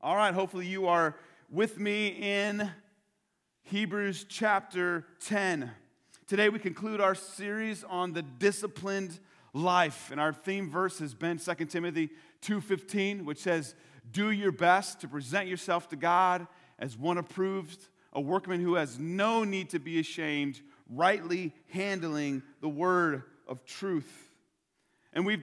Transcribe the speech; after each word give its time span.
All 0.00 0.14
right, 0.14 0.32
hopefully 0.32 0.66
you 0.68 0.86
are 0.86 1.16
with 1.50 1.80
me 1.80 2.06
in 2.06 2.70
Hebrews 3.64 4.26
chapter 4.28 5.04
10. 5.24 5.72
Today 6.28 6.48
we 6.50 6.60
conclude 6.60 7.00
our 7.00 7.16
series 7.16 7.82
on 7.82 8.12
the 8.12 8.22
disciplined 8.22 9.18
life, 9.52 10.12
and 10.12 10.20
our 10.20 10.32
theme 10.32 10.70
verse 10.70 11.00
has 11.00 11.14
been 11.14 11.36
2 11.40 11.68
Timothy 11.68 12.10
2:15, 12.42 13.24
which 13.24 13.38
says, 13.38 13.74
"Do 14.08 14.30
your 14.30 14.52
best 14.52 15.00
to 15.00 15.08
present 15.08 15.48
yourself 15.48 15.88
to 15.88 15.96
God 15.96 16.46
as 16.78 16.96
one 16.96 17.18
approved, 17.18 17.88
a 18.12 18.20
workman 18.20 18.60
who 18.60 18.76
has 18.76 19.00
no 19.00 19.42
need 19.42 19.68
to 19.70 19.80
be 19.80 19.98
ashamed, 19.98 20.62
rightly 20.88 21.52
handling 21.70 22.44
the 22.60 22.68
word 22.68 23.24
of 23.48 23.64
truth." 23.64 24.32
And 25.12 25.26
we've 25.26 25.42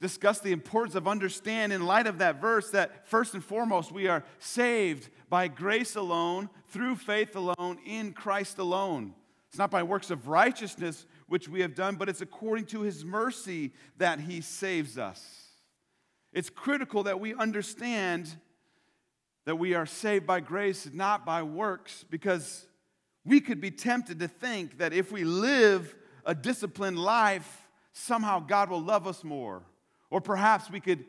discuss 0.00 0.40
the 0.40 0.52
importance 0.52 0.94
of 0.94 1.06
understand 1.06 1.72
in 1.72 1.84
light 1.84 2.06
of 2.06 2.18
that 2.18 2.40
verse 2.40 2.70
that 2.70 3.06
first 3.06 3.34
and 3.34 3.44
foremost 3.44 3.92
we 3.92 4.08
are 4.08 4.24
saved 4.38 5.10
by 5.28 5.46
grace 5.46 5.94
alone 5.94 6.48
through 6.68 6.96
faith 6.96 7.36
alone 7.36 7.78
in 7.84 8.12
Christ 8.12 8.58
alone. 8.58 9.14
It's 9.48 9.58
not 9.58 9.70
by 9.70 9.82
works 9.82 10.10
of 10.10 10.28
righteousness 10.28 11.06
which 11.26 11.48
we 11.48 11.60
have 11.60 11.74
done, 11.74 11.96
but 11.96 12.08
it's 12.08 12.20
according 12.20 12.66
to 12.66 12.80
his 12.80 13.04
mercy 13.04 13.72
that 13.98 14.20
he 14.20 14.40
saves 14.40 14.96
us. 14.96 15.48
It's 16.32 16.48
critical 16.50 17.02
that 17.04 17.20
we 17.20 17.34
understand 17.34 18.34
that 19.44 19.56
we 19.56 19.74
are 19.74 19.86
saved 19.86 20.26
by 20.26 20.40
grace, 20.40 20.88
not 20.92 21.26
by 21.26 21.42
works, 21.42 22.04
because 22.08 22.66
we 23.24 23.40
could 23.40 23.60
be 23.60 23.70
tempted 23.70 24.20
to 24.20 24.28
think 24.28 24.78
that 24.78 24.92
if 24.92 25.10
we 25.10 25.24
live 25.24 25.94
a 26.24 26.34
disciplined 26.34 26.98
life, 26.98 27.66
somehow 27.92 28.38
God 28.38 28.70
will 28.70 28.82
love 28.82 29.06
us 29.06 29.24
more 29.24 29.62
or 30.10 30.20
perhaps 30.20 30.70
we 30.70 30.80
could 30.80 31.04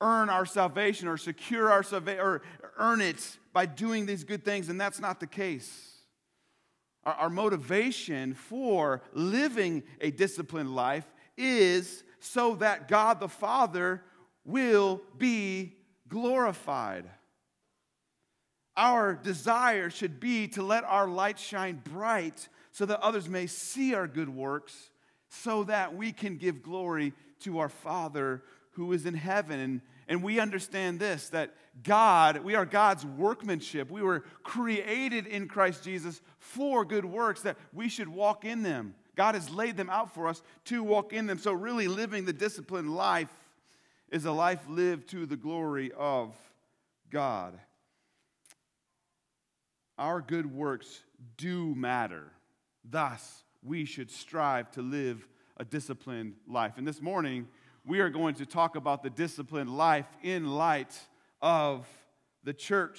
earn 0.00 0.28
our 0.28 0.44
salvation 0.44 1.08
or 1.08 1.16
secure 1.16 1.70
our 1.70 1.82
salvation 1.82 2.20
or 2.20 2.42
earn 2.76 3.00
it 3.00 3.38
by 3.52 3.66
doing 3.66 4.04
these 4.04 4.24
good 4.24 4.44
things, 4.44 4.68
and 4.68 4.80
that's 4.80 5.00
not 5.00 5.20
the 5.20 5.26
case. 5.26 5.92
Our, 7.04 7.14
our 7.14 7.30
motivation 7.30 8.34
for 8.34 9.02
living 9.12 9.84
a 10.00 10.10
disciplined 10.10 10.74
life 10.74 11.06
is 11.36 12.04
so 12.20 12.56
that 12.56 12.88
God 12.88 13.20
the 13.20 13.28
Father 13.28 14.02
will 14.44 15.00
be 15.18 15.76
glorified. 16.08 17.04
Our 18.76 19.14
desire 19.14 19.90
should 19.90 20.18
be 20.18 20.48
to 20.48 20.62
let 20.62 20.84
our 20.84 21.06
light 21.06 21.38
shine 21.38 21.80
bright 21.84 22.48
so 22.70 22.86
that 22.86 23.00
others 23.00 23.28
may 23.28 23.46
see 23.46 23.94
our 23.94 24.06
good 24.06 24.28
works, 24.28 24.90
so 25.28 25.64
that 25.64 25.94
we 25.94 26.10
can 26.12 26.36
give 26.36 26.62
glory 26.62 27.12
to 27.44 27.58
our 27.58 27.68
Father 27.68 28.42
who 28.72 28.92
is 28.92 29.06
in 29.06 29.14
heaven. 29.14 29.60
And, 29.60 29.80
and 30.08 30.22
we 30.22 30.40
understand 30.40 30.98
this 30.98 31.28
that 31.30 31.54
God, 31.82 32.38
we 32.38 32.54
are 32.54 32.66
God's 32.66 33.04
workmanship. 33.04 33.90
We 33.90 34.02
were 34.02 34.20
created 34.42 35.26
in 35.26 35.48
Christ 35.48 35.84
Jesus 35.84 36.20
for 36.38 36.84
good 36.84 37.04
works, 37.04 37.42
that 37.42 37.56
we 37.72 37.88
should 37.88 38.08
walk 38.08 38.44
in 38.44 38.62
them. 38.62 38.94
God 39.14 39.34
has 39.34 39.50
laid 39.50 39.76
them 39.76 39.90
out 39.90 40.14
for 40.14 40.28
us 40.28 40.42
to 40.66 40.82
walk 40.82 41.12
in 41.12 41.26
them. 41.26 41.38
So, 41.38 41.52
really, 41.52 41.88
living 41.88 42.24
the 42.24 42.32
disciplined 42.32 42.94
life 42.94 43.28
is 44.10 44.24
a 44.24 44.32
life 44.32 44.60
lived 44.68 45.08
to 45.10 45.26
the 45.26 45.36
glory 45.36 45.92
of 45.96 46.34
God. 47.10 47.58
Our 49.98 50.20
good 50.20 50.46
works 50.46 51.00
do 51.36 51.74
matter. 51.74 52.32
Thus, 52.84 53.44
we 53.62 53.84
should 53.84 54.10
strive 54.10 54.70
to 54.72 54.82
live 54.82 55.26
a 55.62 55.64
disciplined 55.64 56.34
life. 56.48 56.72
And 56.76 56.84
this 56.84 57.00
morning, 57.00 57.46
we 57.86 58.00
are 58.00 58.10
going 58.10 58.34
to 58.34 58.44
talk 58.44 58.74
about 58.74 59.04
the 59.04 59.10
disciplined 59.10 59.70
life 59.70 60.08
in 60.20 60.50
light 60.50 60.92
of 61.40 61.86
the 62.42 62.52
church. 62.52 62.98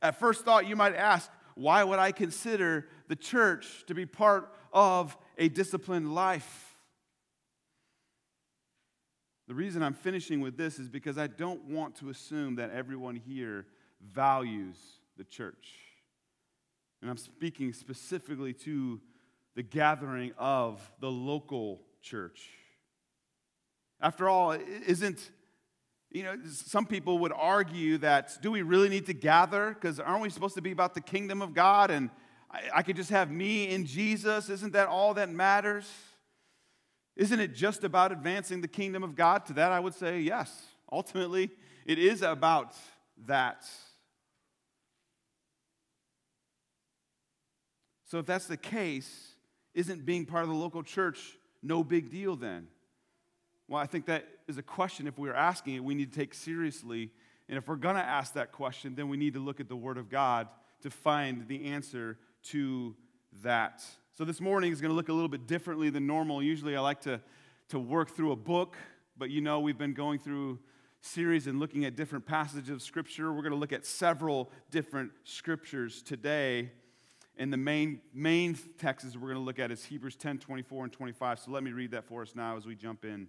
At 0.00 0.20
first 0.20 0.44
thought, 0.44 0.68
you 0.68 0.76
might 0.76 0.94
ask, 0.94 1.28
why 1.56 1.82
would 1.82 1.98
I 1.98 2.12
consider 2.12 2.86
the 3.08 3.16
church 3.16 3.82
to 3.88 3.94
be 3.94 4.06
part 4.06 4.48
of 4.72 5.18
a 5.38 5.48
disciplined 5.48 6.14
life? 6.14 6.76
The 9.48 9.54
reason 9.54 9.82
I'm 9.82 9.94
finishing 9.94 10.40
with 10.40 10.56
this 10.56 10.78
is 10.78 10.88
because 10.88 11.18
I 11.18 11.26
don't 11.26 11.64
want 11.64 11.96
to 11.96 12.10
assume 12.10 12.54
that 12.56 12.70
everyone 12.70 13.16
here 13.16 13.66
values 14.00 14.76
the 15.16 15.24
church. 15.24 15.68
And 17.00 17.10
I'm 17.10 17.16
speaking 17.16 17.72
specifically 17.72 18.52
to 18.52 19.00
the 19.54 19.62
gathering 19.62 20.32
of 20.38 20.80
the 21.00 21.10
local 21.10 21.82
church. 22.00 22.48
After 24.00 24.28
all, 24.28 24.52
isn't, 24.52 25.30
you 26.10 26.24
know, 26.24 26.36
some 26.46 26.86
people 26.86 27.18
would 27.18 27.32
argue 27.32 27.98
that 27.98 28.38
do 28.42 28.50
we 28.50 28.62
really 28.62 28.88
need 28.88 29.06
to 29.06 29.14
gather? 29.14 29.70
Because 29.74 30.00
aren't 30.00 30.22
we 30.22 30.30
supposed 30.30 30.56
to 30.56 30.62
be 30.62 30.72
about 30.72 30.94
the 30.94 31.00
kingdom 31.00 31.40
of 31.42 31.54
God 31.54 31.90
and 31.90 32.10
I, 32.50 32.62
I 32.76 32.82
could 32.82 32.96
just 32.96 33.10
have 33.10 33.30
me 33.30 33.68
in 33.68 33.86
Jesus? 33.86 34.48
Isn't 34.48 34.72
that 34.72 34.88
all 34.88 35.14
that 35.14 35.30
matters? 35.30 35.88
Isn't 37.16 37.40
it 37.40 37.54
just 37.54 37.84
about 37.84 38.10
advancing 38.10 38.60
the 38.60 38.68
kingdom 38.68 39.02
of 39.02 39.14
God? 39.14 39.46
To 39.46 39.52
that, 39.54 39.70
I 39.70 39.80
would 39.80 39.94
say 39.94 40.20
yes. 40.20 40.66
Ultimately, 40.90 41.50
it 41.86 41.98
is 41.98 42.22
about 42.22 42.74
that. 43.26 43.64
So, 48.06 48.18
if 48.18 48.26
that's 48.26 48.46
the 48.46 48.56
case, 48.56 49.31
isn't 49.74 50.04
being 50.04 50.26
part 50.26 50.42
of 50.44 50.48
the 50.48 50.54
local 50.54 50.82
church 50.82 51.38
no 51.62 51.84
big 51.84 52.10
deal 52.10 52.36
then? 52.36 52.68
Well, 53.68 53.80
I 53.80 53.86
think 53.86 54.06
that 54.06 54.26
is 54.48 54.58
a 54.58 54.62
question, 54.62 55.06
if 55.06 55.18
we're 55.18 55.34
asking 55.34 55.76
it, 55.76 55.84
we 55.84 55.94
need 55.94 56.12
to 56.12 56.18
take 56.18 56.34
seriously. 56.34 57.10
And 57.48 57.56
if 57.56 57.68
we're 57.68 57.76
going 57.76 57.96
to 57.96 58.02
ask 58.02 58.34
that 58.34 58.52
question, 58.52 58.94
then 58.94 59.08
we 59.08 59.16
need 59.16 59.34
to 59.34 59.40
look 59.40 59.60
at 59.60 59.68
the 59.68 59.76
Word 59.76 59.98
of 59.98 60.10
God 60.10 60.48
to 60.82 60.90
find 60.90 61.46
the 61.48 61.66
answer 61.66 62.18
to 62.44 62.94
that. 63.42 63.82
So 64.18 64.24
this 64.24 64.40
morning 64.40 64.72
is 64.72 64.80
going 64.80 64.90
to 64.90 64.94
look 64.94 65.08
a 65.08 65.12
little 65.12 65.28
bit 65.28 65.46
differently 65.46 65.88
than 65.88 66.06
normal. 66.06 66.42
Usually 66.42 66.76
I 66.76 66.80
like 66.80 67.00
to, 67.02 67.20
to 67.68 67.78
work 67.78 68.10
through 68.10 68.32
a 68.32 68.36
book, 68.36 68.76
but 69.16 69.30
you 69.30 69.40
know 69.40 69.60
we've 69.60 69.78
been 69.78 69.94
going 69.94 70.18
through 70.18 70.58
series 71.00 71.46
and 71.46 71.58
looking 71.58 71.84
at 71.84 71.96
different 71.96 72.26
passages 72.26 72.70
of 72.70 72.82
Scripture. 72.82 73.32
We're 73.32 73.42
going 73.42 73.52
to 73.52 73.58
look 73.58 73.72
at 73.72 73.86
several 73.86 74.50
different 74.70 75.12
Scriptures 75.24 76.02
today. 76.02 76.70
And 77.36 77.52
the 77.52 77.56
main, 77.56 78.00
main 78.12 78.56
texts 78.78 79.16
we're 79.16 79.28
going 79.28 79.34
to 79.34 79.44
look 79.44 79.58
at 79.58 79.70
is 79.70 79.84
Hebrews 79.84 80.16
10 80.16 80.38
24 80.38 80.84
and 80.84 80.92
25. 80.92 81.38
So 81.38 81.50
let 81.50 81.62
me 81.62 81.72
read 81.72 81.92
that 81.92 82.04
for 82.04 82.22
us 82.22 82.34
now 82.34 82.56
as 82.56 82.66
we 82.66 82.74
jump 82.74 83.04
in 83.04 83.28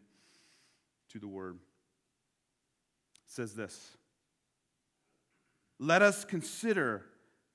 to 1.09 1.19
the 1.19 1.28
word. 1.28 1.56
It 1.56 3.31
says 3.31 3.53
this 3.56 3.96
Let 5.80 6.02
us 6.02 6.25
consider 6.25 7.06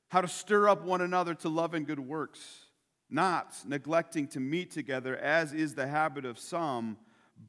how 0.09 0.23
to 0.23 0.29
stir 0.29 0.69
up 0.69 0.83
one 0.83 1.03
another 1.03 1.35
to 1.35 1.49
love 1.49 1.75
and 1.75 1.87
good 1.87 2.01
works, 2.01 2.65
not 3.11 3.55
neglecting 3.67 4.27
to 4.29 4.41
meet 4.41 4.71
together, 4.71 5.17
as 5.17 5.53
is 5.53 5.75
the 5.75 5.87
habit 5.87 6.25
of 6.25 6.39
some, 6.39 6.97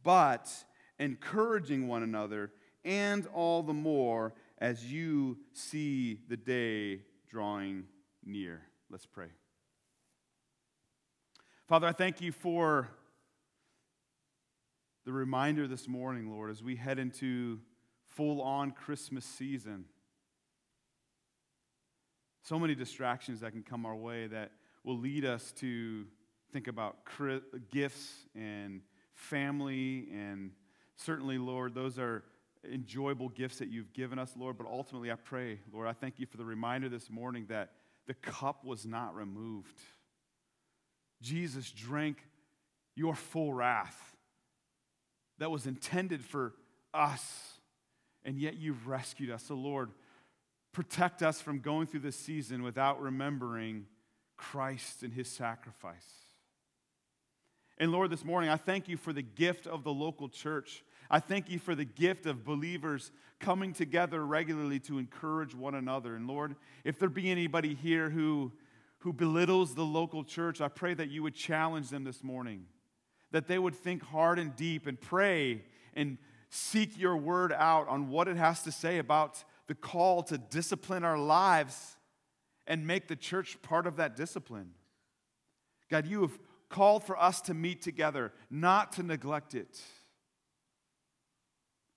but 0.03 0.51
encouraging 0.99 1.87
one 1.87 2.03
another, 2.03 2.51
and 2.83 3.25
all 3.27 3.63
the 3.63 3.73
more 3.73 4.33
as 4.57 4.91
you 4.91 5.37
see 5.53 6.19
the 6.27 6.35
day 6.35 6.99
drawing 7.29 7.85
near. 8.25 8.61
Let's 8.91 9.05
pray. 9.05 9.27
Father, 11.67 11.85
I 11.85 11.91
thank 11.91 12.21
you 12.21 12.31
for 12.31 12.89
the 15.05 15.11
reminder 15.13 15.67
this 15.67 15.87
morning, 15.87 16.31
Lord, 16.31 16.49
as 16.49 16.63
we 16.63 16.75
head 16.75 16.97
into 16.97 17.59
full 18.07 18.41
on 18.41 18.71
Christmas 18.71 19.25
season. 19.25 19.85
So 22.41 22.57
many 22.57 22.73
distractions 22.73 23.41
that 23.41 23.51
can 23.51 23.61
come 23.61 23.85
our 23.85 23.95
way 23.95 24.25
that 24.25 24.53
will 24.83 24.97
lead 24.97 25.23
us 25.23 25.51
to 25.57 26.07
think 26.51 26.67
about 26.67 26.97
gifts 27.69 28.25
and 28.33 28.81
family. 29.13 30.07
And 30.11 30.49
certainly, 30.95 31.37
Lord, 31.37 31.75
those 31.75 31.99
are 31.99 32.23
enjoyable 32.65 33.29
gifts 33.29 33.59
that 33.59 33.69
you've 33.69 33.93
given 33.93 34.17
us, 34.17 34.33
Lord. 34.35 34.57
But 34.57 34.65
ultimately, 34.65 35.11
I 35.11 35.15
pray, 35.15 35.59
Lord, 35.71 35.87
I 35.87 35.93
thank 35.93 36.17
you 36.17 36.25
for 36.25 36.37
the 36.37 36.45
reminder 36.45 36.89
this 36.89 37.11
morning 37.11 37.45
that 37.49 37.73
the 38.09 38.15
cup 38.15 38.65
was 38.65 38.87
not 38.87 39.15
removed. 39.15 39.79
Jesus 41.21 41.69
drank 41.69 42.17
your 42.95 43.13
full 43.13 43.53
wrath 43.53 44.15
that 45.37 45.51
was 45.51 45.67
intended 45.67 46.25
for 46.25 46.53
us, 46.91 47.59
and 48.25 48.39
yet 48.39 48.57
you've 48.57 48.87
rescued 48.87 49.29
us. 49.29 49.43
So, 49.43 49.53
Lord, 49.53 49.91
protect 50.71 51.21
us 51.21 51.39
from 51.39 51.59
going 51.59 51.85
through 51.85 51.99
this 51.99 52.15
season 52.15 52.63
without 52.63 52.99
remembering 52.99 53.85
Christ 54.37 55.03
and 55.03 55.13
his 55.13 55.27
sacrifice. 55.27 56.09
And 57.77 57.91
Lord, 57.91 58.09
this 58.09 58.25
morning, 58.25 58.49
I 58.49 58.57
thank 58.57 58.87
you 58.87 58.97
for 58.97 59.13
the 59.13 59.21
gift 59.21 59.67
of 59.67 59.83
the 59.83 59.93
local 59.93 60.29
church. 60.29 60.83
I 61.09 61.19
thank 61.19 61.49
you 61.49 61.57
for 61.57 61.73
the 61.73 61.85
gift 61.85 62.25
of 62.25 62.45
believers 62.45 63.11
coming 63.39 63.73
together 63.73 64.23
regularly 64.23 64.79
to 64.81 64.99
encourage 64.99 65.55
one 65.55 65.73
another. 65.73 66.15
And 66.15 66.27
Lord, 66.27 66.55
if 66.83 66.99
there 66.99 67.09
be 67.09 67.31
anybody 67.31 67.73
here 67.73 68.09
who, 68.09 68.51
who 68.99 69.11
belittles 69.11 69.73
the 69.73 69.83
local 69.83 70.23
church, 70.23 70.61
I 70.61 70.67
pray 70.67 70.93
that 70.93 71.09
you 71.09 71.23
would 71.23 71.33
challenge 71.33 71.89
them 71.89 72.03
this 72.03 72.23
morning, 72.23 72.65
that 73.31 73.47
they 73.47 73.57
would 73.57 73.75
think 73.75 74.03
hard 74.03 74.37
and 74.37 74.55
deep 74.55 74.85
and 74.85 74.99
pray 74.99 75.63
and 75.95 76.17
seek 76.49 76.97
your 76.97 77.17
word 77.17 77.53
out 77.53 77.87
on 77.87 78.09
what 78.09 78.27
it 78.27 78.37
has 78.37 78.61
to 78.63 78.71
say 78.71 78.99
about 78.99 79.43
the 79.67 79.75
call 79.75 80.21
to 80.23 80.37
discipline 80.37 81.03
our 81.03 81.17
lives 81.17 81.97
and 82.67 82.85
make 82.85 83.07
the 83.07 83.15
church 83.15 83.59
part 83.63 83.87
of 83.87 83.95
that 83.95 84.15
discipline. 84.15 84.71
God, 85.89 86.05
you 86.05 86.21
have 86.21 86.37
called 86.69 87.03
for 87.03 87.19
us 87.19 87.41
to 87.41 87.55
meet 87.55 87.81
together, 87.81 88.31
not 88.51 88.91
to 88.93 89.03
neglect 89.03 89.55
it. 89.55 89.79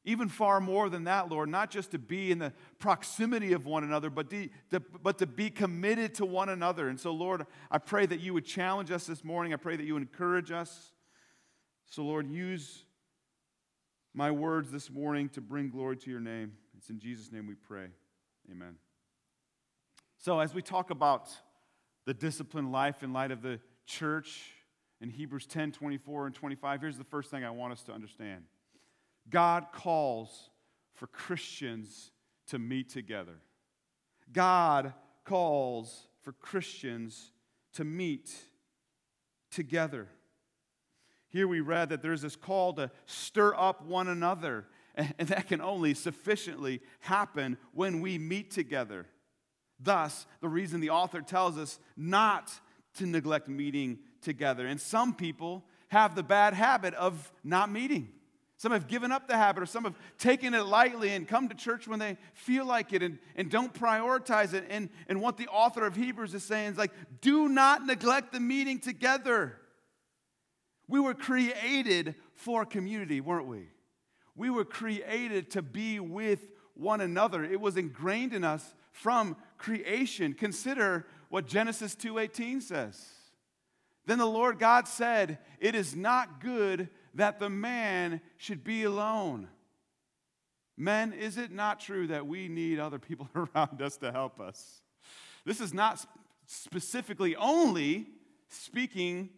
Even 0.04 0.28
far 0.28 0.60
more 0.60 0.88
than 0.88 1.04
that, 1.04 1.28
Lord, 1.28 1.48
not 1.48 1.70
just 1.70 1.92
to 1.92 1.98
be 1.98 2.32
in 2.32 2.38
the 2.38 2.52
proximity 2.80 3.52
of 3.52 3.66
one 3.66 3.84
another, 3.84 4.10
but 4.10 4.28
to, 4.30 4.48
to, 4.70 4.80
but 4.80 5.18
to 5.18 5.26
be 5.26 5.48
committed 5.48 6.14
to 6.16 6.26
one 6.26 6.48
another. 6.48 6.88
And 6.88 6.98
so, 6.98 7.12
Lord, 7.12 7.46
I 7.70 7.78
pray 7.78 8.06
that 8.06 8.18
you 8.18 8.34
would 8.34 8.44
challenge 8.44 8.90
us 8.90 9.06
this 9.06 9.22
morning. 9.22 9.54
I 9.54 9.56
pray 9.56 9.76
that 9.76 9.84
you 9.84 9.96
encourage 9.96 10.50
us. 10.50 10.92
So, 11.86 12.02
Lord, 12.02 12.28
use 12.28 12.84
my 14.12 14.32
words 14.32 14.72
this 14.72 14.90
morning 14.90 15.28
to 15.30 15.40
bring 15.40 15.70
glory 15.70 15.96
to 15.98 16.10
your 16.10 16.20
name. 16.20 16.52
It's 16.76 16.90
in 16.90 16.98
Jesus' 16.98 17.30
name 17.30 17.46
we 17.46 17.54
pray. 17.54 17.86
Amen. 18.50 18.74
So, 20.18 20.40
as 20.40 20.52
we 20.52 20.62
talk 20.62 20.90
about 20.90 21.28
the 22.06 22.14
disciplined 22.14 22.72
life 22.72 23.04
in 23.04 23.12
light 23.12 23.30
of 23.30 23.40
the 23.40 23.60
church 23.86 24.50
in 25.00 25.10
Hebrews 25.10 25.46
10 25.46 25.70
24 25.70 26.26
and 26.26 26.34
25, 26.34 26.80
here's 26.80 26.98
the 26.98 27.04
first 27.04 27.30
thing 27.30 27.44
I 27.44 27.50
want 27.50 27.72
us 27.72 27.82
to 27.84 27.92
understand 27.92 28.42
God 29.28 29.66
calls 29.72 30.50
for 30.94 31.06
Christians 31.06 32.10
to 32.48 32.58
meet 32.58 32.90
together. 32.90 33.40
God 34.32 34.94
calls 35.24 36.06
for 36.22 36.32
Christians 36.32 37.32
to 37.74 37.84
meet 37.84 38.30
together. 39.50 40.08
Here 41.28 41.48
we 41.48 41.60
read 41.60 41.88
that 41.88 42.02
there's 42.02 42.22
this 42.22 42.36
call 42.36 42.74
to 42.74 42.90
stir 43.06 43.54
up 43.54 43.84
one 43.86 44.08
another, 44.08 44.66
and 44.94 45.28
that 45.28 45.48
can 45.48 45.60
only 45.60 45.94
sufficiently 45.94 46.80
happen 47.00 47.56
when 47.72 48.00
we 48.00 48.18
meet 48.18 48.50
together. 48.50 49.06
Thus, 49.80 50.26
the 50.40 50.48
reason 50.48 50.80
the 50.80 50.90
author 50.90 51.22
tells 51.22 51.56
us 51.56 51.78
not 51.96 52.52
to 52.98 53.06
neglect 53.06 53.48
meeting 53.48 53.98
together. 54.20 54.66
And 54.66 54.80
some 54.80 55.14
people 55.14 55.64
have 55.88 56.14
the 56.14 56.22
bad 56.22 56.54
habit 56.54 56.94
of 56.94 57.32
not 57.42 57.70
meeting. 57.70 58.10
Some 58.62 58.70
have 58.70 58.86
given 58.86 59.10
up 59.10 59.26
the 59.26 59.36
habit, 59.36 59.64
or 59.64 59.66
some 59.66 59.82
have 59.82 59.98
taken 60.18 60.54
it 60.54 60.62
lightly 60.62 61.08
and 61.08 61.26
come 61.26 61.48
to 61.48 61.54
church 61.56 61.88
when 61.88 61.98
they 61.98 62.16
feel 62.32 62.64
like 62.64 62.92
it 62.92 63.02
and, 63.02 63.18
and 63.34 63.50
don't 63.50 63.74
prioritize 63.74 64.54
it. 64.54 64.66
And, 64.70 64.88
and 65.08 65.20
what 65.20 65.36
the 65.36 65.48
author 65.48 65.84
of 65.84 65.96
Hebrews 65.96 66.32
is 66.32 66.44
saying 66.44 66.70
is 66.70 66.78
like, 66.78 66.92
do 67.20 67.48
not 67.48 67.84
neglect 67.84 68.32
the 68.32 68.38
meeting 68.38 68.78
together. 68.78 69.58
We 70.86 71.00
were 71.00 71.12
created 71.12 72.14
for 72.36 72.64
community, 72.64 73.20
weren't 73.20 73.48
we? 73.48 73.66
We 74.36 74.48
were 74.48 74.64
created 74.64 75.50
to 75.50 75.62
be 75.62 75.98
with 75.98 76.52
one 76.74 77.00
another. 77.00 77.42
It 77.42 77.60
was 77.60 77.76
ingrained 77.76 78.32
in 78.32 78.44
us 78.44 78.76
from 78.92 79.34
creation. 79.58 80.34
Consider 80.34 81.08
what 81.30 81.48
Genesis 81.48 81.96
2:18 81.96 82.62
says. 82.62 83.08
Then 84.06 84.18
the 84.18 84.26
Lord 84.26 84.60
God 84.60 84.86
said, 84.86 85.40
"It 85.58 85.74
is 85.74 85.96
not 85.96 86.40
good 86.40 86.90
that 87.14 87.38
the 87.38 87.50
man 87.50 88.20
should 88.36 88.64
be 88.64 88.84
alone. 88.84 89.48
Men, 90.76 91.12
is 91.12 91.36
it 91.36 91.50
not 91.50 91.80
true 91.80 92.06
that 92.08 92.26
we 92.26 92.48
need 92.48 92.78
other 92.78 92.98
people 92.98 93.28
around 93.34 93.82
us 93.82 93.96
to 93.98 94.10
help 94.10 94.40
us? 94.40 94.80
This 95.44 95.60
is 95.60 95.74
not 95.74 96.04
specifically 96.46 97.36
only 97.36 98.08
speaking 98.48 99.30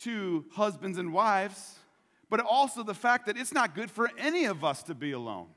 to 0.00 0.44
husbands 0.52 0.98
and 0.98 1.12
wives, 1.12 1.78
but 2.28 2.40
also 2.40 2.82
the 2.82 2.94
fact 2.94 3.26
that 3.26 3.36
it's 3.36 3.52
not 3.52 3.74
good 3.74 3.90
for 3.90 4.10
any 4.18 4.44
of 4.44 4.64
us 4.64 4.82
to 4.84 4.94
be 4.94 5.12
alone. 5.12 5.48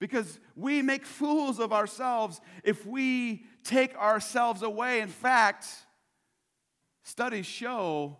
Because 0.00 0.40
we 0.56 0.82
make 0.82 1.06
fools 1.06 1.60
of 1.60 1.72
ourselves 1.72 2.40
if 2.64 2.84
we 2.84 3.44
take 3.62 3.94
ourselves 3.96 4.62
away. 4.62 5.00
In 5.00 5.08
fact, 5.08 5.66
studies 7.04 7.46
show 7.46 8.16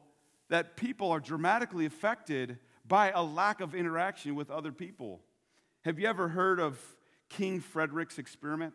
that 0.53 0.77
people 0.77 1.11
are 1.11 1.19
dramatically 1.19 1.87
affected 1.87 2.59
by 2.87 3.11
a 3.13 3.23
lack 3.23 3.63
of 3.63 3.75
interaction 3.75 4.35
with 4.35 4.51
other 4.51 4.71
people. 4.71 5.23
Have 5.81 5.99
you 5.99 6.07
ever 6.07 6.29
heard 6.29 6.61
of 6.61 6.79
King 7.31 7.59
Frederick's 7.59 8.19
experiment? 8.19 8.75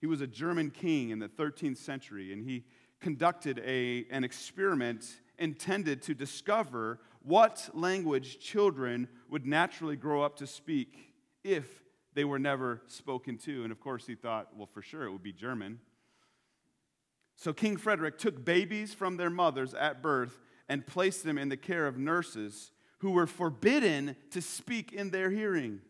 He 0.00 0.06
was 0.06 0.22
a 0.22 0.26
German 0.26 0.70
king 0.70 1.10
in 1.10 1.18
the 1.18 1.28
13th 1.28 1.76
century, 1.76 2.32
and 2.32 2.42
he 2.42 2.64
conducted 3.00 3.60
a, 3.66 4.06
an 4.10 4.24
experiment 4.24 5.04
intended 5.36 6.00
to 6.04 6.14
discover 6.14 7.00
what 7.22 7.68
language 7.74 8.38
children 8.38 9.08
would 9.28 9.44
naturally 9.44 9.94
grow 9.94 10.22
up 10.22 10.36
to 10.36 10.46
speak 10.46 11.12
if 11.44 11.82
they 12.14 12.24
were 12.24 12.38
never 12.38 12.80
spoken 12.86 13.36
to. 13.36 13.62
And 13.62 13.70
of 13.70 13.78
course, 13.78 14.06
he 14.06 14.14
thought, 14.14 14.48
well, 14.56 14.70
for 14.72 14.80
sure 14.80 15.04
it 15.04 15.12
would 15.12 15.22
be 15.22 15.34
German. 15.34 15.80
So 17.40 17.54
King 17.54 17.78
Frederick 17.78 18.18
took 18.18 18.44
babies 18.44 18.92
from 18.92 19.16
their 19.16 19.30
mothers 19.30 19.72
at 19.72 20.02
birth 20.02 20.38
and 20.68 20.86
placed 20.86 21.24
them 21.24 21.38
in 21.38 21.48
the 21.48 21.56
care 21.56 21.86
of 21.86 21.96
nurses 21.96 22.70
who 22.98 23.12
were 23.12 23.26
forbidden 23.26 24.14
to 24.32 24.42
speak 24.42 24.92
in 24.92 25.08
their 25.08 25.30
hearing. 25.30 25.80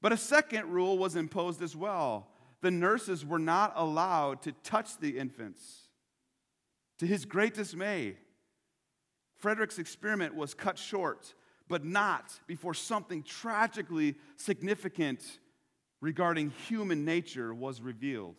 But 0.00 0.12
a 0.12 0.16
second 0.16 0.70
rule 0.70 0.96
was 0.96 1.16
imposed 1.16 1.60
as 1.60 1.74
well. 1.74 2.28
The 2.60 2.70
nurses 2.70 3.26
were 3.26 3.40
not 3.40 3.72
allowed 3.74 4.42
to 4.42 4.52
touch 4.62 4.96
the 4.96 5.18
infants. 5.18 5.88
To 6.98 7.06
his 7.06 7.24
great 7.24 7.54
dismay, 7.54 8.14
Frederick's 9.38 9.80
experiment 9.80 10.36
was 10.36 10.54
cut 10.54 10.78
short, 10.78 11.34
but 11.66 11.84
not 11.84 12.38
before 12.46 12.74
something 12.74 13.24
tragically 13.24 14.14
significant 14.36 15.40
regarding 16.00 16.50
human 16.68 17.04
nature 17.04 17.52
was 17.52 17.80
revealed. 17.80 18.36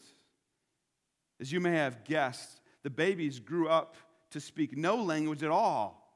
As 1.42 1.52
you 1.52 1.60
may 1.60 1.72
have 1.72 2.04
guessed, 2.04 2.62
the 2.84 2.92
babies 2.92 3.40
grew 3.40 3.68
up 3.68 3.96
to 4.30 4.40
speak 4.40 4.78
no 4.78 4.98
language 4.98 5.42
at 5.42 5.50
all 5.50 6.16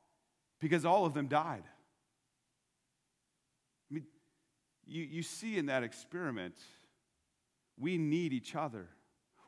because 0.62 0.86
all 0.86 1.06
of 1.06 1.16
them 1.16 1.27
died. 1.27 1.63
I 3.89 3.94
mean, 3.94 4.06
you, 4.86 5.04
you 5.04 5.24
see 5.24 5.57
in 5.57 5.66
that 5.66 5.81
experiment, 5.81 6.56
we 7.77 7.98
need 7.98 8.33
each 8.33 8.56
other. 8.56 8.88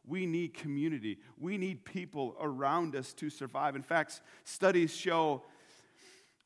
We 0.03 0.25
need 0.25 0.55
community. 0.55 1.19
We 1.37 1.59
need 1.59 1.85
people 1.85 2.35
around 2.41 2.95
us 2.95 3.13
to 3.13 3.29
survive. 3.29 3.75
In 3.75 3.83
fact, 3.83 4.21
studies 4.45 4.95
show 4.95 5.43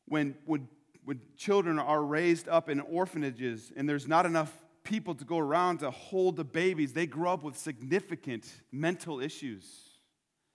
when, 0.06 0.34
when, 0.44 0.68
when 1.04 1.20
children 1.38 1.78
are 1.78 2.02
raised 2.02 2.48
up 2.48 2.68
in 2.68 2.80
orphanages 2.80 3.72
and 3.76 3.88
there's 3.88 4.06
not 4.06 4.26
enough 4.26 4.61
people 4.84 5.14
to 5.14 5.24
go 5.24 5.38
around 5.38 5.78
to 5.78 5.90
hold 5.90 6.36
the 6.36 6.44
babies, 6.44 6.92
they 6.92 7.06
grow 7.06 7.32
up 7.32 7.42
with 7.42 7.56
significant 7.56 8.46
mental 8.70 9.20
issues, 9.20 9.64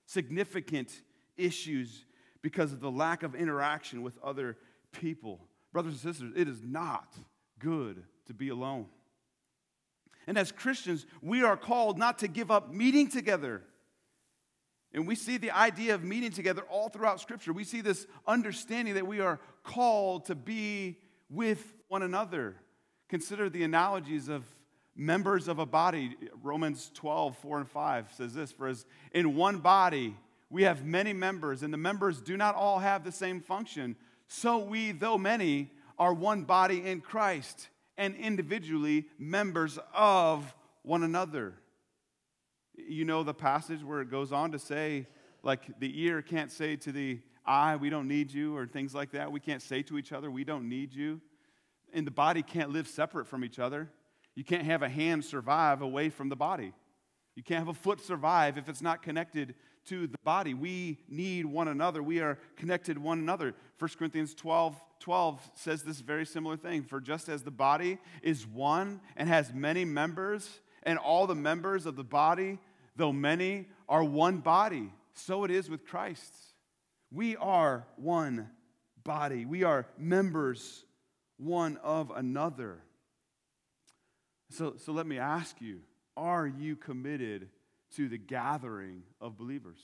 significant 0.05 1.01
issues 1.37 2.05
because 2.41 2.73
of 2.73 2.79
the 2.79 2.91
lack 2.91 3.23
of 3.23 3.35
interaction 3.35 4.01
with 4.01 4.17
other 4.23 4.57
people. 4.91 5.47
Brothers 5.73 5.93
and 5.93 6.01
sisters, 6.01 6.33
it 6.35 6.47
is 6.47 6.61
not 6.63 7.13
good 7.59 8.03
to 8.27 8.33
be 8.33 8.49
alone. 8.49 8.87
And 10.27 10.37
as 10.37 10.51
Christians, 10.51 11.05
we 11.21 11.43
are 11.43 11.55
called 11.55 11.97
not 11.97 12.19
to 12.19 12.27
give 12.27 12.51
up 12.51 12.73
meeting 12.73 13.09
together. 13.09 13.63
And 14.93 15.07
we 15.07 15.15
see 15.15 15.37
the 15.37 15.51
idea 15.51 15.95
of 15.95 16.03
meeting 16.03 16.31
together 16.31 16.63
all 16.69 16.89
throughout 16.89 17.21
Scripture. 17.21 17.53
We 17.53 17.63
see 17.63 17.81
this 17.81 18.07
understanding 18.25 18.95
that 18.95 19.07
we 19.07 19.19
are 19.19 19.39
called 19.63 20.25
to 20.25 20.35
be 20.35 20.99
with 21.29 21.73
one 21.87 22.03
another. 22.03 22.55
Consider 23.09 23.49
the 23.49 23.63
analogies 23.63 24.27
of 24.27 24.43
members 24.95 25.47
of 25.47 25.59
a 25.59 25.65
body. 25.65 26.17
Romans 26.43 26.91
12, 26.93 27.37
4 27.37 27.57
and 27.59 27.69
5 27.69 28.11
says 28.13 28.33
this 28.33 28.51
For 28.51 28.67
as 28.67 28.85
in 29.13 29.35
one 29.35 29.59
body 29.59 30.15
we 30.49 30.63
have 30.63 30.85
many 30.85 31.13
members, 31.13 31.63
and 31.63 31.73
the 31.73 31.77
members 31.77 32.21
do 32.21 32.37
not 32.37 32.55
all 32.55 32.79
have 32.79 33.03
the 33.03 33.11
same 33.11 33.41
function, 33.41 33.95
so 34.27 34.57
we, 34.57 34.91
though 34.91 35.17
many, 35.17 35.71
are 35.99 36.13
one 36.13 36.43
body 36.43 36.85
in 36.85 37.01
Christ 37.01 37.69
and 37.97 38.15
individually 38.15 39.05
members 39.17 39.79
of 39.93 40.53
one 40.83 41.03
another. 41.03 41.53
You 42.75 43.05
know 43.05 43.23
the 43.23 43.33
passage 43.33 43.83
where 43.83 44.01
it 44.01 44.11
goes 44.11 44.31
on 44.31 44.51
to 44.51 44.59
say, 44.59 45.07
like, 45.43 45.79
the 45.79 46.01
ear 46.01 46.21
can't 46.21 46.51
say 46.51 46.75
to 46.77 46.91
the 46.91 47.19
eye, 47.45 47.75
we 47.75 47.89
don't 47.89 48.07
need 48.07 48.31
you, 48.31 48.55
or 48.55 48.67
things 48.67 48.93
like 48.93 49.11
that. 49.11 49.31
We 49.31 49.39
can't 49.39 49.61
say 49.61 49.81
to 49.83 49.97
each 49.97 50.11
other, 50.11 50.29
we 50.29 50.43
don't 50.43 50.69
need 50.69 50.93
you 50.93 51.21
and 51.93 52.05
the 52.05 52.11
body 52.11 52.41
can't 52.41 52.69
live 52.69 52.87
separate 52.87 53.27
from 53.27 53.43
each 53.43 53.59
other. 53.59 53.89
You 54.35 54.43
can't 54.43 54.65
have 54.65 54.83
a 54.83 54.89
hand 54.89 55.25
survive 55.25 55.81
away 55.81 56.09
from 56.09 56.29
the 56.29 56.35
body. 56.35 56.73
You 57.35 57.43
can't 57.43 57.59
have 57.59 57.75
a 57.75 57.79
foot 57.79 58.01
survive 58.01 58.57
if 58.57 58.67
it's 58.67 58.81
not 58.81 59.01
connected 59.01 59.55
to 59.87 60.07
the 60.07 60.17
body. 60.23 60.53
We 60.53 60.99
need 61.07 61.45
one 61.45 61.67
another. 61.67 62.03
We 62.03 62.19
are 62.19 62.37
connected 62.55 62.97
one 62.97 63.19
another. 63.19 63.53
1 63.79 63.91
Corinthians 63.97 64.33
12, 64.33 64.75
12 64.99 65.51
says 65.55 65.83
this 65.83 66.01
very 66.01 66.25
similar 66.25 66.57
thing. 66.57 66.83
For 66.83 66.99
just 66.99 67.29
as 67.29 67.43
the 67.43 67.51
body 67.51 67.99
is 68.21 68.45
one 68.45 69.01
and 69.15 69.29
has 69.29 69.53
many 69.53 69.85
members, 69.85 70.61
and 70.83 70.97
all 70.97 71.27
the 71.27 71.35
members 71.35 71.85
of 71.85 71.95
the 71.95 72.03
body, 72.03 72.59
though 72.95 73.13
many, 73.13 73.67
are 73.87 74.03
one 74.03 74.37
body, 74.37 74.93
so 75.13 75.43
it 75.43 75.51
is 75.51 75.69
with 75.69 75.85
Christ. 75.85 76.33
We 77.11 77.35
are 77.37 77.85
one 77.97 78.49
body. 79.03 79.45
We 79.45 79.63
are 79.63 79.85
members 79.97 80.85
one 81.37 81.77
of 81.83 82.11
another. 82.11 82.79
So, 84.49 84.75
so 84.77 84.91
let 84.91 85.05
me 85.05 85.17
ask 85.17 85.61
you 85.61 85.81
are 86.15 86.47
you 86.47 86.75
committed 86.75 87.49
to 87.95 88.09
the 88.09 88.17
gathering 88.17 89.03
of 89.21 89.37
believers? 89.37 89.79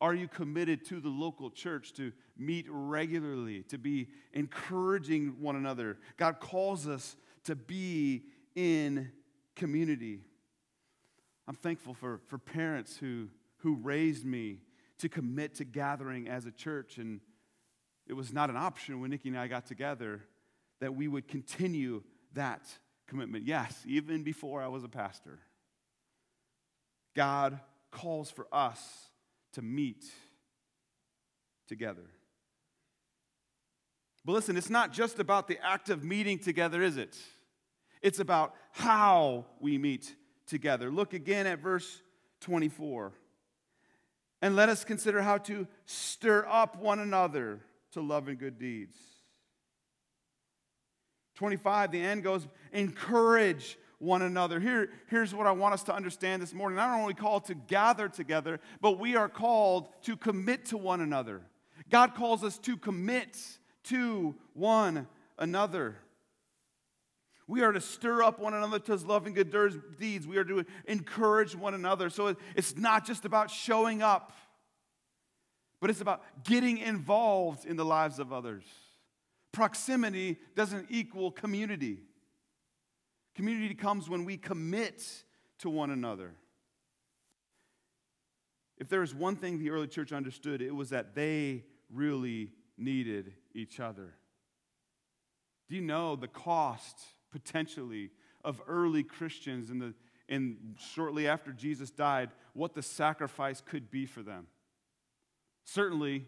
Are 0.00 0.14
you 0.14 0.28
committed 0.28 0.84
to 0.86 1.00
the 1.00 1.08
local 1.08 1.50
church 1.50 1.92
to 1.94 2.12
meet 2.36 2.66
regularly, 2.68 3.62
to 3.64 3.78
be 3.78 4.08
encouraging 4.32 5.36
one 5.40 5.56
another? 5.56 5.98
God 6.16 6.40
calls 6.40 6.88
us 6.88 7.16
to 7.44 7.54
be 7.54 8.24
in 8.54 9.10
community. 9.54 10.20
I'm 11.46 11.54
thankful 11.54 11.94
for, 11.94 12.20
for 12.26 12.38
parents 12.38 12.96
who, 12.96 13.28
who 13.58 13.76
raised 13.76 14.24
me 14.24 14.58
to 14.98 15.08
commit 15.08 15.54
to 15.56 15.64
gathering 15.64 16.28
as 16.28 16.46
a 16.46 16.50
church. 16.50 16.98
And 16.98 17.20
it 18.06 18.12
was 18.12 18.32
not 18.32 18.50
an 18.50 18.56
option 18.56 19.00
when 19.00 19.10
Nikki 19.10 19.28
and 19.28 19.38
I 19.38 19.46
got 19.46 19.66
together 19.66 20.22
that 20.80 20.94
we 20.94 21.08
would 21.08 21.28
continue 21.28 22.02
that 22.34 22.62
commitment. 23.06 23.46
Yes, 23.46 23.82
even 23.86 24.22
before 24.22 24.62
I 24.62 24.68
was 24.68 24.84
a 24.84 24.88
pastor. 24.88 25.38
God 27.14 27.60
calls 27.90 28.30
for 28.30 28.46
us 28.52 28.80
to 29.52 29.62
meet 29.62 30.04
together. 31.68 32.04
But 34.24 34.32
listen, 34.32 34.56
it's 34.56 34.70
not 34.70 34.92
just 34.92 35.18
about 35.18 35.48
the 35.48 35.58
act 35.64 35.90
of 35.90 36.02
meeting 36.02 36.38
together, 36.38 36.82
is 36.82 36.96
it? 36.96 37.16
It's 38.02 38.18
about 38.18 38.54
how 38.72 39.46
we 39.60 39.78
meet 39.78 40.14
together. 40.46 40.90
Look 40.90 41.14
again 41.14 41.46
at 41.46 41.60
verse 41.60 42.02
24. 42.40 43.12
And 44.42 44.56
let 44.56 44.68
us 44.68 44.84
consider 44.84 45.22
how 45.22 45.38
to 45.38 45.66
stir 45.86 46.46
up 46.46 46.76
one 46.76 46.98
another 46.98 47.60
to 47.94 48.00
love 48.00 48.28
and 48.28 48.38
good 48.38 48.58
deeds. 48.58 48.96
25, 51.36 51.90
the 51.90 52.00
end 52.00 52.22
goes, 52.22 52.46
encourage 52.72 53.76
one 53.98 54.22
another. 54.22 54.60
Here, 54.60 54.90
here's 55.08 55.34
what 55.34 55.46
I 55.46 55.52
want 55.52 55.74
us 55.74 55.82
to 55.84 55.94
understand 55.94 56.40
this 56.40 56.54
morning. 56.54 56.76
Not 56.76 57.00
only 57.00 57.14
called 57.14 57.46
to 57.46 57.54
gather 57.54 58.08
together, 58.08 58.60
but 58.80 59.00
we 59.00 59.16
are 59.16 59.28
called 59.28 59.88
to 60.02 60.16
commit 60.16 60.66
to 60.66 60.76
one 60.76 61.00
another. 61.00 61.42
God 61.90 62.14
calls 62.14 62.44
us 62.44 62.58
to 62.58 62.76
commit 62.76 63.36
to 63.84 64.34
one 64.52 65.08
another. 65.38 65.96
We 67.46 67.62
are 67.62 67.72
to 67.72 67.80
stir 67.80 68.22
up 68.22 68.38
one 68.38 68.54
another 68.54 68.78
to 68.78 68.94
love 68.96 69.26
and 69.26 69.34
good 69.34 69.54
deeds. 69.98 70.26
We 70.26 70.38
are 70.38 70.44
to 70.44 70.64
encourage 70.86 71.54
one 71.54 71.74
another. 71.74 72.08
So 72.08 72.36
it's 72.56 72.76
not 72.76 73.04
just 73.04 73.24
about 73.24 73.50
showing 73.50 74.02
up, 74.02 74.32
but 75.84 75.90
it's 75.90 76.00
about 76.00 76.22
getting 76.44 76.78
involved 76.78 77.66
in 77.66 77.76
the 77.76 77.84
lives 77.84 78.18
of 78.18 78.32
others. 78.32 78.64
Proximity 79.52 80.38
doesn't 80.56 80.86
equal 80.88 81.30
community. 81.30 81.98
Community 83.34 83.74
comes 83.74 84.08
when 84.08 84.24
we 84.24 84.38
commit 84.38 85.04
to 85.58 85.68
one 85.68 85.90
another. 85.90 86.36
If 88.78 88.88
there 88.88 89.02
is 89.02 89.14
one 89.14 89.36
thing 89.36 89.58
the 89.58 89.68
early 89.68 89.86
church 89.86 90.10
understood, 90.10 90.62
it 90.62 90.74
was 90.74 90.88
that 90.88 91.14
they 91.14 91.64
really 91.92 92.52
needed 92.78 93.34
each 93.52 93.78
other. 93.78 94.14
Do 95.68 95.76
you 95.76 95.82
know 95.82 96.16
the 96.16 96.28
cost 96.28 96.98
potentially 97.30 98.08
of 98.42 98.62
early 98.66 99.02
Christians 99.02 99.68
in 99.68 99.80
the 99.80 99.92
and 100.30 100.76
shortly 100.94 101.28
after 101.28 101.52
Jesus 101.52 101.90
died, 101.90 102.30
what 102.54 102.72
the 102.72 102.80
sacrifice 102.80 103.60
could 103.60 103.90
be 103.90 104.06
for 104.06 104.22
them? 104.22 104.46
Certainly, 105.64 106.26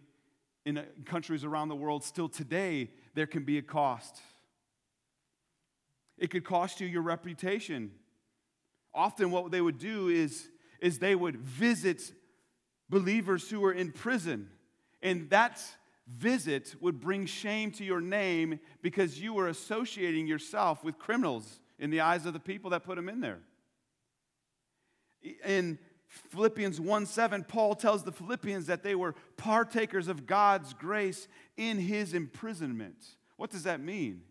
in 0.64 0.78
uh, 0.78 0.84
countries 1.04 1.44
around 1.44 1.68
the 1.68 1.76
world, 1.76 2.02
still 2.02 2.28
today, 2.28 2.90
there 3.14 3.26
can 3.26 3.44
be 3.44 3.58
a 3.58 3.62
cost. 3.62 4.20
It 6.18 6.30
could 6.30 6.44
cost 6.44 6.80
you 6.80 6.86
your 6.86 7.02
reputation. 7.02 7.92
Often, 8.94 9.30
what 9.30 9.50
they 9.50 9.60
would 9.60 9.78
do 9.78 10.08
is, 10.08 10.48
is 10.80 10.98
they 10.98 11.14
would 11.14 11.36
visit 11.36 12.12
believers 12.88 13.48
who 13.50 13.60
were 13.60 13.72
in 13.72 13.92
prison, 13.92 14.48
and 15.02 15.28
that 15.30 15.62
visit 16.06 16.74
would 16.80 17.00
bring 17.00 17.26
shame 17.26 17.70
to 17.72 17.84
your 17.84 18.00
name 18.00 18.60
because 18.80 19.20
you 19.20 19.34
were 19.34 19.48
associating 19.48 20.26
yourself 20.26 20.84
with 20.84 20.98
criminals 20.98 21.60
in 21.78 21.90
the 21.90 22.00
eyes 22.00 22.26
of 22.26 22.32
the 22.32 22.40
people 22.40 22.70
that 22.70 22.84
put 22.84 22.96
them 22.96 23.08
in 23.08 23.20
there. 23.20 23.40
In 25.44 25.78
Philippians 26.08 26.80
1 26.80 27.06
7, 27.06 27.44
Paul 27.44 27.74
tells 27.74 28.02
the 28.02 28.12
Philippians 28.12 28.66
that 28.66 28.82
they 28.82 28.94
were 28.94 29.14
partakers 29.36 30.08
of 30.08 30.26
God's 30.26 30.72
grace 30.72 31.28
in 31.56 31.78
his 31.78 32.14
imprisonment. 32.14 32.96
What 33.36 33.50
does 33.50 33.64
that 33.64 33.80
mean? 33.80 34.22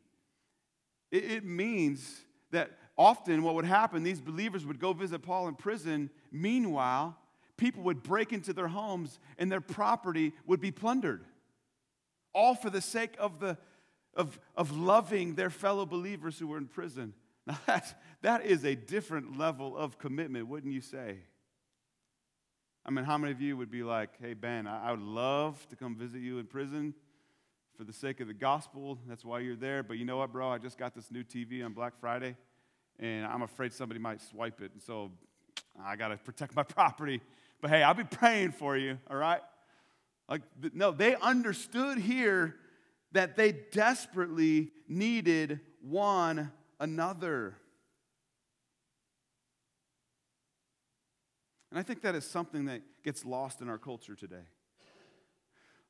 It, 1.12 1.46
means 1.46 2.22
that 2.52 2.72
often 2.98 3.44
what 3.44 3.56
would 3.56 3.66
happen, 3.66 4.04
these 4.04 4.20
believers 4.20 4.66
would 4.66 4.80
go 4.80 4.92
visit 4.92 5.20
Paul 5.20 5.48
in 5.48 5.56
prison. 5.56 6.10
Meanwhile, 6.32 7.18
people 7.58 7.84
would 7.84 8.04
break 8.04 8.34
into 8.34 8.52
their 8.52 8.68
homes 8.68 9.20
and 9.38 9.52
their 9.52 9.62
property 9.62 10.34
would 10.46 10.60
be 10.60 10.72
plundered. 10.72 11.24
All 12.34 12.56
for 12.56 12.70
the 12.70 12.82
sake 12.82 13.16
of, 13.18 13.40
the, 13.40 13.58
of, 14.14 14.40
of 14.58 14.76
loving 14.78 15.36
their 15.36 15.50
fellow 15.50 15.86
believers 15.86 16.38
who 16.38 16.48
were 16.48 16.58
in 16.58 16.68
prison. 16.68 17.14
Now, 17.48 17.60
that, 17.68 18.02
that 18.24 18.44
is 18.44 18.66
a 18.66 18.74
different 18.74 19.38
level 19.38 19.78
of 19.78 20.00
commitment, 20.00 20.48
wouldn't 20.48 20.74
you 20.74 20.82
say? 20.82 21.20
I 22.88 22.92
mean, 22.92 23.04
how 23.04 23.18
many 23.18 23.32
of 23.32 23.42
you 23.42 23.58
would 23.58 23.72
be 23.72 23.82
like, 23.82 24.12
hey, 24.22 24.36
Ben, 24.36 24.68
I, 24.68 24.92
would 24.92 25.02
love 25.02 25.68
to 25.70 25.76
come 25.76 25.96
visit 25.96 26.22
you 26.22 26.38
in 26.38 26.46
prison 26.46 26.94
for 27.76 27.84
the 27.84 27.92
sake 27.92 28.20
of 28.20 28.28
the 28.28 28.34
gospel. 28.34 29.00
That's 29.08 29.26
why 29.26 29.40
you're 29.40 29.56
there. 29.56 29.82
But 29.82 29.98
you 29.98 30.06
know 30.06 30.18
what, 30.18 30.32
bro? 30.32 30.50
I 30.50 30.60
just 30.60 30.78
got 30.78 30.94
this 30.94 31.10
new 31.10 31.24
TV 31.24 31.66
on 31.66 31.74
Black 31.74 32.00
Friday, 32.00 32.36
and 33.00 33.26
I'm 33.26 33.42
afraid 33.42 33.74
somebody 33.74 34.00
might 34.00 34.22
swipe 34.22 34.62
it. 34.62 34.72
And 34.72 34.82
so 34.84 35.12
I 35.84 35.96
got 35.96 36.10
to 36.10 36.18
protect 36.18 36.56
my 36.56 36.62
property. 36.64 37.22
But 37.60 37.72
hey, 37.72 37.82
I'll 37.82 37.96
be 37.96 38.04
praying 38.04 38.52
for 38.52 38.78
you, 38.78 39.00
all 39.10 39.18
right? 39.18 39.42
Like, 40.30 40.44
no, 40.74 40.92
they 40.92 41.16
understood 41.16 41.98
here 41.98 42.56
that 43.14 43.36
they 43.36 43.52
desperately 43.52 44.72
needed 44.88 45.60
one 45.82 46.52
another. 46.80 47.56
And 51.76 51.82
I 51.82 51.84
think 51.84 52.04
that 52.04 52.16
is 52.16 52.24
something 52.24 52.68
that 52.68 52.84
gets 53.04 53.26
lost 53.26 53.60
in 53.60 53.68
our 53.68 53.78
culture 53.78 54.16
today. 54.16 54.48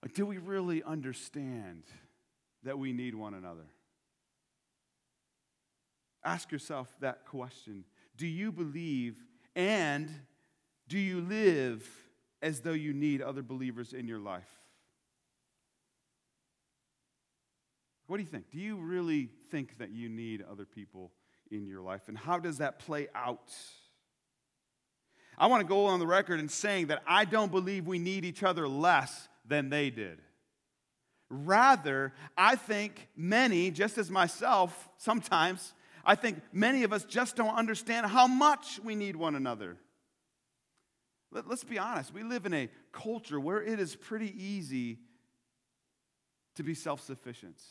Like, 0.01 0.15
do 0.15 0.25
we 0.25 0.39
really 0.39 0.81
understand 0.81 1.83
that 2.63 2.79
we 2.79 2.91
need 2.91 3.13
one 3.13 3.35
another? 3.35 3.67
Ask 6.23 6.51
yourself 6.51 6.87
that 7.01 7.27
question. 7.27 7.83
Do 8.17 8.25
you 8.25 8.51
believe 8.51 9.23
and 9.55 10.09
do 10.87 10.97
you 10.97 11.21
live 11.21 11.87
as 12.41 12.61
though 12.61 12.71
you 12.71 12.91
need 12.91 13.21
other 13.21 13.43
believers 13.43 13.93
in 13.93 14.07
your 14.07 14.17
life? 14.17 14.49
What 18.07 18.17
do 18.17 18.23
you 18.23 18.29
think? 18.29 18.49
Do 18.49 18.57
you 18.57 18.77
really 18.77 19.29
think 19.51 19.77
that 19.77 19.91
you 19.91 20.09
need 20.09 20.43
other 20.51 20.65
people 20.65 21.11
in 21.51 21.67
your 21.67 21.81
life? 21.81 22.07
And 22.07 22.17
how 22.17 22.39
does 22.39 22.57
that 22.57 22.79
play 22.79 23.07
out? 23.13 23.53
I 25.37 25.47
want 25.47 25.61
to 25.61 25.67
go 25.67 25.85
on 25.85 25.99
the 25.99 26.07
record 26.07 26.39
in 26.39 26.49
saying 26.49 26.87
that 26.87 27.03
I 27.07 27.25
don't 27.25 27.51
believe 27.51 27.87
we 27.87 27.99
need 27.99 28.25
each 28.25 28.43
other 28.43 28.67
less 28.67 29.27
than 29.45 29.69
they 29.69 29.89
did. 29.89 30.19
Rather, 31.29 32.13
I 32.37 32.55
think 32.55 33.07
many, 33.15 33.71
just 33.71 33.97
as 33.97 34.11
myself 34.11 34.89
sometimes, 34.97 35.73
I 36.05 36.15
think 36.15 36.41
many 36.53 36.83
of 36.83 36.93
us 36.93 37.03
just 37.03 37.35
don't 37.35 37.55
understand 37.55 38.05
how 38.05 38.27
much 38.27 38.79
we 38.83 38.95
need 38.95 39.15
one 39.15 39.35
another. 39.35 39.77
Let, 41.31 41.47
us 41.47 41.63
be 41.63 41.79
honest, 41.79 42.13
we 42.13 42.23
live 42.23 42.45
in 42.45 42.53
a 42.53 42.69
culture 42.91 43.39
where 43.39 43.61
it 43.61 43.79
is 43.79 43.95
pretty 43.95 44.33
easy 44.41 44.99
to 46.55 46.63
be 46.63 46.73
self 46.73 47.01
sufficient. 47.01 47.61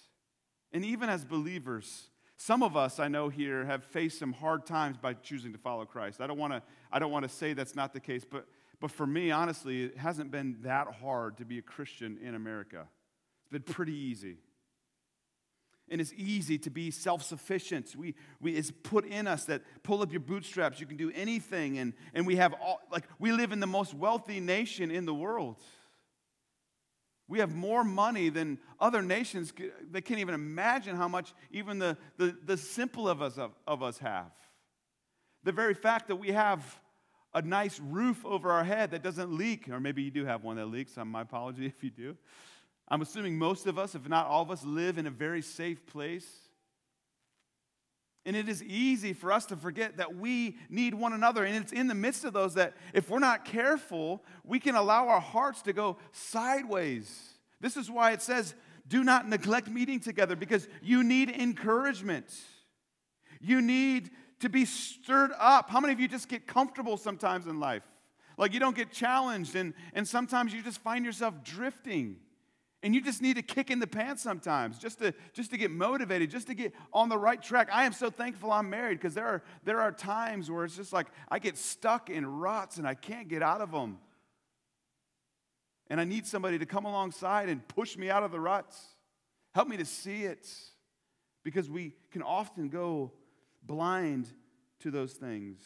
And 0.73 0.85
even 0.85 1.09
as 1.09 1.25
believers, 1.25 2.09
some 2.37 2.63
of 2.63 2.77
us 2.77 2.99
I 2.99 3.09
know 3.09 3.29
here 3.29 3.65
have 3.65 3.85
faced 3.85 4.19
some 4.19 4.33
hard 4.33 4.67
times 4.67 4.97
by 4.97 5.15
choosing 5.15 5.53
to 5.53 5.59
follow 5.59 5.85
Christ. 5.85 6.21
I 6.21 6.27
don't 6.27 6.39
want 6.39 6.53
to 6.53 6.63
I 6.91 6.99
don't 6.99 7.13
want 7.13 7.25
to 7.25 7.29
say 7.29 7.53
that's 7.53 7.77
not 7.77 7.93
the 7.93 8.01
case, 8.01 8.25
but 8.29 8.47
but 8.81 8.91
for 8.91 9.07
me 9.07 9.31
honestly, 9.31 9.85
it 9.85 9.97
hasn't 9.97 10.31
been 10.31 10.59
that 10.63 10.89
hard 11.01 11.39
to 11.39 11.45
be 11.45 11.59
a 11.59 11.63
Christian 11.63 12.19
in 12.23 12.35
America. 12.35 12.87
It's 13.43 13.51
been 13.51 13.75
pretty 13.75 13.95
easy. 13.95 14.39
And 15.91 16.01
it's 16.01 16.15
easy 16.17 16.57
to 16.59 16.71
be 16.71 16.91
self 16.91 17.23
sufficient. 17.23 17.95
We, 17.95 18.15
we, 18.41 18.57
it's 18.57 18.71
put 18.71 19.05
in 19.05 19.27
us 19.27 19.45
that 19.47 19.63
pull 19.83 20.01
up 20.01 20.13
your 20.13 20.21
bootstraps, 20.21 20.81
you 20.81 20.87
can 20.87 20.97
do 20.97 21.13
anything. 21.15 21.79
And, 21.79 21.93
and 22.15 22.27
we 22.27 22.37
have 22.37 22.55
all, 22.55 22.81
like, 22.91 23.05
we 23.19 23.33
live 23.33 23.53
in 23.53 23.61
the 23.61 23.67
most 23.67 23.93
wealthy 23.93 24.41
nation 24.41 24.91
in 24.91 25.05
the 25.05 25.15
world. 25.15 25.57
We 27.27 27.39
have 27.39 27.55
more 27.55 27.85
money 27.85 28.29
than 28.29 28.59
other 28.79 29.01
nations. 29.01 29.53
They 29.91 30.01
can't 30.01 30.21
even 30.21 30.35
imagine 30.35 30.97
how 30.97 31.09
much 31.09 31.33
even 31.51 31.79
the, 31.79 31.97
the, 32.19 32.37
the 32.45 32.57
simple 32.57 33.09
of 33.09 33.23
us, 33.23 33.39
of, 33.39 33.53
of 33.67 33.83
us 33.83 33.99
have. 33.99 34.31
The 35.43 35.53
very 35.53 35.75
fact 35.75 36.09
that 36.09 36.17
we 36.17 36.33
have 36.33 36.81
a 37.33 37.43
nice 37.43 37.81
roof 37.81 38.25
over 38.25 38.53
our 38.53 38.65
head 38.65 38.93
that 38.93 39.03
doesn't 39.03 39.37
leak, 39.37 39.69
or 39.69 39.81
maybe 39.81 40.03
you 40.03 40.11
do 40.11 40.25
have 40.25 40.45
one 40.45 40.57
that 40.57 40.67
leaks, 40.67 40.97
um, 40.99 41.11
my 41.11 41.23
apology 41.23 41.67
if 41.79 41.83
you 41.83 41.91
do. 41.91 42.17
I'm 42.89 43.01
assuming 43.01 43.39
most 43.39 43.67
of 43.67 43.79
us, 43.79 43.95
if 43.95 44.09
not 44.09 44.27
all 44.27 44.43
of 44.43 44.51
us, 44.51 44.63
live 44.65 44.99
in 44.99 45.07
a 45.07 45.11
very 45.11 45.41
safe 45.41 45.87
place. 45.87 46.27
And 48.27 48.35
it 48.35 48.49
is 48.49 48.63
easy 48.63 49.13
for 49.13 49.31
us 49.31 49.45
to 49.47 49.57
forget 49.57 49.99
that 49.99 50.17
we 50.17 50.57
need 50.71 50.95
one 50.95 51.13
another. 51.13 51.45
And 51.45 51.57
it's 51.57 51.73
in 51.73 51.89
the 51.89 51.95
midst 51.95 52.25
of 52.25 52.33
those 52.33 52.55
that, 52.55 52.75
if 52.95 53.11
we're 53.11 53.19
not 53.19 53.45
careful, 53.45 54.25
we 54.45 54.59
can 54.59 54.77
allow 54.77 55.09
our 55.09 55.21
hearts 55.21 55.61
to 55.63 55.73
go 55.73 55.99
sideways. 56.13 57.35
This 57.61 57.77
is 57.77 57.91
why 57.91 58.13
it 58.13 58.23
says, 58.23 58.55
do 58.89 59.05
not 59.05 59.29
neglect 59.29 59.69
meeting 59.69 60.01
together 60.01 60.37
because 60.37 60.69
you 60.83 61.05
need 61.05 61.31
encouragement. 61.31 62.27
You 63.41 63.61
need 63.61 64.11
to 64.41 64.49
be 64.49 64.65
stirred 64.65 65.33
up. 65.39 65.69
How 65.69 65.81
many 65.81 65.93
of 65.93 66.01
you 66.01 66.09
just 66.09 66.29
get 66.29 66.47
comfortable 66.47 66.97
sometimes 66.97 67.47
in 67.47 67.61
life? 67.61 67.83
Like 68.37 68.53
you 68.53 68.61
don't 68.61 68.75
get 68.75 68.91
challenged, 68.91 69.55
and, 69.55 69.75
and 69.93 70.09
sometimes 70.09 70.53
you 70.53 70.63
just 70.63 70.81
find 70.81 71.05
yourself 71.05 71.45
drifting. 71.45 72.17
And 72.85 72.95
you 72.95 73.01
just 73.01 73.23
need 73.23 73.39
a 73.39 73.43
kick 73.43 73.71
in 73.71 73.79
the 73.79 73.87
pants 73.87 74.23
sometimes 74.23 74.79
just 74.79 74.99
to, 74.99 75.15
just 75.33 75.51
to 75.53 75.57
get 75.57 75.71
motivated, 75.71 76.31
just 76.31 76.49
to 76.49 76.55
get 76.55 76.75
on 76.93 77.09
the 77.09 77.17
right 77.17 77.43
track. 77.43 77.71
I 77.73 77.87
am 77.87 77.95
so 77.95 78.11
thankful 78.11 78.53
I'm 78.53 78.69
married 78.69 78.99
because 78.99 79.15
there 79.15 79.27
are, 79.27 79.43
there 79.65 79.81
are 79.81 79.91
times 79.91 80.51
where 80.51 80.67
it's 80.67 80.77
just 80.77 80.93
like 80.93 81.07
I 81.31 81.39
get 81.39 81.57
stuck 81.57 82.11
in 82.11 82.27
ruts 82.27 82.77
and 82.77 82.87
I 82.87 82.93
can't 82.93 83.27
get 83.27 83.43
out 83.43 83.63
of 83.63 83.73
them. 83.73 83.97
And 85.89 85.99
I 85.99 86.05
need 86.05 86.27
somebody 86.27 86.59
to 86.59 86.67
come 86.67 86.85
alongside 86.85 87.49
and 87.49 87.67
push 87.67 87.97
me 87.97 88.11
out 88.11 88.23
of 88.23 88.33
the 88.33 88.41
ruts. 88.41 88.79
Help 89.55 89.67
me 89.67 89.79
to 89.79 89.87
see 89.87 90.25
it 90.25 90.47
because 91.43 91.71
we 91.71 91.95
can 92.11 92.21
often 92.21 92.69
go 92.69 93.13
blind 93.63 94.29
to 94.81 94.91
those 94.91 95.15
things. 95.15 95.63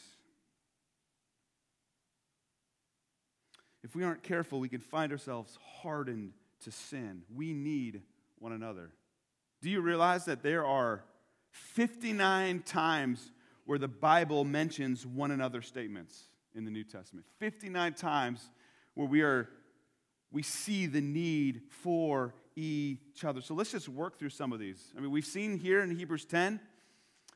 If 3.83 3.97
we 3.97 4.05
aren't 4.05 4.23
careful, 4.23 4.61
we 4.61 4.69
can 4.69 4.81
find 4.81 5.11
ourselves 5.11 5.59
hardened 5.83 6.35
to 6.65 6.71
sin. 6.71 7.23
We 7.35 7.53
need 7.53 8.03
one 8.39 8.53
another. 8.53 8.91
Do 9.61 9.71
you 9.71 9.81
realize 9.81 10.25
that 10.27 10.43
there 10.43 10.65
are 10.65 11.05
59 11.51 12.63
times 12.63 13.33
where 13.65 13.79
the 13.79 13.89
Bible 13.89 14.45
mentions 14.45 15.07
one 15.07 15.31
another 15.31 15.63
statements 15.63 16.25
in 16.55 16.65
the 16.65 16.71
New 16.71 16.85
Testament? 16.85 17.27
59 17.39 17.95
times 17.95 18.51
where 18.95 19.07
we 19.07 19.23
are 19.23 19.49
we 20.31 20.43
see 20.43 20.87
the 20.87 21.01
need 21.01 21.63
for 21.71 22.35
each 22.55 23.25
other. 23.25 23.41
So 23.41 23.55
let's 23.55 23.73
just 23.73 23.89
work 23.89 24.19
through 24.19 24.31
some 24.31 24.53
of 24.53 24.59
these. 24.59 24.93
I 24.97 25.01
mean, 25.01 25.11
we've 25.11 25.25
seen 25.25 25.59
here 25.59 25.81
in 25.83 25.97
Hebrews 25.97 26.25
10 26.27 26.61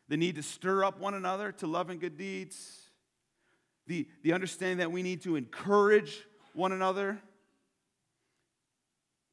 the 0.09 0.17
need 0.17 0.35
to 0.35 0.43
stir 0.43 0.85
up 0.85 1.00
one 1.00 1.14
another 1.14 1.52
to 1.52 1.67
love 1.67 1.88
and 1.88 2.00
good 2.00 2.19
deeds, 2.19 2.91
the, 3.87 4.07
the 4.23 4.33
understanding 4.33 4.79
that 4.79 4.93
we 4.93 5.02
need 5.02 5.23
to 5.23 5.37
encourage 5.37 6.26
one 6.55 6.73
another. 6.73 7.19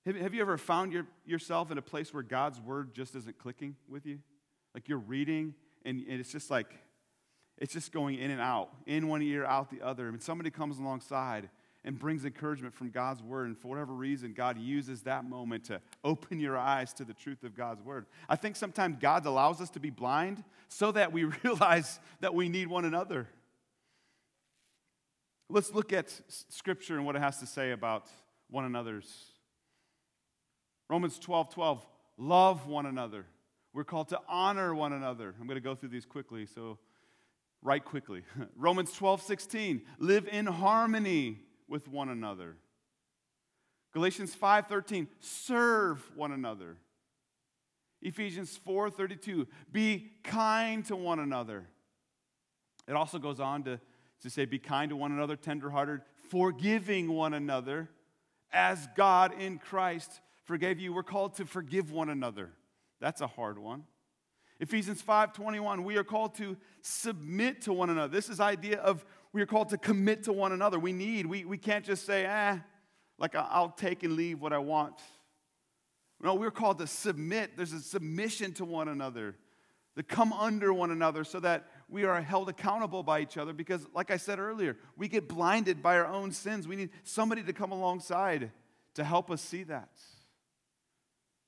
Have, 0.06 0.16
have 0.16 0.34
you 0.34 0.42
ever 0.42 0.58
found 0.58 0.94
your, 0.94 1.06
yourself 1.26 1.72
in 1.72 1.78
a 1.78 1.82
place 1.82 2.14
where 2.14 2.24
God's 2.24 2.60
word 2.60 2.94
just 2.94 3.16
isn't 3.16 3.38
clicking 3.38 3.76
with 3.88 4.06
you? 4.06 4.20
Like 4.74 4.88
you're 4.88 4.98
reading 4.98 5.56
and, 5.86 6.02
and 6.08 6.20
it's 6.20 6.32
just 6.32 6.50
like, 6.50 6.74
it's 7.58 7.74
just 7.74 7.92
going 7.92 8.18
in 8.18 8.32
and 8.32 8.40
out, 8.40 8.70
in 8.86 9.08
one 9.08 9.22
ear, 9.22 9.46
out 9.46 9.70
the 9.70 9.82
other. 9.82 10.08
And 10.08 10.22
somebody 10.22 10.50
comes 10.50 10.80
alongside 10.80 11.50
and 11.84 11.98
brings 11.98 12.26
encouragement 12.26 12.74
from 12.74 12.90
God's 12.90 13.22
word. 13.22 13.48
And 13.48 13.58
for 13.58 13.68
whatever 13.70 13.94
reason, 13.94 14.34
God 14.34 14.58
uses 14.58 15.02
that 15.04 15.26
moment 15.26 15.66
to 15.66 15.82
open 16.04 16.40
your 16.40 16.58
eyes 16.58 16.94
to 16.94 17.06
the 17.06 17.14
truth 17.14 17.44
of 17.44 17.56
God's 17.56 17.82
word. 17.82 18.06
I 18.28 18.36
think 18.36 18.56
sometimes 18.56 18.98
God 19.00 19.26
allows 19.26 19.62
us 19.62 19.70
to 19.72 19.80
be 19.80 19.90
blind 19.90 20.44
so 20.68 20.92
that 20.92 21.12
we 21.12 21.24
realize 21.44 22.00
that 22.22 22.34
we 22.34 22.50
need 22.50 22.68
one 22.68 22.86
another. 22.86 23.28
Let's 25.50 25.74
look 25.74 25.92
at 25.94 26.14
scripture 26.28 26.96
and 26.96 27.06
what 27.06 27.16
it 27.16 27.22
has 27.22 27.40
to 27.40 27.48
say 27.48 27.72
about 27.72 28.08
one 28.50 28.66
another's. 28.66 29.29
Romans 30.90 31.20
12 31.20 31.54
12, 31.54 31.86
love 32.18 32.66
one 32.66 32.86
another. 32.86 33.26
We're 33.74 33.84
called 33.84 34.10
to 34.10 34.20
honor 34.28 34.74
one 34.74 34.94
another. 34.94 35.36
I'm 35.40 35.46
going 35.46 35.56
to 35.56 35.62
go 35.62 35.76
through 35.76 35.90
these 35.90 36.06
quickly, 36.06 36.48
so 36.48 36.80
write 37.62 37.86
quickly. 37.86 38.24
Romans 38.56 38.92
12 38.94 39.22
16, 39.22 39.82
live 40.00 40.28
in 40.28 40.48
harmony 40.48 41.42
with 41.68 41.88
one 41.88 42.10
another. 42.10 42.58
Galatians 43.94 44.36
5:13 44.36 45.08
serve 45.20 46.04
one 46.16 46.32
another. 46.32 46.78
Ephesians 48.02 48.60
4:32 48.66 49.48
be 49.72 50.12
kind 50.24 50.86
to 50.86 50.96
one 50.96 51.20
another. 51.20 51.68
It 52.88 52.94
also 52.94 53.20
goes 53.20 53.40
on 53.40 53.64
to, 53.64 53.80
to 54.22 54.30
say 54.30 54.46
be 54.46 54.58
kind 54.58 54.90
to 54.90 54.96
one 54.96 55.12
another, 55.12 55.36
tenderhearted, 55.36 56.02
forgiving 56.30 57.12
one 57.12 57.36
another 57.36 57.90
as 58.52 58.88
God 58.96 59.40
in 59.40 59.60
Christ 59.60 60.22
forgave 60.50 60.80
you. 60.80 60.92
We're 60.92 61.04
called 61.04 61.36
to 61.36 61.46
forgive 61.46 61.92
one 61.92 62.10
another. 62.10 62.50
That's 63.00 63.22
a 63.22 63.28
hard 63.28 63.60
one. 63.60 63.84
Ephesians 64.60 65.00
5:21 65.00 65.84
we 65.84 65.96
are 65.96 66.04
called 66.04 66.34
to 66.36 66.58
submit 66.82 67.62
to 67.62 67.72
one 67.72 67.92
another. 67.92 68.12
This 68.12 68.30
is 68.30 68.40
idea 68.40 68.80
of 68.80 69.06
we 69.32 69.44
are 69.44 69.46
called 69.46 69.70
to 69.70 69.78
commit 69.78 70.24
to 70.24 70.34
one 70.34 70.52
another. 70.52 70.80
We 70.80 70.92
need, 70.92 71.28
we, 71.28 71.46
we 71.46 71.60
can't 71.60 71.86
just 71.86 72.04
say, 72.04 72.26
eh, 72.26 72.58
like 73.20 73.36
I'll 73.36 73.70
take 73.70 74.02
and 74.02 74.16
leave 74.16 74.42
what 74.42 74.52
I 74.52 74.58
want. 74.58 74.96
No, 76.20 76.34
we're 76.34 76.50
called 76.50 76.80
to 76.80 76.88
submit. 76.88 77.56
There's 77.56 77.72
a 77.72 77.80
submission 77.80 78.54
to 78.54 78.66
one 78.66 78.88
another, 78.88 79.36
to 79.98 80.02
come 80.02 80.34
under 80.34 80.74
one 80.74 80.90
another 80.90 81.24
so 81.24 81.40
that 81.42 81.68
we 81.88 82.06
are 82.06 82.20
held 82.24 82.50
accountable 82.50 83.04
by 83.04 83.20
each 83.20 83.38
other 83.38 83.54
because, 83.54 83.86
like 83.94 84.10
I 84.10 84.18
said 84.18 84.40
earlier, 84.40 84.78
we 84.98 85.10
get 85.10 85.28
blinded 85.30 85.84
by 85.84 86.00
our 86.00 86.08
own 86.08 86.32
sins. 86.32 86.68
We 86.68 86.76
need 86.76 86.90
somebody 87.04 87.44
to 87.44 87.54
come 87.54 87.72
alongside 87.72 88.52
to 88.96 89.04
help 89.04 89.30
us 89.30 89.44
see 89.44 89.62
that. 89.66 89.90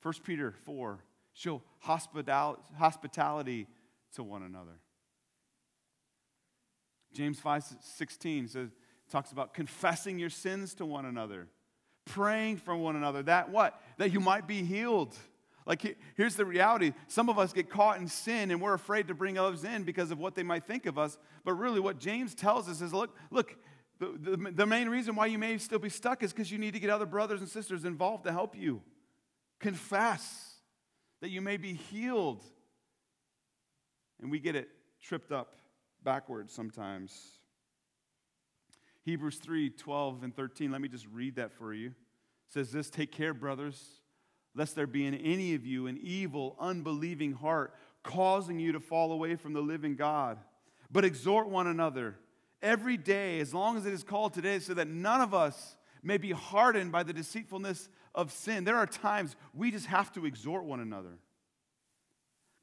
1 0.01 0.13
Peter 0.23 0.53
4 0.65 0.99
show 1.33 1.61
hospitality 1.79 3.67
to 4.15 4.23
one 4.23 4.43
another. 4.43 4.79
James 7.13 7.39
5 7.39 7.63
16 7.81 8.47
says, 8.47 8.69
talks 9.09 9.31
about 9.31 9.53
confessing 9.53 10.17
your 10.17 10.29
sins 10.29 10.73
to 10.75 10.85
one 10.85 11.05
another, 11.05 11.47
praying 12.05 12.57
for 12.57 12.75
one 12.75 12.95
another. 12.95 13.21
That 13.23 13.49
what? 13.49 13.79
That 13.97 14.11
you 14.11 14.19
might 14.19 14.47
be 14.47 14.63
healed. 14.63 15.15
Like, 15.65 15.97
here's 16.15 16.35
the 16.35 16.45
reality 16.45 16.93
some 17.07 17.29
of 17.29 17.37
us 17.37 17.53
get 17.53 17.69
caught 17.69 17.99
in 17.99 18.07
sin 18.07 18.49
and 18.49 18.59
we're 18.61 18.73
afraid 18.73 19.07
to 19.09 19.13
bring 19.13 19.37
others 19.37 19.63
in 19.63 19.83
because 19.83 20.09
of 20.09 20.17
what 20.17 20.33
they 20.33 20.43
might 20.43 20.65
think 20.65 20.85
of 20.85 20.97
us. 20.97 21.17
But 21.43 21.53
really, 21.53 21.79
what 21.79 21.99
James 21.99 22.33
tells 22.33 22.67
us 22.67 22.81
is 22.81 22.93
look, 22.93 23.15
look, 23.29 23.55
the, 23.99 24.17
the, 24.17 24.51
the 24.51 24.65
main 24.65 24.89
reason 24.89 25.15
why 25.15 25.27
you 25.27 25.37
may 25.37 25.57
still 25.59 25.77
be 25.77 25.89
stuck 25.89 26.23
is 26.23 26.33
because 26.33 26.51
you 26.51 26.57
need 26.57 26.73
to 26.73 26.79
get 26.79 26.89
other 26.89 27.05
brothers 27.05 27.41
and 27.41 27.49
sisters 27.49 27.85
involved 27.85 28.23
to 28.23 28.31
help 28.31 28.57
you. 28.57 28.81
Confess 29.61 30.55
that 31.21 31.29
you 31.29 31.39
may 31.39 31.57
be 31.57 31.73
healed. 31.73 32.43
And 34.21 34.29
we 34.29 34.39
get 34.39 34.55
it 34.55 34.69
tripped 35.01 35.31
up 35.31 35.55
backwards 36.03 36.51
sometimes. 36.51 37.39
Hebrews 39.03 39.37
3 39.37 39.69
12 39.69 40.23
and 40.23 40.35
13, 40.35 40.71
let 40.71 40.81
me 40.81 40.87
just 40.87 41.07
read 41.11 41.35
that 41.35 41.53
for 41.53 41.73
you. 41.73 41.87
It 41.87 42.53
says 42.53 42.71
this 42.71 42.89
Take 42.89 43.11
care, 43.11 43.33
brothers, 43.33 44.01
lest 44.55 44.75
there 44.75 44.87
be 44.87 45.05
in 45.05 45.15
any 45.15 45.55
of 45.55 45.65
you 45.65 45.87
an 45.87 45.99
evil, 46.01 46.55
unbelieving 46.59 47.33
heart, 47.33 47.73
causing 48.03 48.59
you 48.59 48.71
to 48.73 48.79
fall 48.79 49.11
away 49.11 49.35
from 49.35 49.53
the 49.53 49.61
living 49.61 49.95
God. 49.95 50.37
But 50.91 51.05
exhort 51.05 51.49
one 51.49 51.67
another 51.67 52.17
every 52.61 52.97
day, 52.97 53.39
as 53.39 53.53
long 53.53 53.77
as 53.77 53.85
it 53.85 53.93
is 53.93 54.03
called 54.03 54.33
today, 54.33 54.59
so 54.59 54.73
that 54.73 54.87
none 54.87 55.21
of 55.21 55.33
us 55.33 55.77
may 56.03 56.17
be 56.17 56.31
hardened 56.31 56.91
by 56.91 57.03
the 57.03 57.13
deceitfulness 57.13 57.89
of 58.13 58.31
sin. 58.31 58.63
There 58.63 58.77
are 58.77 58.85
times 58.85 59.35
we 59.53 59.71
just 59.71 59.87
have 59.87 60.11
to 60.13 60.25
exhort 60.25 60.63
one 60.63 60.79
another. 60.79 61.17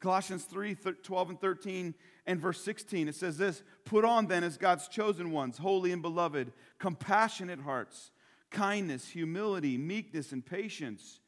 Colossians 0.01 0.45
3 0.45 0.77
12 1.03 1.31
and 1.31 1.41
13 1.41 1.95
and 2.27 2.41
verse 2.41 2.61
16, 2.63 3.09
it 3.09 3.15
says 3.15 3.37
this 3.37 3.63
Put 3.85 4.05
on 4.05 4.27
then 4.27 4.45
as 4.45 4.57
God's 4.57 4.89
chosen 4.89 5.33
ones, 5.33 5.59
holy 5.59 5.93
and 5.93 6.03
beloved, 6.03 6.53
compassionate 6.79 7.61
hearts, 7.61 8.13
kindness, 8.51 9.09
humility, 9.09 9.77
meekness, 9.77 10.33
and 10.33 10.45
patience, 10.45 11.21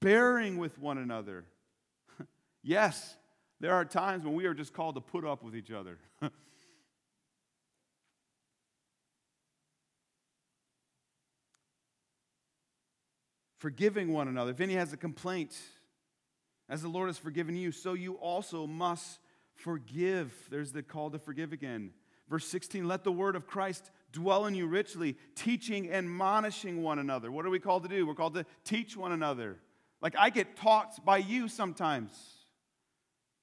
bearing 0.00 0.58
with 0.58 0.78
one 0.78 0.98
another. 0.98 1.44
yes, 2.62 3.16
there 3.60 3.74
are 3.74 3.84
times 3.84 4.24
when 4.24 4.34
we 4.34 4.46
are 4.46 4.54
just 4.54 4.72
called 4.72 4.94
to 4.94 5.00
put 5.00 5.24
up 5.24 5.42
with 5.42 5.56
each 5.56 5.70
other. 5.72 5.98
Forgiving 13.62 14.12
one 14.12 14.26
another. 14.26 14.50
If 14.50 14.60
any 14.60 14.74
has 14.74 14.92
a 14.92 14.96
complaint, 14.96 15.56
as 16.68 16.82
the 16.82 16.88
Lord 16.88 17.08
has 17.08 17.16
forgiven 17.16 17.54
you, 17.54 17.70
so 17.70 17.94
you 17.94 18.14
also 18.14 18.66
must 18.66 19.20
forgive. 19.54 20.34
There's 20.50 20.72
the 20.72 20.82
call 20.82 21.12
to 21.12 21.20
forgive 21.20 21.52
again. 21.52 21.92
Verse 22.28 22.44
16, 22.46 22.88
let 22.88 23.04
the 23.04 23.12
word 23.12 23.36
of 23.36 23.46
Christ 23.46 23.92
dwell 24.10 24.46
in 24.46 24.56
you 24.56 24.66
richly, 24.66 25.16
teaching 25.36 25.86
and 25.86 26.06
admonishing 26.06 26.82
one 26.82 26.98
another. 26.98 27.30
What 27.30 27.46
are 27.46 27.50
we 27.50 27.60
called 27.60 27.84
to 27.84 27.88
do? 27.88 28.04
We're 28.04 28.16
called 28.16 28.34
to 28.34 28.44
teach 28.64 28.96
one 28.96 29.12
another. 29.12 29.58
Like 30.00 30.16
I 30.18 30.30
get 30.30 30.56
taught 30.56 31.04
by 31.04 31.18
you 31.18 31.46
sometimes. 31.46 32.10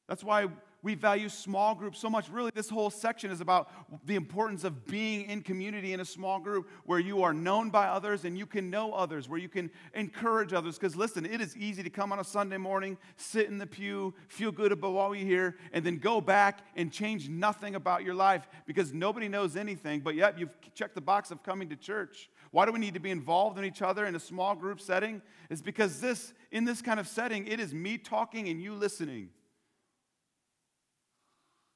That's 0.10 0.21
why 0.21 0.47
we 0.82 0.96
value 0.96 1.30
small 1.30 1.76
groups 1.76 2.00
so 2.00 2.10
much. 2.10 2.30
Really, 2.30 2.52
this 2.54 2.70
whole 2.70 2.89
section 2.89 3.32
is 3.32 3.42
about 3.42 3.70
the 4.06 4.15
importance 4.15 4.63
of 4.63 4.86
being 4.86 5.30
in 5.30 5.42
community 5.42 5.94
in 5.94 6.00
a 6.00 6.06
small 6.06 6.39
group 6.39 6.70
where 6.86 7.00
you 7.00 7.24
are 7.24 7.34
known 7.34 7.70
by 7.70 7.88
others 7.88 8.24
and 8.26 8.38
you 8.38 8.46
can 8.46 8.70
know 8.70 8.94
others, 8.94 9.28
where 9.28 9.39
you 9.39 9.50
can 9.50 9.70
encourage 9.94 10.54
others. 10.54 10.78
Because 10.78 10.96
listen, 10.96 11.26
it 11.26 11.42
is 11.42 11.58
easy 11.58 11.84
to 11.84 11.89
come 11.89 12.12
on 12.12 12.20
a 12.20 12.24
Sunday 12.24 12.58
morning, 12.58 12.98
sit 13.18 13.48
in 13.48 13.58
the 13.58 13.68
pew, 13.68 14.13
feel 14.28 14.52
good 14.52 14.72
about 14.72 14.94
what 14.94 15.12
we 15.12 15.20
hear, 15.20 15.58
and 15.74 15.86
then 15.86 15.98
go 15.98 16.22
back 16.22 16.60
and 16.76 16.92
change 16.92 17.28
nothing 17.28 17.76
about 17.76 18.04
your 18.04 18.15
life 18.15 18.48
because 18.65 18.94
nobody 18.94 19.28
knows 19.28 19.56
anything, 19.56 20.00
but 20.00 20.15
yet 20.15 20.39
you've 20.39 20.56
checked 20.74 20.96
the 20.96 21.02
box 21.02 21.32
of 21.32 21.44
coming 21.44 21.70
to 21.70 21.76
church. 21.76 22.30
Why 22.52 22.65
do 22.65 22.72
we 22.72 22.80
need 22.80 22.94
to 22.94 23.00
be 23.00 23.12
involved 23.12 23.60
in 23.60 23.65
each 23.65 23.82
other 23.82 24.06
in 24.06 24.15
a 24.15 24.20
small 24.20 24.56
group 24.56 24.82
setting? 24.82 25.22
It's 25.50 25.62
because 25.62 26.00
this, 26.00 26.34
in 26.52 26.63
this 26.63 26.82
kind 26.82 27.00
of 27.00 27.08
setting, 27.08 27.48
it 27.48 27.60
is 27.60 27.74
me 27.74 27.98
talking 27.98 28.48
and 28.50 28.62
you 28.62 28.74
listening. 28.74 29.30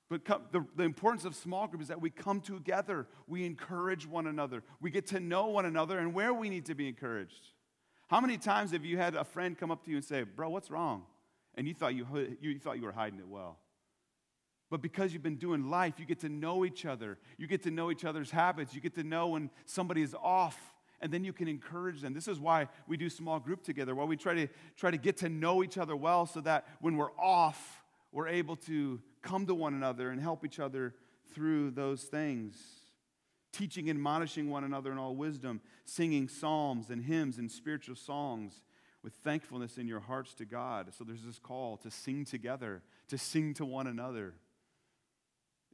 But 0.09 0.25
come, 0.25 0.43
the, 0.51 0.65
the 0.75 0.83
importance 0.83 1.25
of 1.25 1.35
small 1.35 1.67
group 1.67 1.81
is 1.81 1.87
that 1.87 2.01
we 2.01 2.09
come 2.09 2.41
together, 2.41 3.07
we 3.27 3.45
encourage 3.45 4.05
one 4.05 4.27
another, 4.27 4.63
we 4.81 4.91
get 4.91 5.07
to 5.07 5.19
know 5.19 5.47
one 5.47 5.65
another 5.65 5.97
and 5.97 6.13
where 6.13 6.33
we 6.33 6.49
need 6.49 6.65
to 6.65 6.75
be 6.75 6.87
encouraged. 6.87 7.47
How 8.09 8.21
many 8.21 8.37
times 8.37 8.71
have 8.71 8.85
you 8.85 8.97
had 8.97 9.15
a 9.15 9.23
friend 9.23 9.57
come 9.57 9.71
up 9.71 9.83
to 9.85 9.89
you 9.89 9.97
and 9.97 10.05
say, 10.05 10.23
Bro, 10.23 10.49
what's 10.49 10.69
wrong? 10.69 11.03
And 11.55 11.67
you 11.67 11.73
thought 11.73 11.95
you, 11.95 12.05
you 12.41 12.59
thought 12.59 12.77
you 12.77 12.85
were 12.85 12.91
hiding 12.91 13.19
it 13.19 13.27
well. 13.27 13.57
But 14.69 14.81
because 14.81 15.13
you've 15.13 15.23
been 15.23 15.37
doing 15.37 15.69
life, 15.69 15.99
you 15.99 16.05
get 16.05 16.19
to 16.21 16.29
know 16.29 16.65
each 16.65 16.85
other. 16.85 17.19
You 17.37 17.47
get 17.47 17.61
to 17.63 17.71
know 17.71 17.91
each 17.91 18.05
other's 18.05 18.31
habits. 18.31 18.73
You 18.73 18.81
get 18.81 18.95
to 18.95 19.03
know 19.03 19.27
when 19.27 19.51
somebody 19.65 20.01
is 20.01 20.15
off, 20.15 20.57
and 20.99 21.11
then 21.11 21.23
you 21.23 21.31
can 21.31 21.47
encourage 21.47 22.01
them. 22.01 22.13
This 22.13 22.27
is 22.27 22.39
why 22.39 22.67
we 22.87 22.97
do 22.97 23.09
small 23.09 23.39
group 23.39 23.63
together, 23.63 23.93
why 23.93 24.05
we 24.05 24.17
try 24.17 24.33
to 24.33 24.47
try 24.75 24.89
to 24.89 24.97
get 24.97 25.17
to 25.17 25.29
know 25.29 25.63
each 25.63 25.77
other 25.77 25.95
well 25.95 26.25
so 26.25 26.41
that 26.41 26.65
when 26.81 26.97
we're 26.97 27.11
off, 27.19 27.83
we're 28.11 28.27
able 28.27 28.55
to 28.55 28.99
come 29.23 29.47
to 29.47 29.55
one 29.55 29.73
another 29.73 30.11
and 30.11 30.21
help 30.21 30.45
each 30.45 30.59
other 30.59 30.93
through 31.33 31.71
those 31.71 32.03
things. 32.03 32.55
Teaching 33.51 33.89
and 33.89 33.97
admonishing 33.97 34.49
one 34.49 34.63
another 34.63 34.91
in 34.91 34.97
all 34.97 35.15
wisdom, 35.15 35.61
singing 35.85 36.27
psalms 36.27 36.89
and 36.89 37.03
hymns 37.03 37.37
and 37.37 37.51
spiritual 37.51 37.95
songs 37.95 38.61
with 39.03 39.13
thankfulness 39.15 39.77
in 39.77 39.87
your 39.87 39.99
hearts 39.99 40.33
to 40.35 40.45
God. 40.45 40.93
So 40.97 41.03
there's 41.03 41.23
this 41.23 41.39
call 41.39 41.77
to 41.77 41.91
sing 41.91 42.25
together, 42.25 42.81
to 43.09 43.17
sing 43.17 43.53
to 43.55 43.65
one 43.65 43.87
another. 43.87 44.33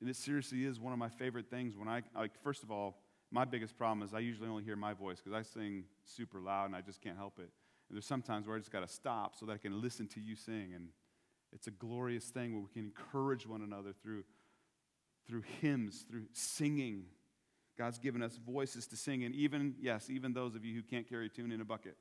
And 0.01 0.09
it 0.09 0.15
seriously 0.15 0.65
is 0.65 0.79
one 0.79 0.93
of 0.93 0.99
my 0.99 1.09
favorite 1.09 1.49
things 1.49 1.75
when 1.77 1.87
I, 1.87 2.01
like, 2.15 2.31
first 2.43 2.63
of 2.63 2.71
all, 2.71 2.97
my 3.31 3.45
biggest 3.45 3.77
problem 3.77 4.05
is 4.05 4.13
I 4.13 4.19
usually 4.19 4.49
only 4.49 4.63
hear 4.63 4.75
my 4.75 4.93
voice 4.93 5.21
because 5.23 5.37
I 5.37 5.43
sing 5.43 5.83
super 6.03 6.39
loud 6.39 6.65
and 6.65 6.75
I 6.75 6.81
just 6.81 7.01
can't 7.01 7.17
help 7.17 7.37
it. 7.37 7.49
And 7.89 7.95
there's 7.95 8.05
sometimes 8.05 8.47
where 8.47 8.55
I 8.55 8.59
just 8.59 8.71
got 8.71 8.81
to 8.81 8.93
stop 8.93 9.35
so 9.35 9.45
that 9.45 9.53
I 9.53 9.57
can 9.57 9.81
listen 9.81 10.07
to 10.09 10.19
you 10.19 10.35
sing. 10.35 10.71
And 10.75 10.89
it's 11.53 11.67
a 11.67 11.71
glorious 11.71 12.25
thing 12.25 12.53
where 12.53 12.61
we 12.61 12.69
can 12.73 12.83
encourage 12.83 13.47
one 13.47 13.61
another 13.61 13.93
through, 14.03 14.23
through 15.27 15.43
hymns, 15.61 16.05
through 16.09 16.25
singing. 16.33 17.05
God's 17.77 17.97
given 17.97 18.21
us 18.21 18.37
voices 18.37 18.87
to 18.87 18.97
sing. 18.97 19.23
And 19.23 19.33
even, 19.35 19.75
yes, 19.79 20.09
even 20.09 20.33
those 20.33 20.55
of 20.55 20.65
you 20.65 20.75
who 20.75 20.81
can't 20.81 21.07
carry 21.07 21.27
a 21.27 21.29
tune 21.29 21.51
in 21.51 21.61
a 21.61 21.65
bucket, 21.65 21.95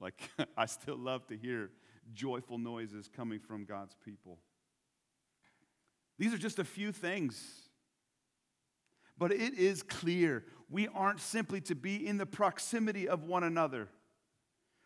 like, 0.00 0.30
I 0.56 0.66
still 0.66 0.96
love 0.96 1.26
to 1.28 1.36
hear 1.36 1.70
joyful 2.12 2.58
noises 2.58 3.08
coming 3.14 3.40
from 3.40 3.64
God's 3.64 3.96
people. 4.04 4.38
These 6.18 6.32
are 6.32 6.38
just 6.38 6.58
a 6.58 6.64
few 6.64 6.92
things. 6.92 7.42
But 9.16 9.32
it 9.32 9.54
is 9.54 9.82
clear 9.82 10.44
we 10.68 10.88
aren't 10.88 11.20
simply 11.20 11.60
to 11.62 11.74
be 11.74 12.06
in 12.06 12.18
the 12.18 12.26
proximity 12.26 13.08
of 13.08 13.24
one 13.24 13.44
another. 13.44 13.88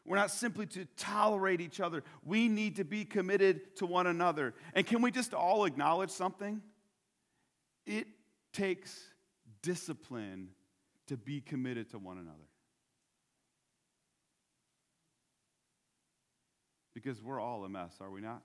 We're 0.05 0.17
not 0.17 0.31
simply 0.31 0.67
to 0.67 0.87
tolerate 0.97 1.61
each 1.61 1.81
other. 1.81 2.03
We 2.25 2.49
need 2.49 2.77
to 2.77 2.85
be 2.85 3.05
committed 3.05 3.77
to 3.77 3.87
one 3.87 4.07
another. 4.07 4.55
And 4.75 4.87
can 4.87 5.03
we 5.03 5.11
just 5.11 5.35
all 5.35 5.65
acknowledge 5.65 6.11
something? 6.11 6.63
It 7.87 8.07
takes 8.53 8.99
discipline 9.63 10.49
to 11.09 11.17
be 11.17 11.41
committed 11.41 11.91
to 11.91 11.99
one 11.99 12.19
another. 12.19 12.37
Because 16.95 17.23
we're 17.23 17.41
all 17.41 17.65
a 17.65 17.69
mess, 17.69 17.95
are 18.01 18.11
we 18.11 18.21
not? 18.21 18.43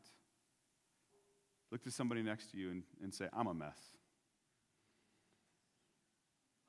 Look 1.71 1.81
to 1.83 1.91
somebody 1.91 2.21
next 2.21 2.51
to 2.51 2.57
you 2.57 2.69
and, 2.71 2.83
and 3.01 3.13
say, 3.13 3.27
I'm 3.33 3.47
a 3.47 3.53
mess. 3.53 3.79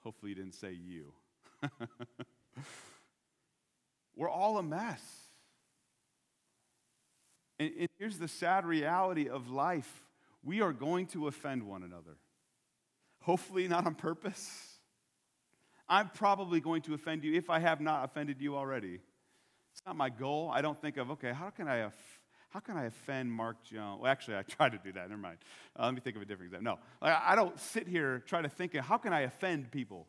Hopefully, 0.01 0.31
you 0.31 0.37
didn't 0.37 0.55
say 0.55 0.73
you. 0.73 1.12
We're 4.16 4.31
all 4.31 4.59
a 4.59 4.62
mess. 4.62 5.03
And, 7.59 7.72
and 7.79 7.88
here's 7.98 8.18
the 8.18 8.29
sad 8.29 8.64
reality 8.64 9.29
of 9.29 9.50
life 9.50 10.03
we 10.42 10.61
are 10.61 10.72
going 10.72 11.07
to 11.09 11.27
offend 11.27 11.62
one 11.62 11.83
another. 11.83 12.18
Hopefully, 13.22 13.66
not 13.66 13.87
on 13.87 13.94
purpose. 13.94 14.79
I'm 15.88 16.11
probably 16.11 16.61
going 16.61 16.83
to 16.83 16.94
offend 16.94 17.24
you 17.24 17.35
if 17.35 17.50
I 17.50 17.59
have 17.59 17.81
not 17.81 18.05
offended 18.05 18.40
you 18.40 18.57
already. 18.57 19.00
It's 19.72 19.83
not 19.87 19.96
my 19.96 20.11
goal. 20.11 20.50
I 20.53 20.62
don't 20.62 20.81
think 20.81 20.96
of, 20.98 21.11
okay, 21.12 21.33
how 21.33 21.50
can 21.50 21.68
I 21.68 21.90
how 22.55 22.61
can 22.61 22.77
I 22.77 22.85
offend 22.85 23.33
Mark 23.33 23.64
Jones? 23.64 24.00
Well, 24.00 24.11
actually, 24.11 24.37
I 24.37 24.42
try 24.48 24.68
to 24.68 24.79
do 24.79 24.92
that. 24.92 25.09
Never 25.09 25.20
mind. 25.20 25.38
Uh, 25.77 25.87
let 25.87 25.94
me 25.94 26.00
think 26.00 26.14
of 26.14 26.22
a 26.22 26.24
different 26.24 26.53
example. 26.53 26.79
No, 27.03 27.09
I 27.11 27.35
don't 27.35 27.59
sit 27.59 27.88
here 27.88 28.22
try 28.27 28.42
to 28.42 28.48
think 28.48 28.74
of 28.74 28.85
how 28.85 28.96
can 28.96 29.12
I 29.12 29.22
offend 29.22 29.72
people. 29.72 30.07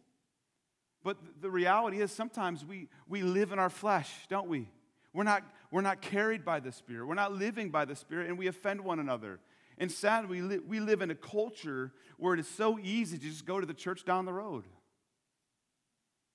But 1.05 1.17
the 1.39 1.51
reality 1.51 2.01
is 2.01 2.11
sometimes 2.11 2.65
we, 2.65 2.89
we 3.07 3.21
live 3.21 3.51
in 3.51 3.59
our 3.59 3.69
flesh, 3.69 4.11
don't 4.27 4.47
we? 4.49 4.67
We're 5.13 5.23
not, 5.23 5.43
we're 5.69 5.81
not 5.81 6.01
carried 6.01 6.43
by 6.43 6.59
the 6.59 6.71
Spirit. 6.71 7.05
We're 7.05 7.13
not 7.13 7.31
living 7.31 7.69
by 7.69 7.85
the 7.85 7.95
Spirit, 7.95 8.27
and 8.27 8.39
we 8.39 8.47
offend 8.47 8.81
one 8.81 8.99
another. 8.99 9.39
And 9.77 9.91
sadly, 9.91 10.41
we, 10.41 10.47
li- 10.57 10.63
we 10.67 10.79
live 10.79 11.03
in 11.03 11.11
a 11.11 11.15
culture 11.15 11.93
where 12.17 12.33
it 12.33 12.39
is 12.39 12.47
so 12.47 12.79
easy 12.79 13.19
to 13.19 13.23
just 13.23 13.45
go 13.45 13.59
to 13.59 13.67
the 13.67 13.73
church 13.75 14.03
down 14.03 14.25
the 14.25 14.33
road. 14.33 14.63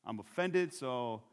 I'm 0.07 0.21
offended, 0.21 0.73
so 0.73 1.25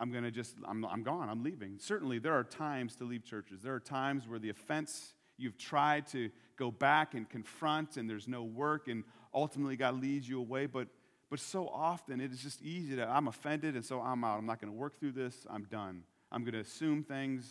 I'm 0.00 0.10
going 0.10 0.24
to 0.24 0.32
just, 0.32 0.56
I'm, 0.66 0.84
I'm 0.84 1.04
gone, 1.04 1.28
I'm 1.28 1.44
leaving. 1.44 1.78
Certainly, 1.78 2.18
there 2.18 2.34
are 2.34 2.42
times 2.42 2.96
to 2.96 3.04
leave 3.04 3.24
churches. 3.24 3.62
There 3.62 3.74
are 3.74 3.80
times 3.80 4.26
where 4.26 4.40
the 4.40 4.50
offense, 4.50 5.14
you've 5.38 5.56
tried 5.56 6.08
to 6.08 6.30
go 6.56 6.72
back 6.72 7.14
and 7.14 7.30
confront, 7.30 7.96
and 7.96 8.10
there's 8.10 8.26
no 8.26 8.42
work, 8.42 8.88
and 8.88 9.04
ultimately 9.32 9.76
God 9.76 10.02
leads 10.02 10.28
you 10.28 10.40
away. 10.40 10.66
But, 10.66 10.88
but 11.32 11.40
so 11.40 11.66
often, 11.66 12.20
it 12.20 12.30
is 12.30 12.42
just 12.42 12.60
easy 12.60 12.94
to, 12.94 13.08
I'm 13.08 13.26
offended, 13.26 13.74
and 13.74 13.82
so 13.82 14.02
I'm 14.02 14.22
out. 14.22 14.36
I'm 14.36 14.44
not 14.44 14.60
going 14.60 14.70
to 14.70 14.78
work 14.78 15.00
through 15.00 15.12
this, 15.12 15.46
I'm 15.48 15.62
done. 15.62 16.02
I'm 16.30 16.42
going 16.42 16.52
to 16.52 16.60
assume 16.60 17.04
things, 17.04 17.50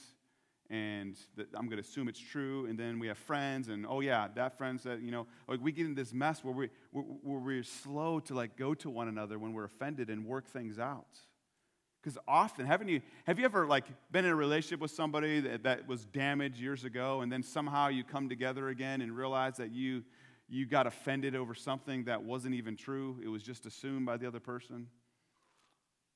and 0.69 1.17
I'm 1.55 1.65
going 1.65 1.81
to 1.81 1.89
assume 1.89 2.07
it's 2.07 2.19
true. 2.19 2.67
And 2.67 2.77
then 2.77 2.99
we 2.99 3.07
have 3.07 3.17
friends, 3.17 3.69
and 3.69 3.87
oh, 3.89 4.01
yeah, 4.01 4.27
that 4.35 4.55
friend 4.55 4.79
said, 4.79 5.01
you 5.01 5.09
know, 5.09 5.25
like 5.47 5.61
we 5.63 5.71
get 5.71 5.87
in 5.87 5.95
this 5.95 6.13
mess 6.13 6.43
where, 6.43 6.53
we, 6.53 6.69
where 6.91 7.39
we're 7.39 7.63
slow 7.63 8.19
to 8.19 8.35
like 8.35 8.55
go 8.55 8.75
to 8.75 8.87
one 8.87 9.07
another 9.07 9.39
when 9.39 9.51
we're 9.51 9.63
offended 9.63 10.11
and 10.11 10.27
work 10.27 10.45
things 10.47 10.77
out. 10.77 11.17
Because 12.03 12.19
often, 12.27 12.67
haven't 12.67 12.87
you, 12.87 13.01
have 13.25 13.39
you 13.39 13.45
ever 13.45 13.65
like 13.65 13.85
been 14.11 14.25
in 14.25 14.31
a 14.31 14.35
relationship 14.35 14.79
with 14.79 14.91
somebody 14.91 15.39
that, 15.39 15.63
that 15.63 15.87
was 15.87 16.05
damaged 16.05 16.59
years 16.59 16.83
ago, 16.83 17.21
and 17.21 17.31
then 17.31 17.41
somehow 17.41 17.87
you 17.87 18.03
come 18.03 18.29
together 18.29 18.69
again 18.69 19.01
and 19.01 19.17
realize 19.17 19.57
that 19.57 19.71
you, 19.71 20.03
you 20.51 20.65
got 20.65 20.85
offended 20.85 21.33
over 21.33 21.55
something 21.55 22.03
that 22.03 22.23
wasn't 22.23 22.53
even 22.55 22.75
true? 22.75 23.17
It 23.23 23.29
was 23.29 23.41
just 23.41 23.65
assumed 23.65 24.05
by 24.05 24.17
the 24.17 24.27
other 24.27 24.41
person? 24.41 24.87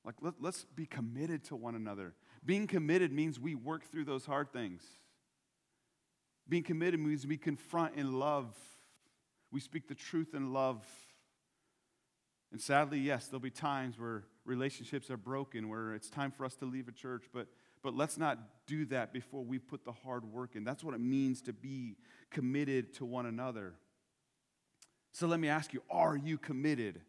Like, 0.04 0.16
let, 0.20 0.34
let's 0.40 0.64
be 0.64 0.84
committed 0.84 1.42
to 1.44 1.56
one 1.56 1.74
another. 1.74 2.12
Being 2.44 2.66
committed 2.66 3.12
means 3.12 3.40
we 3.40 3.54
work 3.54 3.90
through 3.90 4.04
those 4.04 4.26
hard 4.26 4.52
things. 4.52 4.82
Being 6.48 6.62
committed 6.62 7.00
means 7.00 7.26
we 7.26 7.38
confront 7.38 7.96
in 7.96 8.12
love, 8.12 8.54
we 9.50 9.58
speak 9.58 9.88
the 9.88 9.94
truth 9.94 10.34
in 10.34 10.52
love. 10.52 10.84
And 12.52 12.60
sadly, 12.60 12.98
yes, 12.98 13.26
there'll 13.26 13.40
be 13.40 13.50
times 13.50 13.98
where 13.98 14.24
relationships 14.44 15.10
are 15.10 15.16
broken, 15.16 15.68
where 15.70 15.94
it's 15.94 16.10
time 16.10 16.30
for 16.30 16.44
us 16.44 16.54
to 16.56 16.66
leave 16.66 16.88
a 16.88 16.92
church, 16.92 17.24
but, 17.32 17.48
but 17.82 17.96
let's 17.96 18.18
not 18.18 18.38
do 18.66 18.84
that 18.86 19.14
before 19.14 19.42
we 19.42 19.58
put 19.58 19.84
the 19.84 19.92
hard 19.92 20.30
work 20.30 20.56
in. 20.56 20.62
That's 20.62 20.84
what 20.84 20.94
it 20.94 21.00
means 21.00 21.40
to 21.42 21.54
be 21.54 21.96
committed 22.30 22.92
to 22.94 23.06
one 23.06 23.24
another. 23.24 23.74
So 25.16 25.26
let 25.26 25.40
me 25.40 25.48
ask 25.48 25.72
you 25.72 25.80
are 25.90 26.14
you 26.14 26.36
committed 26.36 27.00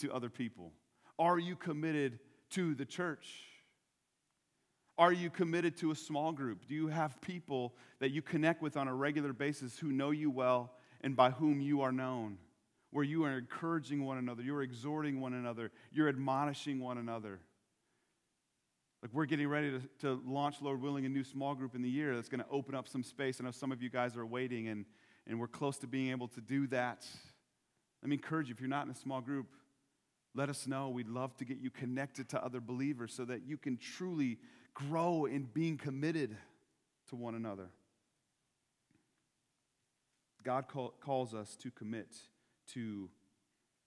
to 0.00 0.12
other 0.12 0.28
people? 0.28 0.72
Are 1.18 1.38
you 1.38 1.56
committed 1.56 2.18
to 2.50 2.74
the 2.74 2.84
church? 2.84 3.32
Are 4.98 5.12
you 5.12 5.30
committed 5.30 5.78
to 5.78 5.90
a 5.90 5.94
small 5.94 6.32
group? 6.32 6.66
Do 6.68 6.74
you 6.74 6.88
have 6.88 7.18
people 7.22 7.74
that 8.00 8.10
you 8.10 8.20
connect 8.20 8.60
with 8.60 8.76
on 8.76 8.88
a 8.88 8.94
regular 8.94 9.32
basis 9.32 9.78
who 9.78 9.90
know 9.90 10.10
you 10.10 10.30
well 10.30 10.74
and 11.00 11.16
by 11.16 11.30
whom 11.30 11.62
you 11.62 11.80
are 11.80 11.92
known? 11.92 12.36
where 12.96 13.04
you 13.04 13.24
are 13.24 13.36
encouraging 13.36 14.06
one 14.06 14.16
another, 14.16 14.42
you're 14.42 14.62
exhorting 14.62 15.20
one 15.20 15.34
another, 15.34 15.70
you're 15.92 16.08
admonishing 16.08 16.80
one 16.80 16.96
another. 16.96 17.40
Like 19.02 19.12
we're 19.12 19.26
getting 19.26 19.48
ready 19.48 19.70
to, 19.72 19.82
to 20.00 20.22
launch, 20.26 20.62
Lord 20.62 20.80
willing, 20.80 21.04
a 21.04 21.08
new 21.10 21.22
small 21.22 21.54
group 21.54 21.74
in 21.74 21.82
the 21.82 21.90
year 21.90 22.14
that's 22.14 22.30
going 22.30 22.40
to 22.40 22.48
open 22.50 22.74
up 22.74 22.88
some 22.88 23.02
space. 23.02 23.38
I 23.38 23.44
know 23.44 23.50
some 23.50 23.70
of 23.70 23.82
you 23.82 23.90
guys 23.90 24.16
are 24.16 24.24
waiting, 24.24 24.68
and, 24.68 24.86
and 25.26 25.38
we're 25.38 25.46
close 25.46 25.76
to 25.78 25.86
being 25.86 26.10
able 26.10 26.28
to 26.28 26.40
do 26.40 26.66
that. 26.68 27.06
Let 28.06 28.10
me 28.10 28.16
encourage 28.18 28.46
you 28.46 28.54
if 28.54 28.60
you're 28.60 28.68
not 28.68 28.84
in 28.84 28.92
a 28.92 28.94
small 28.94 29.20
group, 29.20 29.48
let 30.32 30.48
us 30.48 30.68
know. 30.68 30.90
We'd 30.90 31.08
love 31.08 31.36
to 31.38 31.44
get 31.44 31.58
you 31.58 31.70
connected 31.70 32.28
to 32.28 32.44
other 32.44 32.60
believers 32.60 33.12
so 33.12 33.24
that 33.24 33.48
you 33.48 33.56
can 33.56 33.78
truly 33.78 34.38
grow 34.74 35.24
in 35.24 35.48
being 35.52 35.76
committed 35.76 36.36
to 37.08 37.16
one 37.16 37.34
another. 37.34 37.66
God 40.44 40.68
call, 40.68 40.94
calls 41.00 41.34
us 41.34 41.56
to 41.56 41.72
commit 41.72 42.06
to 42.74 43.10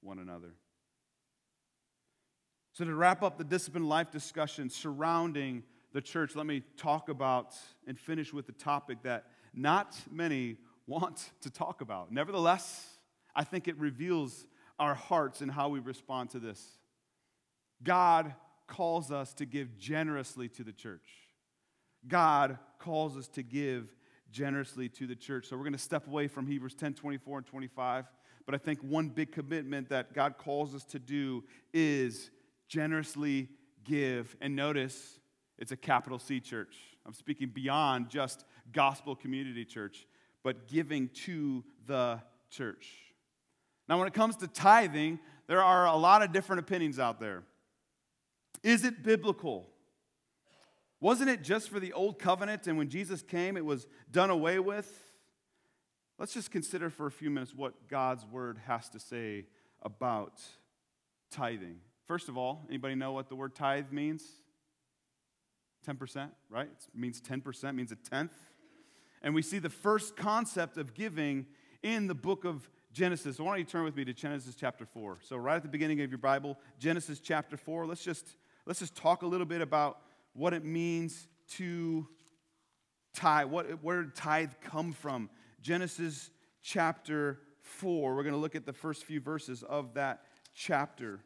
one 0.02 0.20
another. 0.20 0.52
So, 2.74 2.84
to 2.84 2.94
wrap 2.94 3.24
up 3.24 3.38
the 3.38 3.46
discipline 3.46 3.88
life 3.88 4.12
discussion 4.12 4.70
surrounding 4.70 5.64
the 5.94 6.02
church, 6.02 6.36
let 6.36 6.46
me 6.46 6.62
talk 6.76 7.08
about 7.08 7.56
and 7.88 7.98
finish 7.98 8.34
with 8.34 8.48
the 8.48 8.52
topic 8.52 9.02
that 9.04 9.28
not 9.54 9.96
many 10.12 10.58
want 10.88 11.30
to 11.40 11.50
talk 11.50 11.80
about. 11.80 12.12
Nevertheless, 12.12 12.89
I 13.36 13.44
think 13.44 13.68
it 13.68 13.78
reveals 13.78 14.46
our 14.80 14.96
hearts 14.96 15.42
and 15.42 15.52
how 15.52 15.70
we 15.70 15.80
respond 15.80 16.30
to 16.32 16.40
this. 16.40 16.64
God 17.84 18.34
calls 18.68 19.12
us 19.12 19.34
to 19.36 19.46
give 19.46 19.78
generously 19.78 20.48
to 20.50 20.64
the 20.64 20.72
church. 20.72 21.08
God 22.08 22.58
calls 22.78 23.18
us 23.18 23.28
to 23.30 23.44
give 23.44 23.94
generously 24.32 24.90
to 24.90 25.08
the 25.08 25.16
church. 25.16 25.48
So 25.48 25.58
we're 25.58 25.64
going 25.64 25.74
to 25.74 25.80
step 25.80 26.08
away 26.08 26.28
from 26.28 26.48
Hebrews 26.48 26.76
10 26.76 26.94
24 26.94 27.40
and 27.40 27.48
25. 27.48 28.06
But 28.46 28.56
I 28.56 28.58
think 28.58 28.80
one 28.82 29.10
big 29.10 29.32
commitment 29.32 29.90
that 29.90 30.14
God 30.14 30.38
calls 30.38 30.74
us 30.74 30.84
to 30.86 31.00
do 31.00 31.44
is 31.74 32.32
generously 32.68 33.50
give. 33.84 34.36
And 34.42 34.56
notice 34.56 35.20
it's 35.58 35.72
a 35.72 35.78
capital 35.78 36.20
C 36.20 36.40
church. 36.40 36.76
I'm 37.06 37.14
speaking 37.14 37.50
beyond 37.50 38.10
just 38.10 38.46
gospel 38.72 39.16
community 39.16 39.66
church, 39.66 40.08
but 40.44 40.68
giving 40.68 41.10
to 41.26 41.64
the 41.86 42.22
church. 42.50 42.88
Now, 43.90 43.98
when 43.98 44.08
it 44.08 44.14
comes 44.14 44.36
to 44.38 44.48
tithing, 44.48 45.20
there 45.48 45.64
are 45.64 45.88
a 45.88 45.96
lot 45.96 46.22
of 46.22 46.32
different 46.32 46.60
opinions 46.60 47.00
out 47.00 47.20
there. 47.20 47.44
Is 48.62 48.86
it 48.86 49.02
biblical? 49.04 49.68
Wasn't 51.02 51.30
it 51.30 51.42
just 51.42 51.70
for 51.70 51.80
the 51.80 51.92
old 51.94 52.20
covenant 52.20 52.68
and 52.68 52.78
when 52.78 52.90
Jesus 52.90 53.24
came 53.24 53.58
it 53.58 53.66
was 53.66 53.88
done 54.12 54.30
away 54.30 54.60
with? 54.60 54.96
Let's 56.20 56.34
just 56.34 56.52
consider 56.52 56.90
for 56.90 57.08
a 57.08 57.12
few 57.12 57.32
minutes 57.32 57.56
what 57.56 57.88
God's 57.88 58.26
word 58.28 58.60
has 58.68 58.90
to 58.90 59.00
say 59.00 59.46
about 59.82 60.40
tithing. 61.32 61.78
First 62.06 62.30
of 62.30 62.38
all, 62.38 62.66
anybody 62.70 62.94
know 62.94 63.14
what 63.14 63.30
the 63.30 63.36
word 63.36 63.56
tithe 63.56 63.92
means? 63.92 64.24
10%, 65.88 66.30
right? 66.50 66.68
It 66.68 67.00
means 67.00 67.22
10%, 67.22 67.74
means 67.74 67.92
a 67.92 67.96
tenth. 67.96 68.34
And 69.24 69.34
we 69.34 69.42
see 69.42 69.58
the 69.58 69.70
first 69.70 70.16
concept 70.16 70.78
of 70.78 70.94
giving 70.94 71.46
in 71.82 72.08
the 72.08 72.16
book 72.16 72.46
of 72.46 72.70
Genesis. 73.00 73.40
Why 73.40 73.52
don't 73.52 73.60
you 73.60 73.64
turn 73.64 73.86
with 73.86 73.96
me 73.96 74.04
to 74.04 74.14
Genesis 74.14 74.56
chapter 74.56 74.86
4? 74.86 75.20
So 75.22 75.38
right 75.38 75.56
at 75.56 75.64
the 75.64 75.70
beginning 75.70 76.02
of 76.02 76.12
your 76.12 76.18
Bible, 76.18 76.60
Genesis 76.80 77.22
chapter 77.22 77.56
4, 77.56 77.86
let's 77.86 78.04
just 78.04 78.36
let's 78.66 78.80
just 78.80 78.94
talk 78.94 79.22
a 79.22 79.26
little 79.26 79.46
bit 79.46 79.62
about 79.62 80.02
what 80.34 80.54
it 80.54 80.66
means 80.66 81.30
to 81.52 82.06
tithe. 83.14 83.48
What, 83.48 83.82
where 83.82 84.02
did 84.04 84.16
tithe 84.16 84.52
come 84.62 84.92
from? 84.92 85.30
Genesis 85.62 86.30
chapter 86.62 87.40
4. 87.62 88.18
We're 88.18 88.24
going 88.24 88.36
to 88.36 88.40
look 88.40 88.54
at 88.54 88.66
the 88.66 88.74
first 88.74 89.06
few 89.06 89.22
verses 89.22 89.64
of 89.64 89.94
that 89.94 90.26
chapter. 90.54 91.22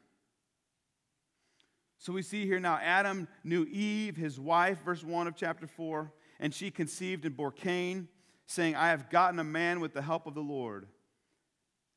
So 1.98 2.14
we 2.14 2.22
see 2.22 2.46
here 2.46 2.60
now 2.60 2.78
Adam 2.84 3.28
knew 3.44 3.64
Eve, 3.64 4.16
his 4.16 4.40
wife, 4.40 4.78
verse 4.86 5.04
1 5.04 5.26
of 5.26 5.36
chapter 5.36 5.66
4, 5.66 6.14
and 6.40 6.54
she 6.54 6.70
conceived 6.70 7.26
and 7.26 7.36
bore 7.36 7.52
Cain, 7.52 8.10
saying, 8.46 8.76
I 8.76 8.90
have 8.90 9.10
gotten 9.10 9.40
a 9.40 9.44
man 9.44 9.80
with 9.80 9.96
the 9.96 10.04
help 10.04 10.28
of 10.28 10.36
the 10.36 10.42
Lord. 10.42 10.86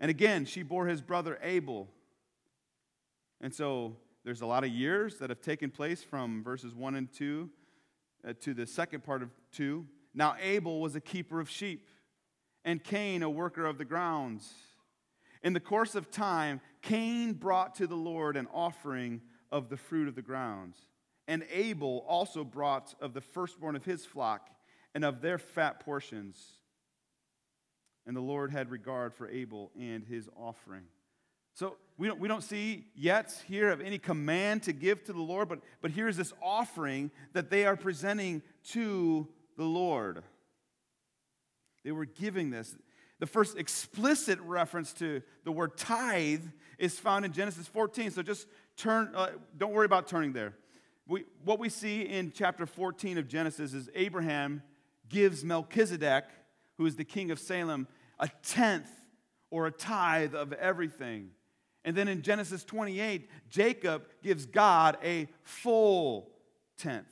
And 0.00 0.10
again, 0.10 0.44
she 0.44 0.62
bore 0.62 0.86
his 0.86 1.00
brother 1.00 1.38
Abel. 1.42 1.88
And 3.40 3.54
so 3.54 3.96
there's 4.24 4.40
a 4.40 4.46
lot 4.46 4.64
of 4.64 4.70
years 4.70 5.18
that 5.18 5.30
have 5.30 5.40
taken 5.40 5.70
place 5.70 6.02
from 6.02 6.42
verses 6.42 6.74
1 6.74 6.94
and 6.96 7.12
2 7.12 7.48
uh, 8.26 8.32
to 8.40 8.54
the 8.54 8.66
second 8.66 9.04
part 9.04 9.22
of 9.22 9.30
2. 9.52 9.86
Now, 10.14 10.36
Abel 10.40 10.80
was 10.80 10.96
a 10.96 11.00
keeper 11.00 11.40
of 11.40 11.48
sheep, 11.48 11.88
and 12.64 12.82
Cain 12.82 13.22
a 13.22 13.30
worker 13.30 13.66
of 13.66 13.78
the 13.78 13.84
grounds. 13.84 14.52
In 15.42 15.52
the 15.52 15.60
course 15.60 15.94
of 15.94 16.10
time, 16.10 16.60
Cain 16.82 17.34
brought 17.34 17.76
to 17.76 17.86
the 17.86 17.96
Lord 17.96 18.36
an 18.36 18.48
offering 18.52 19.20
of 19.52 19.68
the 19.68 19.76
fruit 19.76 20.08
of 20.08 20.14
the 20.14 20.22
grounds. 20.22 20.76
And 21.28 21.44
Abel 21.52 22.04
also 22.08 22.44
brought 22.44 22.94
of 23.00 23.14
the 23.14 23.20
firstborn 23.20 23.76
of 23.76 23.84
his 23.84 24.04
flock 24.04 24.50
and 24.94 25.04
of 25.04 25.20
their 25.20 25.38
fat 25.38 25.80
portions. 25.80 26.58
And 28.06 28.16
the 28.16 28.20
Lord 28.20 28.50
had 28.50 28.70
regard 28.70 29.14
for 29.14 29.28
Abel 29.28 29.70
and 29.78 30.04
his 30.04 30.28
offering. 30.36 30.84
So 31.54 31.76
we 31.96 32.06
don't, 32.06 32.20
we 32.20 32.28
don't 32.28 32.42
see 32.42 32.84
yet 32.94 33.42
here 33.48 33.70
of 33.70 33.80
any 33.80 33.98
command 33.98 34.62
to 34.64 34.72
give 34.72 35.02
to 35.04 35.12
the 35.12 35.22
Lord, 35.22 35.48
but, 35.48 35.60
but 35.80 35.90
here's 35.90 36.16
this 36.16 36.32
offering 36.42 37.10
that 37.32 37.50
they 37.50 37.64
are 37.64 37.76
presenting 37.76 38.42
to 38.72 39.26
the 39.56 39.64
Lord. 39.64 40.22
They 41.82 41.92
were 41.92 42.04
giving 42.04 42.50
this. 42.50 42.76
The 43.18 43.26
first 43.26 43.56
explicit 43.56 44.38
reference 44.40 44.92
to 44.94 45.22
the 45.44 45.52
word 45.52 45.78
tithe 45.78 46.44
is 46.78 46.98
found 46.98 47.24
in 47.24 47.32
Genesis 47.32 47.66
14. 47.66 48.10
So 48.10 48.22
just 48.22 48.46
turn, 48.76 49.12
uh, 49.14 49.28
don't 49.56 49.72
worry 49.72 49.86
about 49.86 50.06
turning 50.06 50.34
there. 50.34 50.52
We, 51.08 51.24
what 51.44 51.58
we 51.58 51.68
see 51.68 52.02
in 52.02 52.32
chapter 52.32 52.66
14 52.66 53.16
of 53.16 53.28
Genesis 53.28 53.72
is 53.72 53.88
Abraham 53.94 54.62
gives 55.08 55.44
Melchizedek, 55.44 56.24
who 56.76 56.84
is 56.84 56.96
the 56.96 57.04
king 57.04 57.30
of 57.30 57.38
Salem, 57.38 57.86
a 58.18 58.28
tenth 58.42 58.90
or 59.50 59.66
a 59.66 59.70
tithe 59.70 60.34
of 60.34 60.52
everything. 60.52 61.30
And 61.84 61.96
then 61.96 62.08
in 62.08 62.22
Genesis 62.22 62.64
28, 62.64 63.30
Jacob 63.48 64.06
gives 64.22 64.44
God 64.44 64.98
a 65.04 65.28
full 65.42 66.30
tenth. 66.76 67.06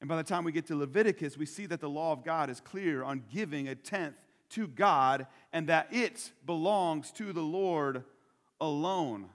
And 0.00 0.08
by 0.08 0.16
the 0.16 0.22
time 0.22 0.44
we 0.44 0.52
get 0.52 0.66
to 0.66 0.76
Leviticus, 0.76 1.36
we 1.36 1.46
see 1.46 1.66
that 1.66 1.80
the 1.80 1.88
law 1.88 2.12
of 2.12 2.24
God 2.24 2.50
is 2.50 2.60
clear 2.60 3.02
on 3.02 3.22
giving 3.32 3.68
a 3.68 3.74
tenth 3.74 4.16
to 4.50 4.66
God 4.66 5.26
and 5.52 5.68
that 5.68 5.88
it 5.90 6.30
belongs 6.46 7.10
to 7.12 7.32
the 7.32 7.42
Lord 7.42 8.04
alone. 8.60 9.28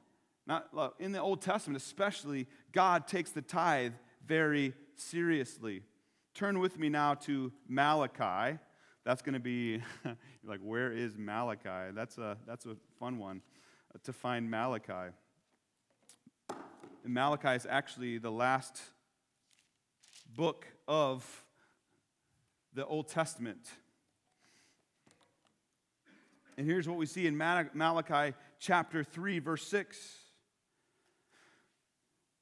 Not, 0.48 0.96
in 1.00 1.12
the 1.12 1.22
Old 1.22 1.42
Testament, 1.42 1.82
especially, 1.82 2.48
God 2.72 3.08
takes 3.08 3.32
the 3.32 3.42
tithe 3.42 3.94
very 4.26 4.74
seriously. 4.96 5.84
Turn 6.34 6.60
with 6.60 6.80
me 6.80 6.90
now 6.90 7.14
to 7.16 7.52
Malachi. 7.68 8.58
That's 9.06 9.22
going 9.22 9.34
to 9.34 9.40
be 9.40 9.82
like, 10.44 10.60
where 10.62 10.92
is 10.92 11.18
Malachi? 11.18 11.92
That's 11.94 12.18
a, 12.18 12.38
that's 12.46 12.66
a 12.66 12.76
fun 13.00 13.18
one 13.18 13.42
uh, 13.94 14.00
to 14.04 14.14
find 14.14 14.50
Malachi. 14.50 15.14
And 17.04 17.14
Malachi 17.14 17.50
is 17.50 17.66
actually 17.70 18.18
the 18.18 18.32
last 18.32 18.82
book 20.36 20.68
of 20.88 21.44
the 22.74 22.86
Old 22.86 23.08
Testament. 23.08 23.68
And 26.58 26.68
here's 26.68 26.88
what 26.88 26.98
we 26.98 27.06
see 27.06 27.26
in 27.26 27.38
Malachi 27.38 28.36
chapter 28.60 29.04
3, 29.04 29.40
verse 29.40 29.66
6. 29.68 29.98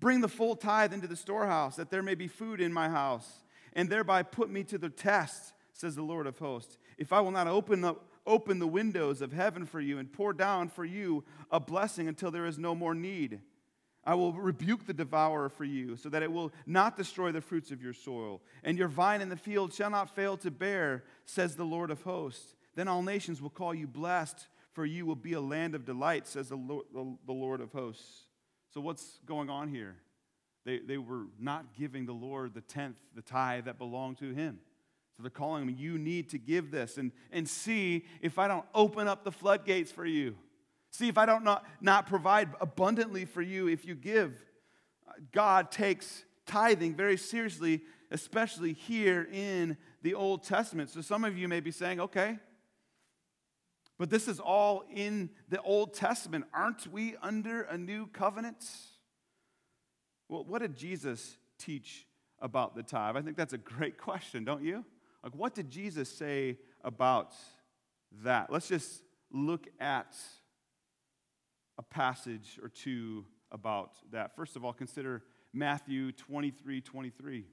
Bring 0.00 0.20
the 0.20 0.28
full 0.28 0.56
tithe 0.56 0.92
into 0.92 1.08
the 1.08 1.16
storehouse, 1.16 1.76
that 1.76 1.90
there 1.90 2.02
may 2.02 2.14
be 2.14 2.28
food 2.28 2.60
in 2.60 2.72
my 2.72 2.88
house, 2.88 3.44
and 3.72 3.88
thereby 3.88 4.22
put 4.22 4.50
me 4.50 4.62
to 4.64 4.78
the 4.78 4.90
test, 4.90 5.52
says 5.72 5.94
the 5.94 6.02
Lord 6.02 6.26
of 6.26 6.38
hosts. 6.38 6.78
If 6.98 7.12
I 7.12 7.20
will 7.20 7.30
not 7.30 7.46
open 7.46 7.96
open 8.26 8.58
the 8.58 8.66
windows 8.66 9.22
of 9.22 9.32
heaven 9.32 9.64
for 9.64 9.80
you 9.80 9.98
and 9.98 10.12
pour 10.12 10.32
down 10.32 10.68
for 10.68 10.84
you 10.84 11.24
a 11.50 11.60
blessing 11.60 12.08
until 12.08 12.30
there 12.30 12.46
is 12.46 12.58
no 12.58 12.74
more 12.74 12.94
need. 12.94 13.40
I 14.04 14.14
will 14.14 14.32
rebuke 14.32 14.86
the 14.86 14.94
devourer 14.94 15.48
for 15.48 15.64
you, 15.64 15.96
so 15.96 16.08
that 16.10 16.22
it 16.22 16.30
will 16.30 16.52
not 16.64 16.96
destroy 16.96 17.32
the 17.32 17.40
fruits 17.40 17.72
of 17.72 17.82
your 17.82 17.92
soil. 17.92 18.40
And 18.62 18.78
your 18.78 18.86
vine 18.86 19.20
in 19.20 19.28
the 19.28 19.36
field 19.36 19.72
shall 19.72 19.90
not 19.90 20.14
fail 20.14 20.36
to 20.38 20.50
bear, 20.50 21.02
says 21.24 21.56
the 21.56 21.64
Lord 21.64 21.90
of 21.90 22.02
hosts. 22.02 22.54
Then 22.76 22.86
all 22.86 23.02
nations 23.02 23.42
will 23.42 23.50
call 23.50 23.74
you 23.74 23.88
blessed, 23.88 24.46
for 24.72 24.86
you 24.86 25.06
will 25.06 25.16
be 25.16 25.32
a 25.32 25.40
land 25.40 25.74
of 25.74 25.84
delight, 25.84 26.28
says 26.28 26.50
the 26.50 26.56
Lord, 26.56 26.86
the 26.92 27.32
Lord 27.32 27.60
of 27.60 27.72
hosts. 27.72 28.25
So, 28.76 28.82
what's 28.82 29.20
going 29.24 29.48
on 29.48 29.68
here? 29.68 29.96
They, 30.66 30.80
they 30.80 30.98
were 30.98 31.28
not 31.40 31.64
giving 31.78 32.04
the 32.04 32.12
Lord 32.12 32.52
the 32.52 32.60
tenth, 32.60 32.98
the 33.14 33.22
tithe 33.22 33.64
that 33.64 33.78
belonged 33.78 34.18
to 34.18 34.34
him. 34.34 34.58
So 35.16 35.22
they're 35.22 35.30
calling 35.30 35.62
him, 35.62 35.74
you 35.78 35.96
need 35.96 36.28
to 36.28 36.38
give 36.38 36.70
this 36.70 36.98
and, 36.98 37.10
and 37.32 37.48
see 37.48 38.04
if 38.20 38.38
I 38.38 38.48
don't 38.48 38.66
open 38.74 39.08
up 39.08 39.24
the 39.24 39.32
floodgates 39.32 39.90
for 39.90 40.04
you. 40.04 40.36
See 40.90 41.08
if 41.08 41.16
I 41.16 41.24
don't 41.24 41.42
not, 41.42 41.64
not 41.80 42.06
provide 42.06 42.50
abundantly 42.60 43.24
for 43.24 43.40
you 43.40 43.66
if 43.66 43.86
you 43.86 43.94
give. 43.94 44.36
God 45.32 45.70
takes 45.70 46.26
tithing 46.44 46.96
very 46.96 47.16
seriously, 47.16 47.80
especially 48.10 48.74
here 48.74 49.26
in 49.32 49.78
the 50.02 50.12
Old 50.12 50.42
Testament. 50.42 50.90
So 50.90 51.00
some 51.00 51.24
of 51.24 51.38
you 51.38 51.48
may 51.48 51.60
be 51.60 51.70
saying, 51.70 51.98
okay, 51.98 52.38
But 53.98 54.10
this 54.10 54.28
is 54.28 54.40
all 54.40 54.84
in 54.94 55.30
the 55.48 55.60
Old 55.62 55.94
Testament. 55.94 56.44
Aren't 56.52 56.86
we 56.86 57.16
under 57.22 57.62
a 57.62 57.78
new 57.78 58.06
covenant? 58.08 58.64
Well, 60.28 60.44
what 60.44 60.60
did 60.60 60.76
Jesus 60.76 61.38
teach 61.58 62.06
about 62.40 62.74
the 62.74 62.82
tithe? 62.82 63.16
I 63.16 63.22
think 63.22 63.36
that's 63.36 63.54
a 63.54 63.58
great 63.58 63.96
question, 63.98 64.44
don't 64.44 64.62
you? 64.62 64.84
Like, 65.22 65.34
what 65.34 65.54
did 65.54 65.70
Jesus 65.70 66.08
say 66.08 66.58
about 66.84 67.32
that? 68.22 68.52
Let's 68.52 68.68
just 68.68 69.02
look 69.32 69.66
at 69.80 70.16
a 71.78 71.82
passage 71.82 72.58
or 72.62 72.68
two 72.68 73.24
about 73.50 73.92
that. 74.12 74.36
First 74.36 74.56
of 74.56 74.64
all, 74.64 74.72
consider 74.72 75.22
Matthew 75.52 76.12
23 76.12 76.80
23. 76.80 77.44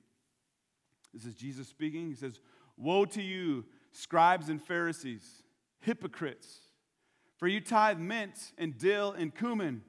This 1.14 1.26
is 1.26 1.36
Jesus 1.36 1.68
speaking. 1.68 2.10
He 2.10 2.16
says, 2.16 2.40
Woe 2.76 3.06
to 3.06 3.22
you, 3.22 3.66
scribes 3.92 4.50
and 4.50 4.62
Pharisees, 4.62 5.44
hypocrites, 5.84 6.60
for 7.38 7.48
you 7.48 7.62
tithe 7.62 8.00
mint 8.00 8.52
and 8.58 8.78
dill 8.78 9.12
and 9.12 9.36
cumin 9.36 9.84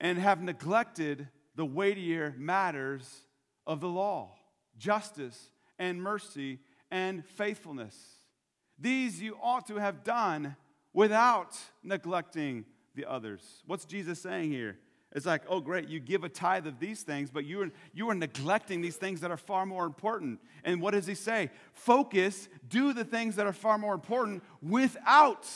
and 0.00 0.18
have 0.18 0.42
neglected 0.42 1.28
the 1.54 1.64
weightier 1.64 2.34
matters 2.36 3.22
of 3.66 3.80
the 3.80 3.88
law 3.88 4.34
justice 4.78 5.50
and 5.78 6.02
mercy 6.02 6.58
and 6.90 7.24
faithfulness. 7.24 7.96
These 8.78 9.20
you 9.20 9.36
ought 9.40 9.66
to 9.66 9.76
have 9.76 10.02
done 10.02 10.56
without 10.92 11.56
neglecting 11.82 12.64
the 12.94 13.06
others. 13.06 13.62
What's 13.66 13.84
Jesus 13.84 14.20
saying 14.20 14.50
here? 14.50 14.78
It's 15.14 15.26
like, 15.26 15.42
oh, 15.48 15.60
great, 15.60 15.88
you 15.88 16.00
give 16.00 16.24
a 16.24 16.28
tithe 16.28 16.66
of 16.66 16.78
these 16.78 17.02
things, 17.02 17.30
but 17.30 17.44
you 17.44 17.62
are, 17.62 17.70
you 17.92 18.08
are 18.08 18.14
neglecting 18.14 18.80
these 18.80 18.96
things 18.96 19.20
that 19.20 19.30
are 19.30 19.36
far 19.36 19.66
more 19.66 19.84
important. 19.84 20.40
And 20.64 20.80
what 20.80 20.92
does 20.92 21.06
he 21.06 21.14
say? 21.14 21.50
Focus, 21.74 22.48
do 22.68 22.94
the 22.94 23.04
things 23.04 23.36
that 23.36 23.46
are 23.46 23.52
far 23.52 23.76
more 23.76 23.92
important 23.92 24.42
without 24.62 25.46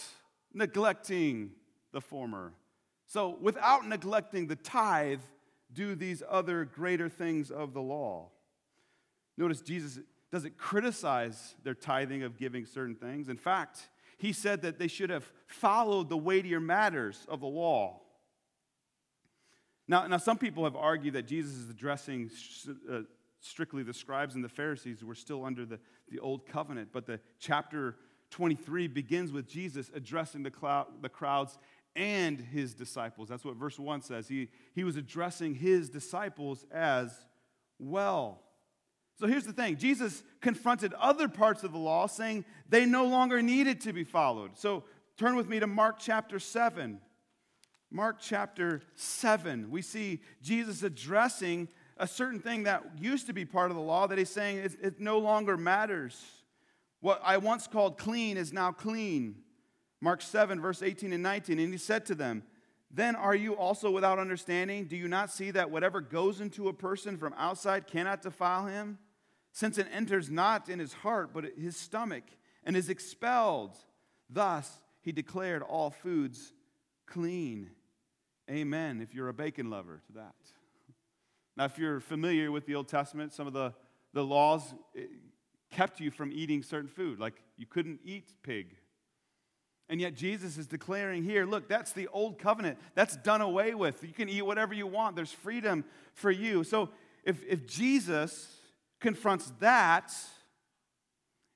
neglecting 0.53 1.53
the 1.93 2.03
former. 2.03 2.53
So, 3.07 3.39
without 3.41 3.87
neglecting 3.87 4.47
the 4.47 4.57
tithe, 4.57 5.21
do 5.73 5.95
these 5.95 6.23
other 6.29 6.65
greater 6.65 7.09
things 7.09 7.51
of 7.51 7.73
the 7.73 7.81
law. 7.81 8.31
Notice 9.39 9.61
Jesus 9.61 10.01
doesn't 10.33 10.59
criticize 10.59 11.55
their 11.63 11.75
tithing 11.75 12.23
of 12.25 12.37
giving 12.37 12.67
certain 12.67 12.95
things. 12.95 13.29
In 13.29 13.37
fact, 13.37 13.89
he 14.19 14.33
said 14.33 14.63
that 14.63 14.79
they 14.79 14.89
should 14.89 15.11
have 15.11 15.31
followed 15.47 16.09
the 16.09 16.17
weightier 16.17 16.61
matters 16.61 17.27
of 17.29 17.41
the 17.41 17.47
law. 17.47 18.01
Now, 19.89 20.07
now 20.07 20.17
some 20.17 20.39
people 20.39 20.65
have 20.65 20.77
argued 20.77 21.15
that 21.15 21.27
Jesus 21.27 21.55
is 21.55 21.71
addressing 21.71 22.31
uh, 22.91 23.01
strictly 23.41 23.83
the 23.83 23.95
scribes 23.95 24.35
and 24.35 24.43
the 24.43 24.49
Pharisees 24.49 25.01
who 25.01 25.07
were 25.07 25.15
still 25.15 25.45
under 25.45 25.65
the, 25.65 25.79
the 26.09 26.19
old 26.19 26.47
covenant, 26.47 26.89
but 26.93 27.07
the 27.07 27.21
chapter 27.39 27.97
23 28.31 28.89
begins 28.89 29.33
with 29.33 29.47
Jesus 29.49 29.91
addressing 29.95 30.43
the, 30.43 30.51
cloud, 30.51 30.87
the 31.01 31.09
crowds 31.09 31.59
and 31.95 32.41
his 32.41 32.75
disciples. 32.75 33.29
That's 33.29 33.45
what 33.45 33.57
verse 33.57 33.79
1 33.79 34.03
says. 34.03 34.29
He, 34.29 34.49
he 34.75 34.85
was 34.85 34.97
addressing 34.97 35.55
his 35.55 35.89
disciples 35.89 36.67
as 36.71 37.13
well. 37.79 38.43
So 39.19 39.27
here's 39.27 39.45
the 39.47 39.53
thing 39.53 39.77
Jesus 39.77 40.23
confronted 40.41 40.93
other 40.95 41.29
parts 41.29 41.65
of 41.65 41.73
the 41.73 41.79
law, 41.79 42.07
saying 42.07 42.45
they 42.69 42.85
no 42.85 43.07
longer 43.07 43.41
needed 43.41 43.81
to 43.83 43.93
be 43.93 44.05
followed. 44.05 44.59
So 44.59 44.85
turn 45.17 45.37
with 45.37 45.49
me 45.49 45.59
to 45.61 45.67
Mark 45.67 45.97
chapter 45.99 46.39
7. 46.39 47.01
Mark 47.91 48.17
chapter 48.21 48.83
7, 48.95 49.71
we 49.71 49.81
see 49.81 50.21
Jesus 50.43 50.83
addressing 50.83 51.69
a 51.97 52.07
certain 52.07 52.41
thing 52.41 52.65
that 52.65 52.85
used 52.99 53.27
to 53.27 53.33
be 53.33 53.45
part 53.45 53.71
of 53.71 53.77
the 53.77 53.83
law 53.83 54.07
that 54.07 54.19
he's 54.19 54.31
saying 54.31 54.59
it, 54.59 54.77
it 54.83 55.01
no 55.01 55.19
longer 55.19 55.57
matters. 55.57 56.21
What 57.01 57.21
I 57.25 57.39
once 57.39 57.67
called 57.67 57.99
clean 57.99 58.37
is 58.37 58.53
now 58.53 58.73
clean. 58.73 59.37
Mark 60.01 60.21
7, 60.21 60.61
verse 60.61 60.83
18 60.83 61.13
and 61.13 61.23
19. 61.23 61.59
And 61.59 61.73
he 61.73 61.79
said 61.79 62.05
to 62.07 62.15
them, 62.15 62.43
Then 62.91 63.17
are 63.17 63.35
you 63.35 63.55
also 63.55 63.91
without 63.91 64.19
understanding? 64.19 64.87
Do 64.87 64.97
you 64.97 65.09
not 65.09 65.31
see 65.31 65.51
that 65.53 65.71
whatever 65.71 66.01
goes 66.01 66.41
into 66.41 66.69
a 66.69 66.75
person 66.75 67.17
from 67.17 67.35
outside 67.39 67.87
cannot 67.87 68.23
defile 68.23 68.67
him? 68.67 68.99
Since 69.53 69.79
it 69.79 69.87
enters 69.91 70.29
not 70.29 70.69
in 70.69 70.79
his 70.79 70.93
heart, 70.93 71.31
but 71.33 71.45
his 71.57 71.77
stomach, 71.77 72.25
and 72.63 72.77
is 72.77 72.91
expelled. 72.91 73.77
Thus 74.29 74.81
he 75.01 75.13
declared 75.13 75.63
all 75.63 75.91
foods 75.91 76.53
clean. 77.07 77.71
Amen, 78.51 79.01
if 79.01 79.15
you're 79.15 79.29
a 79.29 79.35
bacon 79.35 79.71
lover 79.71 80.01
to 80.07 80.13
that. 80.15 80.35
Now, 81.57 81.65
if 81.65 81.79
you're 81.79 82.01
familiar 82.01 82.53
with 82.53 82.67
the 82.67 82.75
Old 82.75 82.89
Testament, 82.89 83.33
some 83.33 83.47
of 83.47 83.53
the, 83.53 83.73
the 84.13 84.23
laws 84.23 84.75
eh, 84.97 85.03
kept 85.71 86.01
you 86.01 86.11
from 86.11 86.31
eating 86.33 86.63
certain 86.63 86.89
food, 86.89 87.19
like 87.19 87.43
you 87.57 87.67
couldn't 87.67 88.01
eat 88.05 88.31
pig. 88.43 88.77
And 89.89 90.01
yet, 90.01 90.15
Jesus 90.15 90.59
is 90.59 90.67
declaring 90.67 91.23
here 91.23 91.47
look, 91.47 91.69
that's 91.69 91.93
the 91.93 92.09
old 92.09 92.39
covenant. 92.39 92.79
That's 92.95 93.17
done 93.17 93.41
away 93.41 93.75
with. 93.75 94.03
You 94.03 94.13
can 94.13 94.29
eat 94.29 94.43
whatever 94.43 94.75
you 94.75 94.87
want, 94.87 95.17
there's 95.17 95.33
freedom 95.33 95.85
for 96.13 96.31
you. 96.31 96.63
So, 96.65 96.91
if, 97.25 97.43
if 97.49 97.67
Jesus 97.67 98.49
confronts 99.01 99.53
that, 99.59 100.13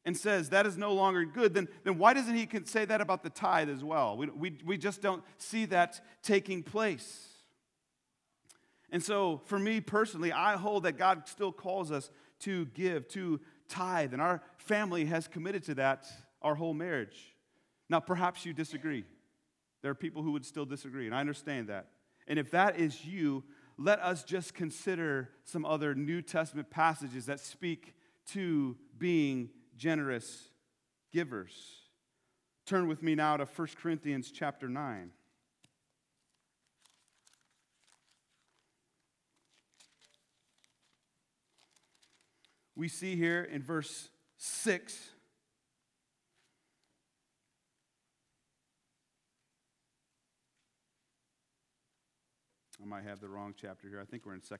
and 0.05 0.17
says 0.17 0.51
that 0.51 0.67
is 0.67 0.77
no 0.77 0.93
longer 0.93 1.25
good, 1.25 1.55
then, 1.55 1.69
then 1.85 1.99
why 1.99 2.15
doesn't 2.15 2.35
he 2.35 2.49
say 2.65 2.85
that 2.85 3.01
about 3.01 3.23
the 3.23 3.31
tithe 3.31 3.69
as 3.69 3.85
well? 3.85 4.17
We, 4.17 4.27
we, 4.29 4.59
we 4.65 4.79
just 4.79 5.03
don't 5.03 5.23
see 5.37 5.67
that 5.67 6.01
taking 6.23 6.63
place. 6.63 7.29
And 8.91 9.03
so, 9.03 9.41
for 9.45 9.59
me 9.59 9.81
personally, 9.81 10.33
I 10.33 10.57
hold 10.57 10.83
that 10.83 10.99
God 10.99 11.29
still 11.29 11.53
calls 11.53 11.93
us 11.93 12.11
to 12.41 12.67
give, 12.67 13.07
to 13.09 13.41
tithe, 13.69 14.13
and 14.13 14.21
our 14.21 14.43
family 14.59 15.05
has 15.05 15.29
committed 15.29 15.63
to 15.65 15.75
that 15.77 16.07
our 16.43 16.55
whole 16.55 16.75
marriage. 16.75 17.37
Now, 17.89 18.01
perhaps 18.01 18.45
you 18.45 18.53
disagree. 18.53 19.05
There 19.83 19.91
are 19.91 19.97
people 19.97 20.23
who 20.23 20.33
would 20.33 20.45
still 20.45 20.65
disagree, 20.65 21.07
and 21.07 21.15
I 21.15 21.21
understand 21.21 21.69
that. 21.69 21.87
And 22.27 22.39
if 22.39 22.51
that 22.51 22.79
is 22.79 23.05
you, 23.05 23.45
let 23.79 24.01
us 24.01 24.25
just 24.25 24.55
consider 24.55 25.31
some 25.45 25.65
other 25.65 25.95
New 25.95 26.21
Testament 26.23 26.71
passages 26.71 27.27
that 27.27 27.41
speak 27.41 27.95
to 28.33 28.77
being 28.99 29.51
generous 29.81 30.51
givers. 31.11 31.55
Turn 32.67 32.87
with 32.87 33.03
me 33.03 33.15
now 33.15 33.39
to 33.39 33.47
1 33.47 33.69
Corinthians 33.81 34.31
chapter 34.31 34.69
9. 34.69 35.11
We 42.77 42.89
see 42.89 43.17
here 43.17 43.43
in 43.43 43.63
verse 43.63 44.11
6 44.37 45.11
I 52.83 52.87
might 52.87 53.05
have 53.05 53.21
the 53.21 53.29
wrong 53.29 53.55
chapter 53.55 53.89
here. 53.89 54.01
I 54.01 54.05
think 54.05 54.25
we're 54.25 54.35
in 54.35 54.41
2 54.41 54.57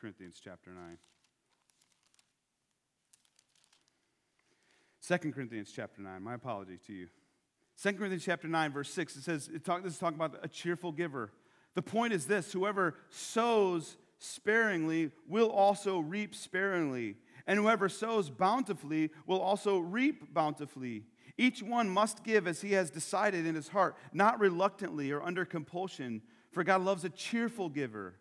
Corinthians 0.00 0.40
chapter 0.42 0.70
9. 0.70 0.98
2 5.06 5.18
Corinthians 5.32 5.70
chapter 5.74 6.02
9. 6.02 6.20
My 6.20 6.34
apologies 6.34 6.80
to 6.86 6.92
you. 6.92 7.08
2 7.80 7.92
Corinthians 7.92 8.24
chapter 8.24 8.48
9, 8.48 8.72
verse 8.72 8.90
6, 8.90 9.16
it 9.16 9.22
says, 9.22 9.48
it 9.54 9.64
talk, 9.64 9.84
this 9.84 9.92
is 9.92 9.98
talking 9.98 10.16
about 10.16 10.38
a 10.42 10.48
cheerful 10.48 10.90
giver. 10.90 11.30
The 11.74 11.82
point 11.82 12.12
is 12.12 12.26
this 12.26 12.52
whoever 12.52 12.96
sows 13.10 13.98
sparingly 14.18 15.12
will 15.28 15.50
also 15.50 16.00
reap 16.00 16.34
sparingly, 16.34 17.16
and 17.46 17.58
whoever 17.58 17.88
sows 17.88 18.30
bountifully 18.30 19.10
will 19.26 19.40
also 19.40 19.78
reap 19.78 20.32
bountifully. 20.34 21.04
Each 21.38 21.62
one 21.62 21.88
must 21.88 22.24
give 22.24 22.48
as 22.48 22.62
he 22.62 22.72
has 22.72 22.90
decided 22.90 23.46
in 23.46 23.54
his 23.54 23.68
heart, 23.68 23.96
not 24.12 24.40
reluctantly 24.40 25.12
or 25.12 25.22
under 25.22 25.44
compulsion, 25.44 26.22
for 26.50 26.64
God 26.64 26.80
loves 26.80 27.04
a 27.04 27.10
cheerful 27.10 27.68
giver. 27.68 28.14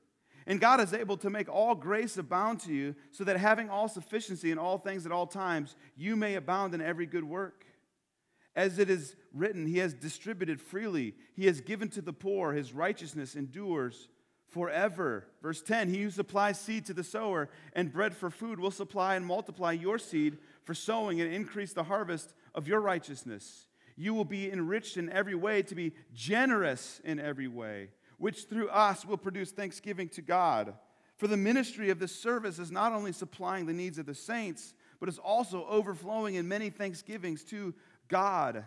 And 0.47 0.60
God 0.60 0.79
is 0.79 0.93
able 0.93 1.17
to 1.17 1.29
make 1.29 1.49
all 1.49 1.73
grace 1.73 2.17
abound 2.17 2.60
to 2.62 2.73
you, 2.73 2.95
so 3.12 3.23
that 3.23 3.38
having 3.38 3.69
all 3.69 3.88
sufficiency 3.88 4.51
in 4.51 4.60
all 4.60 4.77
things 4.77 5.05
at 5.05 5.12
all 5.12 5.25
times, 5.25 5.75
you 5.97 6.15
may 6.15 6.36
abound 6.36 6.73
in 6.73 6.81
every 6.81 7.08
good 7.08 7.23
work. 7.23 7.65
As 8.55 8.79
it 8.79 8.89
is 8.89 9.15
written, 9.34 9.65
He 9.65 9.79
has 9.79 9.93
distributed 9.93 10.62
freely, 10.62 11.15
He 11.36 11.47
has 11.47 11.62
given 11.62 11.89
to 11.89 12.01
the 12.01 12.13
poor, 12.13 12.53
His 12.53 12.73
righteousness 12.73 13.36
endures 13.36 14.08
forever. 14.49 15.25
Verse 15.41 15.62
10 15.62 15.89
He 15.89 16.03
who 16.03 16.12
supplies 16.12 16.60
seed 16.60 16.86
to 16.86 16.93
the 16.93 17.03
sower 17.03 17.49
and 17.73 17.91
bread 17.91 18.15
for 18.15 18.29
food 18.29 18.60
will 18.60 18.71
supply 18.71 19.15
and 19.15 19.25
multiply 19.25 19.71
your 19.71 19.97
seed 19.97 20.38
for 20.63 20.73
sowing 20.73 21.19
and 21.21 21.34
increase 21.34 21.74
the 21.74 21.84
harvest 21.84 22.34
of 22.53 22.67
your 22.67 22.80
righteousness. 22.80 23.67
You 23.97 24.13
will 24.13 24.26
be 24.26 24.51
enriched 24.51 24.97
in 24.97 25.09
every 25.09 25.36
way 25.36 25.63
to 25.63 25.76
be 25.76 25.93
generous 26.13 27.01
in 27.03 27.19
every 27.19 27.47
way 27.47 27.89
which 28.18 28.45
through 28.45 28.70
us 28.70 29.05
will 29.05 29.18
produce 29.18 29.51
thanksgiving 29.51 30.09
to 30.09 30.22
God. 30.22 30.74
For 31.18 31.28
the 31.28 31.38
ministry 31.38 31.89
of 31.89 31.99
this 31.99 32.13
service 32.13 32.59
is 32.59 32.72
not 32.72 32.91
only 32.91 33.11
supplying 33.11 33.66
the 33.66 33.74
needs 33.74 33.97
of 33.97 34.05
the 34.05 34.13
saints, 34.13 34.74
but 34.99 35.09
is 35.09 35.20
also 35.20 35.66
overflowing 35.66 36.36
in 36.36 36.47
many 36.47 36.70
thanksgivings 36.70 37.43
to 37.45 37.74
God. 38.07 38.66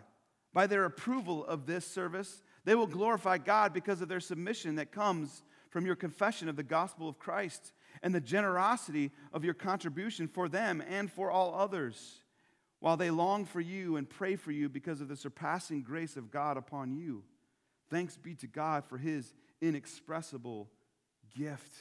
By 0.53 0.65
their 0.65 0.85
approval 0.85 1.45
of 1.45 1.65
this 1.65 1.85
service, 1.85 2.41
they 2.65 2.75
will 2.75 2.87
glorify 2.87 3.37
God 3.37 3.73
because 3.73 4.01
of 4.01 4.07
their 4.07 4.19
submission 4.19 4.75
that 4.75 4.91
comes 4.91 5.43
from 5.69 5.85
your 5.85 5.95
confession 5.95 6.49
of 6.49 6.55
the 6.55 6.63
gospel 6.63 7.07
of 7.07 7.19
Christ 7.19 7.73
and 8.01 8.13
the 8.13 8.21
generosity 8.21 9.11
of 9.31 9.43
your 9.43 9.53
contribution 9.53 10.27
for 10.27 10.49
them 10.49 10.83
and 10.89 11.11
for 11.11 11.29
all 11.29 11.53
others. 11.53 12.21
while 12.79 12.97
they 12.97 13.11
long 13.11 13.45
for 13.45 13.59
you 13.59 13.97
and 13.97 14.09
pray 14.09 14.35
for 14.35 14.51
you 14.51 14.69
because 14.69 15.01
of 15.01 15.07
the 15.07 15.15
surpassing 15.15 15.81
grace 15.81 16.15
of 16.15 16.31
God 16.31 16.57
upon 16.57 16.93
you. 16.93 17.23
Thanks 17.89 18.17
be 18.17 18.35
to 18.35 18.47
God 18.47 18.85
for 18.85 18.97
his 18.97 19.33
inexpressible 19.61 20.69
gift. 21.35 21.73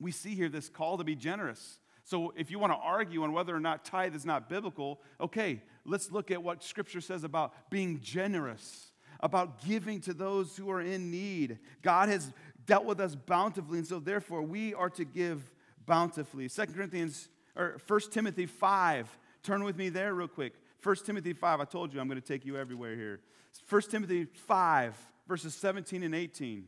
We 0.00 0.12
see 0.12 0.34
here 0.34 0.48
this 0.48 0.68
call 0.68 0.98
to 0.98 1.04
be 1.04 1.14
generous. 1.14 1.78
So, 2.04 2.32
if 2.36 2.50
you 2.50 2.58
want 2.58 2.72
to 2.72 2.78
argue 2.78 3.22
on 3.22 3.32
whether 3.32 3.54
or 3.54 3.60
not 3.60 3.84
tithe 3.84 4.16
is 4.16 4.24
not 4.24 4.48
biblical, 4.48 5.00
okay, 5.20 5.62
let's 5.84 6.10
look 6.10 6.30
at 6.30 6.42
what 6.42 6.64
Scripture 6.64 7.00
says 7.00 7.22
about 7.22 7.70
being 7.70 8.00
generous, 8.00 8.92
about 9.20 9.64
giving 9.64 10.00
to 10.00 10.14
those 10.14 10.56
who 10.56 10.70
are 10.70 10.80
in 10.80 11.10
need. 11.10 11.58
God 11.82 12.08
has 12.08 12.32
dealt 12.66 12.86
with 12.86 13.00
us 13.00 13.14
bountifully, 13.14 13.78
and 13.78 13.86
so 13.86 14.00
therefore 14.00 14.42
we 14.42 14.74
are 14.74 14.90
to 14.90 15.04
give 15.04 15.52
bountifully. 15.86 16.48
2 16.48 16.66
Corinthians 16.66 17.28
or 17.54 17.78
1 17.86 18.00
Timothy 18.10 18.46
5 18.46 19.18
Turn 19.42 19.64
with 19.64 19.76
me 19.76 19.88
there 19.88 20.14
real 20.14 20.28
quick. 20.28 20.54
1 20.82 20.96
Timothy 21.04 21.32
5. 21.32 21.60
I 21.60 21.64
told 21.64 21.92
you 21.92 22.00
I'm 22.00 22.08
going 22.08 22.20
to 22.20 22.26
take 22.26 22.44
you 22.44 22.56
everywhere 22.56 22.96
here. 22.96 23.20
1 23.68 23.82
Timothy 23.82 24.24
5, 24.24 24.96
verses 25.28 25.54
17 25.54 26.02
and 26.02 26.14
18. 26.14 26.64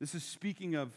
This 0.00 0.14
is 0.14 0.22
speaking 0.22 0.74
of 0.74 0.92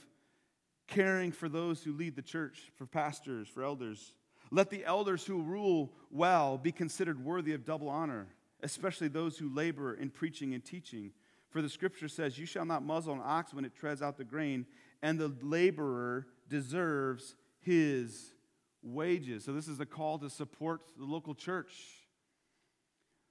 caring 0.88 1.32
for 1.32 1.48
those 1.48 1.84
who 1.84 1.94
lead 1.94 2.16
the 2.16 2.22
church, 2.22 2.72
for 2.76 2.86
pastors, 2.86 3.48
for 3.48 3.64
elders. 3.64 4.14
Let 4.52 4.70
the 4.70 4.84
elders 4.84 5.26
who 5.26 5.42
rule 5.42 5.94
well 6.12 6.58
be 6.58 6.72
considered 6.72 7.24
worthy 7.24 7.54
of 7.54 7.64
double 7.64 7.88
honor, 7.88 8.28
especially 8.62 9.08
those 9.08 9.38
who 9.38 9.54
labor 9.54 9.94
in 9.94 10.10
preaching 10.10 10.54
and 10.54 10.66
teaching. 10.66 11.12
For 11.50 11.62
the 11.62 11.70
scripture 11.70 12.08
says, 12.08 12.38
You 12.38 12.46
shall 12.46 12.66
not 12.66 12.84
muzzle 12.84 13.14
an 13.14 13.22
ox 13.24 13.54
when 13.54 13.66
it 13.66 13.76
treads 13.76 14.02
out 14.02 14.18
the 14.18 14.24
grain, 14.24 14.66
and 15.02 15.18
the 15.18 15.34
laborer 15.42 16.28
deserves 16.50 17.36
his 17.62 18.34
wages. 18.82 19.46
So, 19.46 19.54
this 19.54 19.68
is 19.68 19.80
a 19.80 19.86
call 19.86 20.20
to 20.20 20.30
support 20.30 20.82
the 20.98 21.06
local 21.06 21.36
church. 21.36 21.74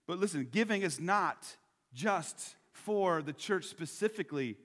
But 0.06 0.18
listen, 0.18 0.48
giving 0.50 0.82
is 0.82 0.98
not 0.98 1.46
just 1.92 2.56
for 2.72 3.22
the 3.22 3.32
church 3.32 3.66
specifically. 3.66 4.56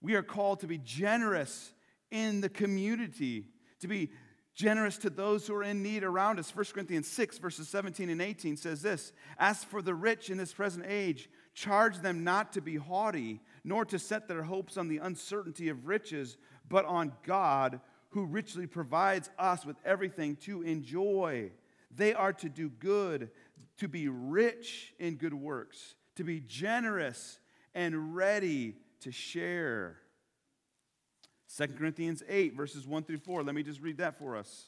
We 0.00 0.14
are 0.14 0.22
called 0.22 0.60
to 0.60 0.66
be 0.66 0.78
generous 0.78 1.72
in 2.10 2.40
the 2.40 2.48
community, 2.48 3.48
to 3.80 3.88
be 3.88 4.10
generous 4.54 4.96
to 4.98 5.10
those 5.10 5.46
who 5.46 5.54
are 5.54 5.62
in 5.62 5.82
need 5.82 6.02
around 6.02 6.38
us. 6.38 6.54
1 6.54 6.64
Corinthians 6.72 7.06
6, 7.08 7.38
verses 7.38 7.68
17 7.68 8.08
and 8.08 8.22
18 8.22 8.56
says 8.56 8.82
this 8.82 9.12
As 9.38 9.62
for 9.62 9.82
the 9.82 9.94
rich 9.94 10.30
in 10.30 10.38
this 10.38 10.52
present 10.52 10.86
age, 10.88 11.28
charge 11.54 11.98
them 11.98 12.24
not 12.24 12.52
to 12.54 12.60
be 12.60 12.76
haughty, 12.76 13.40
nor 13.64 13.84
to 13.84 13.98
set 13.98 14.28
their 14.28 14.44
hopes 14.44 14.76
on 14.76 14.88
the 14.88 14.98
uncertainty 14.98 15.68
of 15.68 15.86
riches, 15.86 16.38
but 16.68 16.84
on 16.86 17.12
God 17.24 17.80
who 18.10 18.24
richly 18.24 18.66
provides 18.66 19.30
us 19.38 19.64
with 19.64 19.76
everything 19.84 20.36
to 20.36 20.62
enjoy. 20.62 21.50
They 21.94 22.14
are 22.14 22.32
to 22.34 22.48
do 22.48 22.68
good, 22.68 23.30
to 23.78 23.88
be 23.88 24.08
rich 24.08 24.94
in 24.98 25.16
good 25.16 25.34
works, 25.34 25.94
to 26.16 26.24
be 26.24 26.40
generous 26.40 27.38
and 27.74 28.14
ready 28.14 28.74
to 29.00 29.12
share. 29.12 29.98
2 31.56 31.68
Corinthians 31.68 32.22
8, 32.28 32.54
verses 32.54 32.86
1 32.86 33.04
through 33.04 33.18
4. 33.18 33.42
Let 33.42 33.54
me 33.54 33.62
just 33.62 33.80
read 33.80 33.98
that 33.98 34.18
for 34.18 34.36
us. 34.36 34.66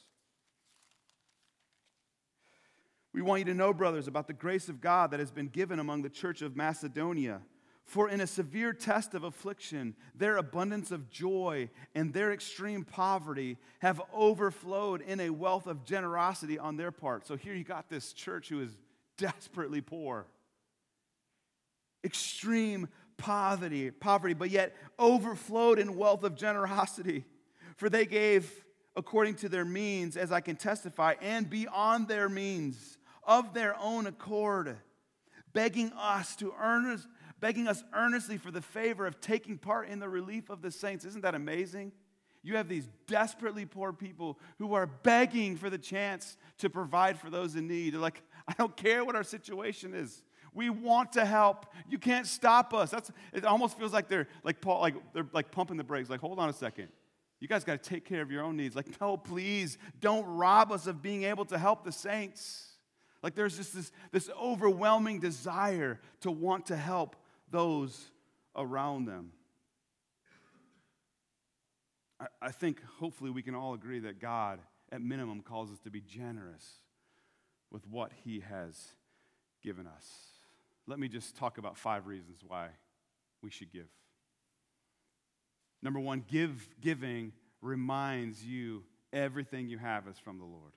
We 3.13 3.23
want 3.23 3.41
you 3.41 3.47
to 3.47 3.55
know, 3.55 3.73
brothers, 3.73 4.07
about 4.07 4.27
the 4.27 4.33
grace 4.33 4.69
of 4.69 4.81
God 4.81 5.11
that 5.11 5.21
has 5.21 5.31
been 5.31 5.49
given 5.49 5.79
among 5.79 6.03
the 6.03 6.11
church 6.11 6.43
of 6.43 6.57
Macedonia. 6.57 7.41
For 7.89 8.11
in 8.11 8.21
a 8.21 8.27
severe 8.27 8.75
test 8.75 9.15
of 9.15 9.25
affliction, 9.25 9.97
their 10.15 10.37
abundance 10.37 10.91
of 10.91 11.09
joy 11.09 11.71
and 11.95 12.13
their 12.13 12.35
extreme 12.35 12.85
poverty 12.85 13.57
have 13.79 14.03
overflowed 14.13 15.01
in 15.01 15.21
a 15.21 15.31
wealth 15.31 15.67
of 15.67 15.87
generosity 15.87 16.59
on 16.59 16.77
their 16.77 16.91
part. 16.91 17.27
So 17.27 17.35
here 17.35 17.55
you 17.55 17.65
got 17.65 17.89
this 17.89 18.13
church 18.13 18.51
who 18.51 18.61
is 18.61 18.77
desperately 19.17 19.81
poor. 19.81 20.27
Extreme 22.05 22.89
poverty, 23.17 23.91
poverty, 23.91 24.35
but 24.35 24.51
yet 24.51 24.77
overflowed 24.99 25.79
in 25.79 25.97
wealth 25.97 26.25
of 26.25 26.37
generosity. 26.37 27.25
For 27.79 27.89
they 27.89 28.05
gave 28.05 28.67
according 28.97 29.37
to 29.37 29.49
their 29.49 29.65
means, 29.65 30.19
as 30.19 30.31
I 30.31 30.43
can 30.43 30.57
testify, 30.57 31.15
and 31.23 31.49
beyond 31.49 32.07
their 32.07 32.29
means, 32.29 32.99
of 33.25 33.55
their 33.55 33.75
own 33.81 34.07
accord, 34.07 34.77
begging 35.55 35.91
us 35.95 36.37
to 36.37 36.53
earnest 36.61 37.09
begging 37.41 37.69
us 37.69 37.83
earnestly 37.95 38.37
for 38.37 38.51
the 38.51 38.61
favor 38.61 39.07
of 39.07 39.21
taking 39.21 39.59
part 39.59 39.89
in 39.89 39.99
the 39.99 40.09
relief 40.09 40.51
of 40.51 40.63
the 40.63 40.71
saints. 40.71 41.05
Isn't 41.05 41.23
that 41.23 41.35
amazing? 41.35 41.93
You 42.43 42.57
have 42.57 42.69
these 42.69 42.89
desperately 43.07 43.67
poor 43.67 43.93
people 43.93 44.39
who 44.59 44.75
are 44.75 44.87
begging 44.87 45.57
for 45.57 45.71
the 45.71 45.79
chance 45.79 46.37
to 46.59 46.71
provide 46.71 47.19
for 47.19 47.31
those 47.31 47.57
in 47.57 47.67
need. 47.67 47.95
They're 47.95 48.01
like, 48.01 48.23
I 48.47 48.55
don't 48.57 48.77
care 48.77 49.05
what 49.05 49.17
our 49.17 49.25
situation 49.25 49.95
is. 49.95 50.23
We 50.55 50.71
want 50.71 51.13
to 51.13 51.25
help. 51.25 51.67
You 51.89 51.99
can't 51.99 52.27
stop 52.27 52.73
us. 52.73 52.91
That's 52.91 53.11
it 53.33 53.45
almost 53.45 53.77
feels 53.77 53.93
like 53.93 54.09
they're 54.09 54.29
like 54.45 54.61
Paul, 54.61 54.81
like 54.81 54.95
they're 55.13 55.27
like 55.33 55.51
pumping 55.51 55.77
the 55.77 55.85
brakes. 55.85 56.09
Like, 56.09 56.21
hold 56.21 56.39
on 56.39 56.49
a 56.49 56.55
second. 56.55 56.89
You 57.41 57.49
guys 57.49 57.65
got 57.65 57.83
to 57.83 57.89
take 57.89 58.05
care 58.05 58.23
of 58.23 58.33
your 58.33 58.43
own 58.43 58.57
needs. 58.57 58.75
Like, 58.75 59.01
no, 59.01 59.17
please 59.17 59.79
don't 60.01 60.27
rob 60.27 60.73
us 60.73 60.87
of 60.87 61.03
being 61.03 61.25
able 61.25 61.45
to 61.47 61.59
help 61.59 61.85
the 61.85 61.93
saints. 61.93 62.69
Like 63.23 63.35
there's 63.35 63.57
just 63.57 63.75
this, 63.75 63.93
this 64.13 64.31
overwhelming 64.41 65.21
desire 65.21 66.01
to 66.21 66.31
want 66.31 66.67
to 66.67 66.77
help 66.77 67.17
those 67.51 68.07
around 68.57 69.07
them. 69.07 69.33
I, 72.21 72.27
I 72.43 72.51
think 72.51 72.83
hopefully 72.99 73.31
we 73.31 73.43
can 73.43 73.55
all 73.55 73.75
agree 73.75 74.01
that 74.01 74.21
God, 74.21 74.61
at 74.91 75.01
minimum, 75.01 75.43
calls 75.43 75.71
us 75.71 75.79
to 75.81 75.91
be 75.91 76.01
generous 76.01 76.65
with 77.71 77.87
what 77.87 78.13
He 78.25 78.41
has 78.41 78.93
given 79.63 79.87
us. 79.87 80.07
Let 80.87 80.99
me 80.99 81.09
just 81.09 81.37
talk 81.37 81.59
about 81.59 81.77
five 81.77 82.07
reasons 82.07 82.39
why 82.47 82.69
we 83.43 83.51
should 83.51 83.73
give. 83.73 83.89
Number 85.83 86.01
one, 86.01 86.25
give, 86.29 86.69
giving 86.81 87.33
reminds 87.61 88.45
you 88.45 88.83
everything 89.13 89.69
you 89.69 89.79
have 89.79 90.09
is 90.09 90.19
from 90.19 90.39
the 90.39 90.45
Lord. 90.45 90.73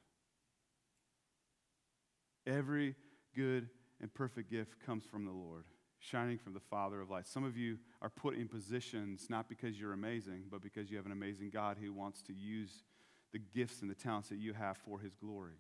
Every 2.46 2.96
good 3.36 3.70
and 4.00 4.14
perfect 4.14 4.52
gift 4.52 4.76
comes 4.86 5.06
from 5.06 5.26
the 5.26 5.32
Lord 5.32 5.64
shining 6.02 6.38
from 6.38 6.54
the 6.54 6.60
Father 6.60 7.00
of 7.00 7.10
light. 7.10 7.28
Some 7.28 7.44
of 7.44 7.56
you 7.56 7.78
are 8.02 8.10
put 8.10 8.36
in 8.36 8.48
positions 8.48 9.28
not 9.30 9.48
because 9.48 9.80
you're 9.80 9.94
amazing, 9.94 10.46
but 10.50 10.62
because 10.62 10.90
you 10.90 10.98
have 10.98 11.06
an 11.06 11.12
amazing 11.12 11.52
God 11.52 11.78
who 11.82 11.94
wants 11.94 12.22
to 12.24 12.34
use 12.34 12.84
the 13.32 13.40
gifts 13.40 13.82
and 13.82 13.90
the 13.90 13.96
talents 13.96 14.30
that 14.30 14.40
you 14.40 14.54
have 14.54 14.78
for 14.78 15.00
his 15.00 15.16
glory. 15.16 15.60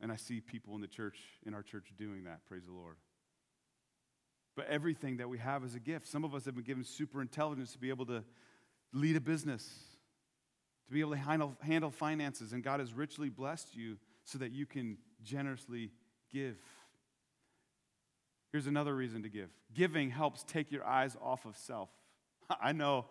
And 0.00 0.10
I 0.10 0.16
see 0.16 0.40
people 0.40 0.74
in 0.74 0.80
the 0.80 0.88
church, 0.88 1.18
in 1.46 1.54
our 1.54 1.62
church, 1.62 1.92
doing 1.96 2.24
that. 2.24 2.44
Praise 2.46 2.64
the 2.66 2.72
Lord. 2.72 2.96
But 4.56 4.66
everything 4.66 5.18
that 5.18 5.28
we 5.28 5.38
have 5.38 5.62
is 5.64 5.74
a 5.74 5.80
gift. 5.80 6.08
Some 6.08 6.24
of 6.24 6.34
us 6.34 6.44
have 6.46 6.54
been 6.54 6.64
given 6.64 6.84
super 6.84 7.20
intelligence 7.20 7.72
to 7.72 7.78
be 7.78 7.90
able 7.90 8.06
to 8.06 8.24
lead 8.92 9.16
a 9.16 9.20
business, 9.20 9.68
to 10.88 10.92
be 10.92 11.00
able 11.00 11.12
to 11.12 11.18
handle, 11.18 11.56
handle 11.60 11.90
finances, 11.90 12.52
and 12.52 12.64
God 12.64 12.80
has 12.80 12.92
richly 12.92 13.28
blessed 13.28 13.76
you 13.76 13.98
so 14.24 14.38
that 14.38 14.50
you 14.50 14.66
can 14.66 14.98
generously 15.22 15.92
give. 16.32 16.56
Here's 18.52 18.66
another 18.66 18.94
reason 18.94 19.22
to 19.22 19.28
give 19.28 19.50
giving 19.74 20.10
helps 20.10 20.42
take 20.44 20.72
your 20.72 20.84
eyes 20.84 21.16
off 21.22 21.44
of 21.44 21.56
self. 21.56 21.88
I 22.60 22.72
know 22.72 23.06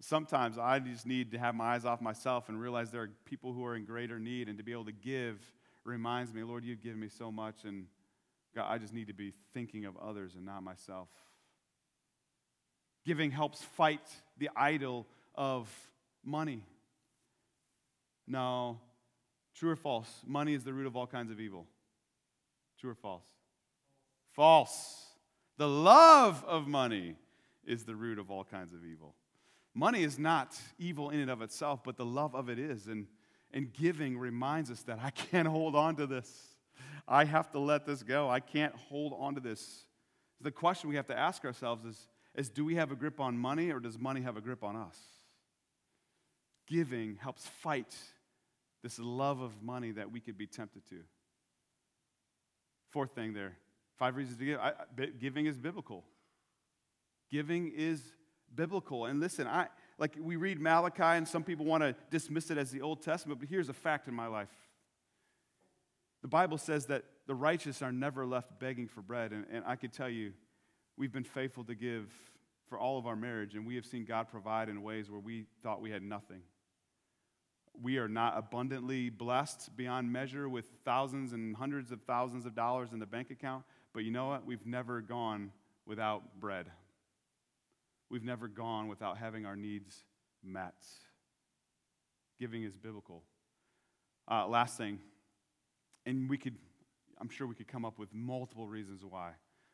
sometimes 0.00 0.58
I 0.58 0.78
just 0.78 1.06
need 1.06 1.32
to 1.32 1.38
have 1.38 1.54
my 1.54 1.74
eyes 1.74 1.84
off 1.84 2.00
myself 2.00 2.48
and 2.48 2.60
realize 2.60 2.90
there 2.90 3.02
are 3.02 3.10
people 3.24 3.52
who 3.52 3.64
are 3.64 3.76
in 3.76 3.84
greater 3.84 4.18
need, 4.18 4.48
and 4.48 4.58
to 4.58 4.64
be 4.64 4.72
able 4.72 4.86
to 4.86 4.92
give 4.92 5.38
reminds 5.84 6.32
me, 6.32 6.42
Lord, 6.42 6.64
you've 6.64 6.82
given 6.82 7.00
me 7.00 7.08
so 7.08 7.30
much, 7.30 7.64
and 7.64 7.86
God, 8.54 8.66
I 8.68 8.78
just 8.78 8.92
need 8.92 9.06
to 9.06 9.14
be 9.14 9.32
thinking 9.54 9.84
of 9.84 9.96
others 9.96 10.34
and 10.34 10.44
not 10.44 10.62
myself. 10.62 11.08
Giving 13.06 13.30
helps 13.30 13.62
fight 13.62 14.02
the 14.38 14.50
idol 14.56 15.06
of 15.34 15.70
money. 16.24 16.62
No, 18.26 18.78
true 19.54 19.70
or 19.70 19.76
false? 19.76 20.08
Money 20.26 20.54
is 20.54 20.64
the 20.64 20.72
root 20.72 20.86
of 20.86 20.96
all 20.96 21.06
kinds 21.06 21.30
of 21.30 21.40
evil. 21.40 21.66
True 22.78 22.90
or 22.90 22.94
false? 22.94 23.24
False. 24.34 25.06
The 25.58 25.68
love 25.68 26.44
of 26.46 26.66
money 26.66 27.16
is 27.64 27.84
the 27.84 27.94
root 27.94 28.18
of 28.18 28.30
all 28.30 28.44
kinds 28.44 28.72
of 28.72 28.84
evil. 28.84 29.14
Money 29.74 30.02
is 30.02 30.18
not 30.18 30.58
evil 30.78 31.10
in 31.10 31.20
and 31.20 31.30
of 31.30 31.42
itself, 31.42 31.80
but 31.84 31.96
the 31.96 32.04
love 32.04 32.34
of 32.34 32.48
it 32.48 32.58
is. 32.58 32.86
And, 32.86 33.06
and 33.52 33.72
giving 33.72 34.18
reminds 34.18 34.70
us 34.70 34.82
that 34.82 34.98
I 35.02 35.10
can't 35.10 35.48
hold 35.48 35.76
on 35.76 35.96
to 35.96 36.06
this. 36.06 36.30
I 37.06 37.24
have 37.24 37.50
to 37.52 37.58
let 37.58 37.86
this 37.86 38.02
go. 38.02 38.28
I 38.28 38.40
can't 38.40 38.74
hold 38.74 39.14
on 39.18 39.34
to 39.34 39.40
this. 39.40 39.84
The 40.40 40.50
question 40.50 40.88
we 40.88 40.96
have 40.96 41.06
to 41.08 41.18
ask 41.18 41.44
ourselves 41.44 41.84
is, 41.84 42.08
is 42.34 42.48
do 42.48 42.64
we 42.64 42.76
have 42.76 42.92
a 42.92 42.96
grip 42.96 43.20
on 43.20 43.36
money 43.36 43.70
or 43.70 43.80
does 43.80 43.98
money 43.98 44.22
have 44.22 44.36
a 44.36 44.40
grip 44.40 44.62
on 44.64 44.76
us? 44.76 44.98
Giving 46.66 47.18
helps 47.20 47.46
fight 47.46 47.94
this 48.82 48.98
love 48.98 49.40
of 49.40 49.62
money 49.62 49.90
that 49.92 50.10
we 50.10 50.20
could 50.20 50.38
be 50.38 50.46
tempted 50.46 50.86
to. 50.88 51.00
Fourth 52.90 53.14
thing 53.14 53.34
there 53.34 53.56
Five 54.00 54.16
reasons 54.16 54.38
to 54.38 54.44
give. 54.46 54.58
I, 54.58 54.72
giving 55.20 55.44
is 55.44 55.58
biblical. 55.58 56.04
Giving 57.30 57.70
is 57.76 58.00
biblical. 58.54 59.04
And 59.04 59.20
listen, 59.20 59.46
I 59.46 59.66
like 59.98 60.16
we 60.18 60.36
read 60.36 60.58
Malachi, 60.58 61.02
and 61.02 61.28
some 61.28 61.44
people 61.44 61.66
want 61.66 61.82
to 61.82 61.94
dismiss 62.10 62.50
it 62.50 62.56
as 62.56 62.70
the 62.70 62.80
Old 62.80 63.02
Testament, 63.02 63.40
but 63.40 63.50
here's 63.50 63.68
a 63.68 63.74
fact 63.74 64.08
in 64.08 64.14
my 64.14 64.26
life. 64.26 64.48
The 66.22 66.28
Bible 66.28 66.56
says 66.56 66.86
that 66.86 67.04
the 67.26 67.34
righteous 67.34 67.82
are 67.82 67.92
never 67.92 68.24
left 68.24 68.58
begging 68.58 68.88
for 68.88 69.02
bread. 69.02 69.32
And, 69.32 69.44
and 69.52 69.64
I 69.66 69.76
could 69.76 69.92
tell 69.92 70.08
you, 70.08 70.32
we've 70.96 71.12
been 71.12 71.22
faithful 71.22 71.64
to 71.64 71.74
give 71.74 72.10
for 72.70 72.78
all 72.78 72.96
of 72.96 73.06
our 73.06 73.16
marriage, 73.16 73.54
and 73.54 73.66
we 73.66 73.74
have 73.74 73.84
seen 73.84 74.06
God 74.06 74.30
provide 74.30 74.70
in 74.70 74.82
ways 74.82 75.10
where 75.10 75.20
we 75.20 75.44
thought 75.62 75.82
we 75.82 75.90
had 75.90 76.02
nothing. 76.02 76.40
We 77.82 77.98
are 77.98 78.08
not 78.08 78.38
abundantly 78.38 79.10
blessed 79.10 79.76
beyond 79.76 80.10
measure 80.10 80.48
with 80.48 80.64
thousands 80.86 81.34
and 81.34 81.54
hundreds 81.54 81.92
of 81.92 82.00
thousands 82.02 82.46
of 82.46 82.54
dollars 82.54 82.94
in 82.94 82.98
the 82.98 83.06
bank 83.06 83.30
account, 83.30 83.64
but 83.92 84.04
you 84.04 84.10
know 84.10 84.28
what? 84.28 84.46
We've 84.46 84.64
never 84.66 85.00
gone 85.00 85.52
without 85.86 86.40
bread. 86.40 86.66
We've 88.10 88.24
never 88.24 88.48
gone 88.48 88.88
without 88.88 89.18
having 89.18 89.46
our 89.46 89.56
needs 89.56 90.04
met. 90.42 90.74
Giving 92.38 92.64
is 92.64 92.76
biblical. 92.76 93.22
Uh, 94.30 94.46
last 94.46 94.76
thing, 94.76 94.98
and 96.06 96.28
we 96.28 96.38
could, 96.38 96.56
I'm 97.20 97.28
sure 97.28 97.46
we 97.46 97.54
could 97.54 97.68
come 97.68 97.84
up 97.84 97.98
with 97.98 98.12
multiple 98.12 98.66
reasons 98.66 99.04
why, 99.04 99.32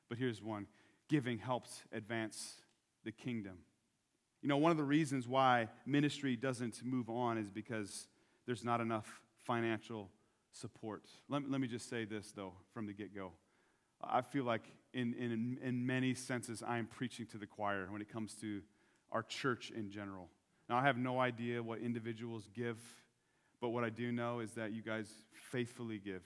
but 0.09 0.19
here's 0.19 0.43
one 0.43 0.67
giving 1.09 1.39
helps 1.39 1.85
advance 1.93 2.63
the 3.05 3.13
kingdom. 3.13 3.59
You 4.43 4.49
know, 4.49 4.57
one 4.57 4.71
of 4.71 4.77
the 4.77 4.85
reasons 4.85 5.29
why 5.29 5.69
ministry 5.87 6.37
doesn't 6.37 6.85
move 6.85 7.09
on 7.09 7.39
is 7.39 7.49
because 7.49 8.09
there's 8.45 8.65
not 8.65 8.81
enough 8.81 9.21
financial 9.45 10.11
support. 10.53 11.05
Let, 11.29 11.49
let 11.51 11.61
me 11.61 11.69
just 11.69 11.89
say 11.89 12.05
this, 12.05 12.33
though, 12.33 12.55
from 12.73 12.87
the 12.87 12.93
get 12.93 13.15
go. 13.15 13.33
I 14.03 14.21
feel 14.23 14.45
like, 14.45 14.63
in, 14.93 15.15
in, 15.15 15.59
in 15.63 15.87
many 15.87 16.15
senses, 16.15 16.63
I 16.67 16.79
am 16.79 16.87
preaching 16.87 17.27
to 17.27 17.39
the 17.39 17.47
choir 17.47 17.87
when 17.91 18.01
it 18.01 18.11
comes 18.11 18.35
to 18.41 18.63
our 19.13 19.23
church 19.23 19.71
in 19.71 19.91
general. 19.91 20.29
Now, 20.69 20.79
I 20.79 20.83
have 20.83 20.97
no 20.97 21.21
idea 21.21 21.63
what 21.63 21.81
individuals 21.81 22.49
give, 22.55 22.79
but 23.61 23.71
what 23.71 23.85
I 23.85 23.91
do 23.91 24.11
know 24.11 24.41
is 24.41 24.53
that 24.53 24.73
you 24.73 24.83
guys 24.83 25.09
faithfully 25.51 25.99
give, 25.99 26.23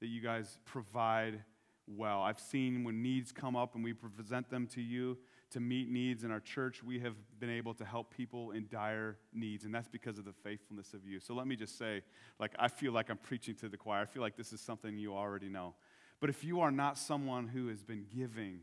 that 0.00 0.08
you 0.08 0.20
guys 0.20 0.58
provide 0.64 1.42
well. 1.86 2.22
I've 2.22 2.40
seen 2.40 2.84
when 2.84 3.02
needs 3.02 3.32
come 3.32 3.56
up 3.56 3.74
and 3.74 3.84
we 3.84 3.92
present 3.92 4.50
them 4.50 4.66
to 4.68 4.80
you, 4.80 5.18
to 5.50 5.60
meet 5.60 5.88
needs 5.90 6.22
in 6.22 6.30
our 6.30 6.40
church, 6.40 6.82
we 6.82 7.00
have 7.00 7.14
been 7.40 7.50
able 7.50 7.74
to 7.74 7.84
help 7.84 8.14
people 8.14 8.52
in 8.52 8.68
dire 8.70 9.16
needs, 9.32 9.64
and 9.64 9.74
that's 9.74 9.88
because 9.88 10.18
of 10.18 10.24
the 10.24 10.32
faithfulness 10.32 10.94
of 10.94 11.04
you. 11.04 11.18
So 11.18 11.34
let 11.34 11.46
me 11.46 11.56
just 11.56 11.76
say, 11.76 12.02
like, 12.38 12.52
I 12.58 12.68
feel 12.68 12.92
like 12.92 13.10
I'm 13.10 13.18
preaching 13.18 13.56
to 13.56 13.68
the 13.68 13.76
choir. 13.76 14.02
I 14.02 14.04
feel 14.04 14.22
like 14.22 14.36
this 14.36 14.52
is 14.52 14.60
something 14.60 14.96
you 14.96 15.14
already 15.14 15.48
know. 15.48 15.74
But 16.20 16.30
if 16.30 16.44
you 16.44 16.60
are 16.60 16.70
not 16.70 16.98
someone 16.98 17.48
who 17.48 17.68
has 17.68 17.82
been 17.82 18.04
giving, 18.14 18.60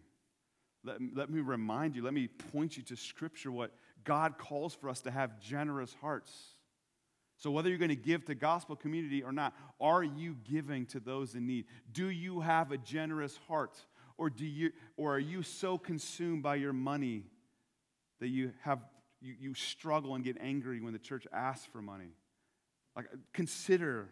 let, 0.84 0.98
let 1.14 1.30
me 1.30 1.42
remind 1.42 1.96
you, 1.96 2.04
let 2.04 2.14
me 2.14 2.28
point 2.28 2.78
you 2.78 2.84
to 2.84 2.96
Scripture, 2.96 3.52
what 3.52 3.72
God 4.04 4.38
calls 4.38 4.74
for 4.74 4.90
us 4.90 5.02
to 5.02 5.12
have 5.12 5.40
generous 5.40 5.96
hearts. 6.00 6.32
So, 7.38 7.52
whether 7.52 7.70
you're 7.70 7.78
going 7.78 7.90
to 7.90 7.96
give 7.96 8.26
to 8.26 8.36
gospel 8.36 8.76
community 8.76 9.22
or 9.22 9.32
not, 9.32 9.54
are 9.80 10.04
you 10.04 10.38
giving 10.50 10.86
to 10.88 11.00
those 11.00 11.36
in 11.36 11.46
need? 11.46 11.66
Do 11.92 12.10
you 12.10 12.42
have 12.42 12.72
a 12.72 12.78
generous 12.78 13.38
heart? 13.48 13.78
Or, 14.18 14.32
do 14.32 14.46
you, 14.46 14.72
or 14.96 15.16
are 15.16 15.20
you 15.20 15.44
so 15.44 15.78
consumed 15.78 16.42
by 16.42 16.56
your 16.56 16.74
money 16.74 17.26
that 18.20 18.30
you, 18.30 18.54
have, 18.64 18.80
you, 19.22 19.36
you 19.40 19.54
struggle 19.54 20.16
and 20.16 20.24
get 20.24 20.38
angry 20.42 20.82
when 20.82 20.94
the 20.94 21.00
church 21.00 21.28
asks 21.32 21.68
for 21.68 21.84
money? 21.84 22.10
Like, 22.96 23.06
consider 23.34 24.10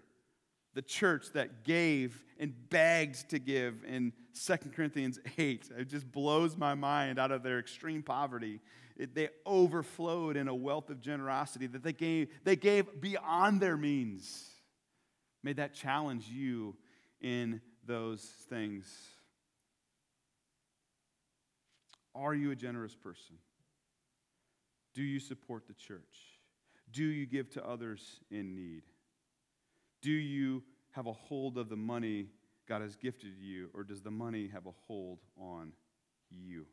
the 0.75 0.81
church 0.81 1.31
that 1.33 1.63
gave 1.63 2.23
and 2.37 2.53
begged 2.69 3.29
to 3.29 3.39
give 3.39 3.83
in 3.87 4.11
2 4.45 4.57
Corinthians 4.75 5.19
8. 5.37 5.71
It 5.79 5.89
just 5.89 6.11
blows 6.11 6.57
my 6.57 6.75
mind 6.75 7.17
out 7.17 7.31
of 7.31 7.41
their 7.41 7.59
extreme 7.59 8.03
poverty. 8.03 8.59
It, 8.97 9.15
they 9.15 9.29
overflowed 9.45 10.37
in 10.37 10.47
a 10.47 10.53
wealth 10.53 10.89
of 10.89 11.01
generosity 11.01 11.67
that 11.67 11.81
they 11.81 11.93
gave, 11.93 12.29
they 12.43 12.57
gave 12.57 13.01
beyond 13.01 13.61
their 13.61 13.77
means. 13.77 14.49
May 15.43 15.53
that 15.53 15.73
challenge 15.73 16.27
you 16.27 16.75
in 17.21 17.61
those 17.85 18.21
things. 18.49 18.85
Are 22.13 22.33
you 22.33 22.51
a 22.51 22.55
generous 22.55 22.95
person? 22.95 23.37
Do 24.93 25.03
you 25.03 25.19
support 25.19 25.67
the 25.67 25.73
church? 25.73 26.39
Do 26.91 27.03
you 27.03 27.25
give 27.25 27.49
to 27.51 27.65
others 27.65 28.19
in 28.29 28.55
need? 28.55 28.83
Do 30.05 30.11
you 30.11 30.61
have 30.91 31.07
a 31.07 31.13
hold 31.13 31.57
of 31.57 31.67
the 31.67 31.75
money 31.75 32.27
God 32.69 32.83
has 32.83 32.95
gifted 32.95 33.31
you, 33.41 33.71
or 33.73 33.83
does 33.83 34.03
the 34.03 34.11
money 34.11 34.47
have 34.53 34.67
a 34.67 34.71
hold 34.85 35.17
on 35.35 35.71
you? 36.29 36.67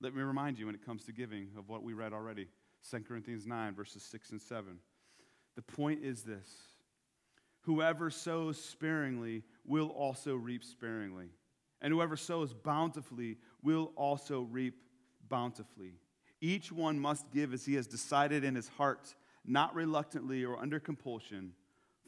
Let 0.00 0.16
me 0.16 0.22
remind 0.22 0.58
you 0.58 0.66
when 0.66 0.74
it 0.74 0.84
comes 0.84 1.04
to 1.04 1.12
giving 1.12 1.46
of 1.56 1.68
what 1.68 1.84
we 1.84 1.92
read 1.92 2.12
already 2.12 2.48
2 2.90 2.98
Corinthians 3.06 3.46
9, 3.46 3.76
verses 3.76 4.02
6 4.02 4.32
and 4.32 4.42
7. 4.42 4.80
The 5.54 5.62
point 5.62 6.02
is 6.02 6.24
this 6.24 6.50
whoever 7.60 8.10
sows 8.10 8.60
sparingly 8.60 9.44
will 9.64 9.90
also 9.90 10.34
reap 10.34 10.64
sparingly, 10.64 11.28
and 11.82 11.92
whoever 11.92 12.16
sows 12.16 12.52
bountifully 12.52 13.38
will 13.62 13.92
also 13.94 14.40
reap 14.40 14.74
bountifully. 15.28 16.00
Each 16.40 16.72
one 16.72 16.98
must 16.98 17.30
give 17.30 17.54
as 17.54 17.64
he 17.64 17.74
has 17.74 17.86
decided 17.86 18.42
in 18.42 18.56
his 18.56 18.66
heart, 18.66 19.14
not 19.46 19.72
reluctantly 19.72 20.44
or 20.44 20.58
under 20.58 20.80
compulsion, 20.80 21.52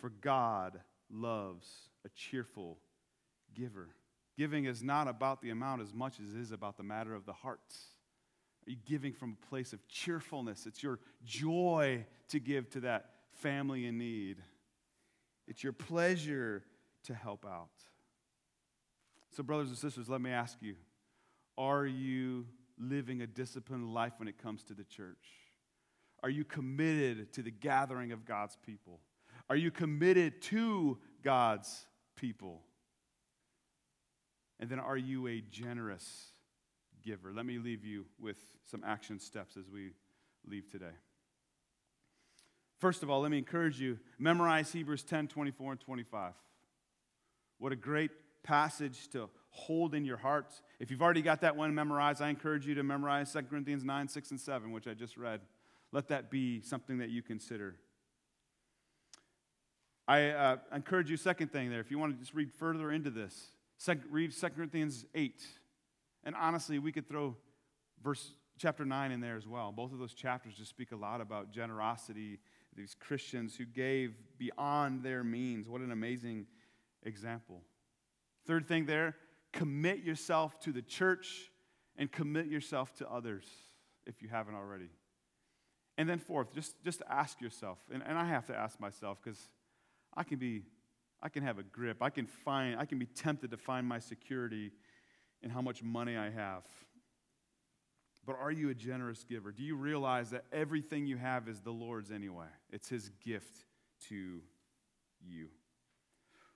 for 0.04 0.10
God 0.20 0.82
loves 1.10 1.66
a 2.04 2.10
cheerful 2.10 2.76
giver. 3.54 3.88
Giving 4.36 4.66
is 4.66 4.82
not 4.82 5.08
about 5.08 5.40
the 5.40 5.48
amount 5.48 5.80
as 5.80 5.94
much 5.94 6.20
as 6.20 6.34
it 6.34 6.40
is 6.42 6.52
about 6.52 6.76
the 6.76 6.82
matter 6.82 7.14
of 7.14 7.24
the 7.24 7.32
heart. 7.32 7.74
Are 8.66 8.70
you 8.70 8.76
giving 8.84 9.14
from 9.14 9.38
a 9.42 9.46
place 9.46 9.72
of 9.72 9.88
cheerfulness? 9.88 10.66
It's 10.66 10.82
your 10.82 10.98
joy 11.24 12.04
to 12.28 12.38
give 12.38 12.68
to 12.72 12.80
that 12.80 13.12
family 13.32 13.86
in 13.86 13.96
need. 13.96 14.42
It's 15.48 15.64
your 15.64 15.72
pleasure 15.72 16.64
to 17.04 17.14
help 17.14 17.46
out. 17.46 17.70
So, 19.30 19.42
brothers 19.42 19.68
and 19.68 19.78
sisters, 19.78 20.10
let 20.10 20.20
me 20.20 20.32
ask 20.32 20.58
you 20.60 20.74
are 21.56 21.86
you 21.86 22.44
living 22.78 23.22
a 23.22 23.26
disciplined 23.26 23.94
life 23.94 24.12
when 24.18 24.28
it 24.28 24.36
comes 24.36 24.64
to 24.64 24.74
the 24.74 24.84
church? 24.84 25.24
Are 26.22 26.28
you 26.28 26.44
committed 26.44 27.32
to 27.32 27.42
the 27.42 27.50
gathering 27.50 28.12
of 28.12 28.26
God's 28.26 28.58
people? 28.66 29.00
Are 29.50 29.56
you 29.56 29.70
committed 29.70 30.40
to 30.42 30.98
God's 31.22 31.86
people? 32.16 32.62
And 34.60 34.70
then 34.70 34.78
are 34.78 34.96
you 34.96 35.26
a 35.26 35.40
generous 35.40 36.28
giver? 37.04 37.32
Let 37.32 37.44
me 37.44 37.58
leave 37.58 37.84
you 37.84 38.06
with 38.18 38.38
some 38.64 38.82
action 38.84 39.18
steps 39.18 39.56
as 39.56 39.68
we 39.68 39.90
leave 40.46 40.70
today. 40.70 40.94
First 42.78 43.02
of 43.02 43.10
all, 43.10 43.20
let 43.20 43.30
me 43.30 43.38
encourage 43.38 43.80
you 43.80 43.98
memorize 44.18 44.72
Hebrews 44.72 45.04
10 45.04 45.28
24 45.28 45.72
and 45.72 45.80
25. 45.80 46.32
What 47.58 47.72
a 47.72 47.76
great 47.76 48.10
passage 48.42 49.08
to 49.08 49.28
hold 49.50 49.94
in 49.94 50.04
your 50.04 50.16
hearts. 50.16 50.62
If 50.80 50.90
you've 50.90 51.02
already 51.02 51.22
got 51.22 51.40
that 51.42 51.56
one 51.56 51.74
memorized, 51.74 52.20
I 52.20 52.28
encourage 52.28 52.66
you 52.66 52.74
to 52.74 52.82
memorize 52.82 53.32
2 53.32 53.42
Corinthians 53.42 53.84
9, 53.84 54.08
6, 54.08 54.30
and 54.32 54.40
7, 54.40 54.72
which 54.72 54.86
I 54.86 54.94
just 54.94 55.16
read. 55.16 55.40
Let 55.92 56.08
that 56.08 56.30
be 56.30 56.60
something 56.60 56.98
that 56.98 57.10
you 57.10 57.22
consider. 57.22 57.76
I 60.06 60.28
uh, 60.30 60.56
encourage 60.74 61.10
you, 61.10 61.16
second 61.16 61.50
thing 61.50 61.70
there, 61.70 61.80
if 61.80 61.90
you 61.90 61.98
want 61.98 62.14
to 62.14 62.18
just 62.18 62.34
read 62.34 62.52
further 62.52 62.92
into 62.92 63.10
this, 63.10 63.48
second, 63.78 64.04
read 64.10 64.32
2 64.32 64.48
Corinthians 64.50 65.06
8. 65.14 65.42
And 66.24 66.34
honestly, 66.34 66.78
we 66.78 66.92
could 66.92 67.08
throw 67.08 67.36
verse 68.02 68.32
chapter 68.58 68.84
9 68.84 69.12
in 69.12 69.20
there 69.20 69.36
as 69.36 69.46
well. 69.46 69.72
Both 69.72 69.92
of 69.92 69.98
those 69.98 70.12
chapters 70.12 70.54
just 70.54 70.70
speak 70.70 70.92
a 70.92 70.96
lot 70.96 71.20
about 71.20 71.50
generosity, 71.50 72.38
these 72.76 72.94
Christians 72.94 73.56
who 73.56 73.64
gave 73.64 74.14
beyond 74.38 75.02
their 75.02 75.24
means. 75.24 75.68
What 75.68 75.80
an 75.80 75.90
amazing 75.90 76.46
example. 77.02 77.62
Third 78.46 78.66
thing 78.66 78.84
there, 78.84 79.16
commit 79.52 80.02
yourself 80.02 80.60
to 80.60 80.72
the 80.72 80.82
church 80.82 81.50
and 81.96 82.10
commit 82.12 82.46
yourself 82.46 82.94
to 82.96 83.08
others 83.08 83.44
if 84.06 84.20
you 84.20 84.28
haven't 84.28 84.54
already. 84.54 84.90
And 85.96 86.08
then 86.08 86.18
fourth, 86.18 86.52
just, 86.52 86.82
just 86.84 87.02
ask 87.08 87.40
yourself, 87.40 87.78
and, 87.92 88.02
and 88.04 88.18
I 88.18 88.26
have 88.26 88.46
to 88.46 88.56
ask 88.56 88.80
myself 88.80 89.18
because 89.22 89.48
I 90.16 90.22
can 90.22 90.38
be, 90.38 90.62
I 91.22 91.28
can 91.28 91.42
have 91.42 91.58
a 91.58 91.62
grip. 91.62 91.98
I 92.02 92.10
can 92.10 92.26
find, 92.26 92.78
I 92.78 92.84
can 92.84 92.98
be 92.98 93.06
tempted 93.06 93.50
to 93.50 93.56
find 93.56 93.86
my 93.86 93.98
security 93.98 94.72
in 95.42 95.50
how 95.50 95.60
much 95.60 95.82
money 95.82 96.16
I 96.16 96.30
have. 96.30 96.62
But 98.26 98.36
are 98.40 98.50
you 98.50 98.70
a 98.70 98.74
generous 98.74 99.24
giver? 99.24 99.52
Do 99.52 99.62
you 99.62 99.76
realize 99.76 100.30
that 100.30 100.44
everything 100.52 101.06
you 101.06 101.18
have 101.18 101.48
is 101.48 101.60
the 101.60 101.70
Lord's 101.70 102.10
anyway? 102.10 102.46
It's 102.70 102.88
His 102.88 103.10
gift 103.24 103.64
to 104.08 104.40
you. 105.20 105.48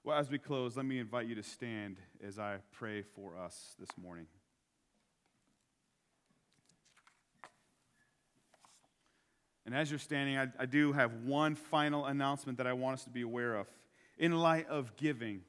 Well, 0.04 0.16
as 0.16 0.30
we 0.30 0.38
close, 0.38 0.76
let 0.76 0.86
me 0.86 0.98
invite 0.98 1.26
you 1.26 1.34
to 1.34 1.42
stand 1.42 1.98
as 2.26 2.38
I 2.38 2.58
pray 2.72 3.02
for 3.02 3.36
us 3.36 3.74
this 3.78 3.90
morning. 4.00 4.26
And 9.68 9.76
as 9.76 9.90
you're 9.90 9.98
standing, 9.98 10.38
I, 10.38 10.46
I, 10.58 10.64
do 10.64 10.94
have 10.94 11.12
one 11.26 11.54
final 11.54 12.06
announcement 12.06 12.56
that 12.56 12.66
I 12.66 12.72
want 12.72 12.94
us 12.94 13.04
to 13.04 13.10
be 13.10 13.20
aware 13.20 13.54
of. 13.54 13.66
In 14.16 14.32
light 14.32 14.66
of 14.66 14.96
giving, 14.96 15.42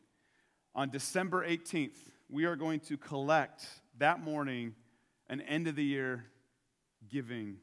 on 0.76 0.90
December 0.90 1.48
18th, 1.48 1.96
we 2.30 2.44
are 2.44 2.58
going 2.58 2.82
to 2.82 2.98
collect 2.98 3.66
that 3.98 4.22
morning 4.22 4.76
an 5.30 5.40
end 5.40 5.70
of 5.70 5.78
the 5.78 5.86
year 5.86 6.26
giving 7.10 7.60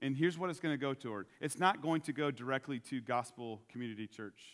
And 0.00 0.16
here's 0.16 0.38
what 0.38 0.48
it's 0.48 0.60
going 0.60 0.74
to 0.74 0.80
go 0.80 0.94
toward 0.94 1.26
it's 1.40 1.58
not 1.58 1.82
going 1.82 2.02
to 2.02 2.12
go 2.12 2.30
directly 2.30 2.78
to 2.90 3.00
Gospel 3.00 3.60
Community 3.68 4.06
Church, 4.06 4.44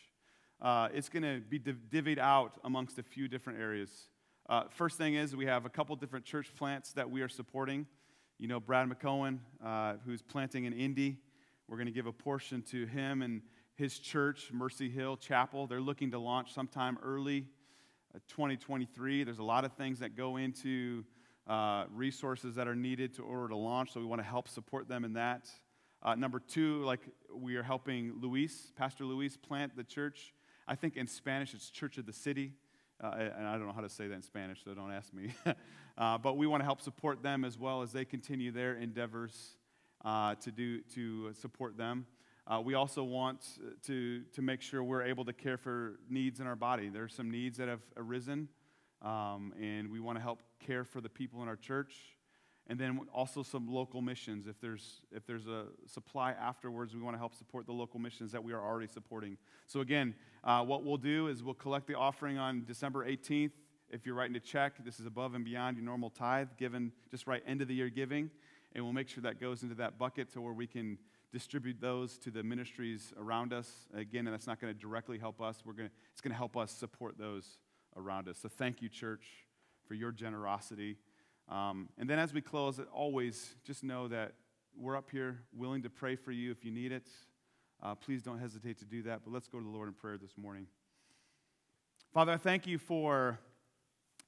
uh, 0.63 0.89
it's 0.95 1.11
going 1.11 1.23
to 1.23 1.43
be 1.47 1.59
div- 1.59 1.91
divvied 1.93 2.19
out 2.19 2.53
amongst 2.65 2.99
a 2.99 3.03
few 3.03 3.29
different 3.29 3.61
areas. 3.61 4.09
Uh, 4.49 4.63
first 4.71 4.97
thing 4.97 5.17
is, 5.17 5.37
we 5.37 5.45
have 5.45 5.67
a 5.67 5.71
couple 5.71 5.95
different 5.97 6.25
church 6.25 6.49
plants 6.57 6.95
that 6.95 7.11
we 7.11 7.21
are 7.21 7.29
supporting. 7.29 7.87
You 8.41 8.49
know, 8.49 8.59
Brad 8.59 8.89
McCohen, 8.89 9.41
uh, 9.63 9.97
who's 10.07 10.23
planting 10.23 10.65
in 10.65 10.73
Indy. 10.73 11.19
We're 11.69 11.77
going 11.77 11.89
to 11.89 11.93
give 11.93 12.07
a 12.07 12.13
portion 12.13 12.63
to 12.71 12.87
him 12.87 13.21
and 13.21 13.43
his 13.75 13.99
church, 13.99 14.49
Mercy 14.51 14.89
Hill 14.89 15.19
Chapel. 15.19 15.67
They're 15.67 15.79
looking 15.79 16.13
to 16.13 16.19
launch 16.19 16.55
sometime 16.55 16.97
early 17.03 17.45
uh, 18.15 18.19
2023. 18.29 19.25
There's 19.25 19.41
a 19.41 19.43
lot 19.43 19.67
of 19.67 19.75
things 19.75 19.99
that 19.99 20.17
go 20.17 20.39
into 20.39 21.05
uh, 21.47 21.85
resources 21.93 22.55
that 22.55 22.67
are 22.67 22.75
needed 22.75 23.15
to 23.17 23.23
order 23.25 23.49
to 23.49 23.57
launch, 23.57 23.93
so 23.93 24.01
we 24.01 24.07
want 24.07 24.23
to 24.23 24.27
help 24.27 24.49
support 24.49 24.89
them 24.89 25.05
in 25.05 25.13
that. 25.13 25.51
Uh, 26.03 26.15
number 26.15 26.41
two, 26.41 26.83
like 26.83 27.01
we 27.35 27.57
are 27.57 27.63
helping 27.63 28.15
Luis, 28.23 28.73
Pastor 28.75 29.05
Luis, 29.05 29.37
plant 29.37 29.77
the 29.77 29.85
church. 29.85 30.33
I 30.67 30.77
think 30.77 30.97
in 30.97 31.07
Spanish 31.07 31.53
it's 31.53 31.69
Church 31.69 31.99
of 31.99 32.07
the 32.07 32.15
City, 32.15 32.55
uh, 33.03 33.15
and 33.39 33.47
I 33.47 33.57
don't 33.57 33.67
know 33.67 33.73
how 33.73 33.81
to 33.81 33.89
say 33.89 34.07
that 34.09 34.15
in 34.15 34.23
Spanish, 34.23 34.63
so 34.65 34.75
don't 34.75 34.93
ask 34.93 35.13
me. 35.13 35.35
Uh, 35.99 36.17
but 36.17 36.39
we 36.39 36.47
want 36.47 36.63
to 36.63 36.65
help 36.65 36.81
support 36.81 37.23
them 37.23 37.45
as 37.45 37.59
well 37.59 37.83
as 37.83 37.93
they 37.93 38.07
continue 38.07 38.51
their 38.51 38.75
endeavors 38.75 39.59
uh, 40.03 40.35
to 40.37 40.51
do 40.51 40.81
to 40.83 41.31
support 41.35 41.77
them. 41.77 42.07
Uh, 42.47 42.59
we 42.59 42.73
also 42.73 43.03
want 43.03 43.59
to, 43.85 44.23
to 44.33 44.41
make 44.41 44.63
sure 44.63 44.83
we're 44.83 45.03
able 45.03 45.27
to 45.27 45.33
care 45.33 45.59
for 45.59 45.99
needs 46.09 46.41
in 46.41 46.47
our 46.47 46.57
body. 46.57 46.89
There 46.89 47.05
are 47.05 47.09
some 47.09 47.31
needs 47.31 47.59
that 47.59 47.69
have 47.69 47.83
arisen, 47.99 48.49
um, 49.03 49.53
and 49.61 49.91
we 49.91 50.01
want 50.01 50.17
to 50.17 50.23
help 50.23 50.43
care 50.59 50.85
for 50.85 51.03
the 51.03 51.11
people 51.11 51.43
in 51.43 51.49
our 51.49 51.57
church. 51.57 51.95
And 52.71 52.79
then 52.79 53.01
also 53.13 53.43
some 53.43 53.67
local 53.67 54.01
missions. 54.01 54.47
If 54.47 54.61
there's, 54.61 55.03
if 55.11 55.27
there's 55.27 55.49
a 55.49 55.65
supply 55.87 56.31
afterwards, 56.31 56.95
we 56.95 57.03
want 57.03 57.15
to 57.15 57.19
help 57.19 57.35
support 57.35 57.67
the 57.67 57.73
local 57.73 57.99
missions 57.99 58.31
that 58.31 58.45
we 58.45 58.53
are 58.53 58.65
already 58.65 58.87
supporting. 58.87 59.37
So, 59.67 59.81
again, 59.81 60.15
uh, 60.45 60.63
what 60.63 60.85
we'll 60.85 60.97
do 60.97 61.27
is 61.27 61.43
we'll 61.43 61.55
collect 61.55 61.89
the 61.89 61.97
offering 61.97 62.39
on 62.39 62.65
December 62.65 63.05
18th. 63.05 63.51
If 63.91 64.07
you're 64.07 64.15
writing 64.15 64.37
a 64.37 64.41
check, 64.41 64.85
this 64.85 65.01
is 65.01 65.07
above 65.07 65.35
and 65.35 65.45
beyond 65.45 65.79
your 65.79 65.85
normal 65.85 66.11
tithe, 66.11 66.51
given 66.59 66.93
just 67.11 67.27
right 67.27 67.43
end 67.45 67.61
of 67.61 67.67
the 67.67 67.75
year 67.75 67.89
giving. 67.89 68.31
And 68.73 68.85
we'll 68.85 68.93
make 68.93 69.09
sure 69.09 69.23
that 69.23 69.41
goes 69.41 69.65
into 69.65 69.75
that 69.75 69.99
bucket 69.99 70.33
to 70.35 70.41
where 70.41 70.53
we 70.53 70.69
can 70.69 70.97
distribute 71.33 71.81
those 71.81 72.19
to 72.19 72.31
the 72.31 72.45
ministries 72.45 73.13
around 73.19 73.53
us. 73.53 73.89
Again, 73.93 74.29
and 74.29 74.33
that's 74.33 74.47
not 74.47 74.61
going 74.61 74.73
to 74.73 74.79
directly 74.79 75.19
help 75.19 75.41
us. 75.43 75.65
We're 75.65 75.73
going 75.73 75.89
to 75.89 75.95
it's 76.13 76.21
going 76.21 76.31
to 76.31 76.39
help 76.39 76.57
us 76.57 76.71
support 76.71 77.19
those 77.19 77.59
around 77.97 78.29
us. 78.29 78.39
So 78.39 78.49
thank 78.49 78.81
you, 78.81 78.89
church, 78.89 79.27
for 79.89 79.95
your 79.95 80.13
generosity. 80.13 80.99
Um, 81.51 81.89
and 81.99 82.09
then 82.09 82.19
as 82.19 82.33
we 82.33 82.41
close, 82.41 82.81
always 82.95 83.55
just 83.65 83.83
know 83.83 84.07
that 84.09 84.35
we're 84.79 84.97
up 84.97 85.11
here 85.11 85.41
willing 85.53 85.83
to 85.83 85.91
pray 85.91 86.15
for 86.15 86.31
you 86.31 86.53
if 86.53 86.65
you 86.65 86.71
need 86.71 86.93
it. 86.93 87.09
Uh, 87.83 87.95
please 87.95 88.23
don't 88.23 88.39
hesitate 88.39 88.79
to 88.79 88.85
do 88.85 89.03
that. 89.03 89.23
But 89.25 89.33
let's 89.33 89.49
go 89.49 89.59
to 89.59 89.65
the 89.65 89.71
Lord 89.71 89.89
in 89.89 89.95
prayer 89.95 90.17
this 90.17 90.39
morning. 90.39 90.67
Father, 92.15 92.33
I 92.33 92.37
thank 92.37 92.67
you 92.67 92.79
for 92.79 93.41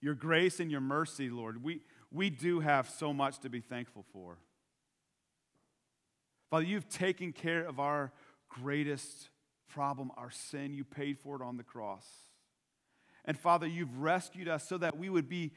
your 0.01 0.15
grace 0.15 0.59
and 0.59 0.71
your 0.71 0.81
mercy, 0.81 1.31
Lord. 1.31 1.63
We, 1.63 1.83
we 2.11 2.29
do 2.29 2.61
have 2.61 2.91
so 2.91 3.13
much 3.13 3.39
to 3.41 3.49
be 3.49 3.61
thankful 3.61 4.05
for. 4.13 4.39
Father, 6.51 6.65
you've 6.65 6.89
taken 6.89 7.33
care 7.33 7.65
of 7.65 7.79
our 7.79 8.13
greatest 8.49 9.31
problem, 9.69 10.11
our 10.17 10.31
sin. 10.31 10.75
You 10.75 10.85
paid 10.85 11.19
for 11.19 11.37
it 11.37 11.43
on 11.43 11.57
the 11.57 11.63
cross. 11.63 12.07
And 13.25 13.39
Father, 13.39 13.67
you've 13.67 13.99
rescued 13.99 14.49
us 14.49 14.69
so 14.69 14.77
that 14.79 14.99
we 14.99 15.09
would 15.09 15.29
be 15.29 15.53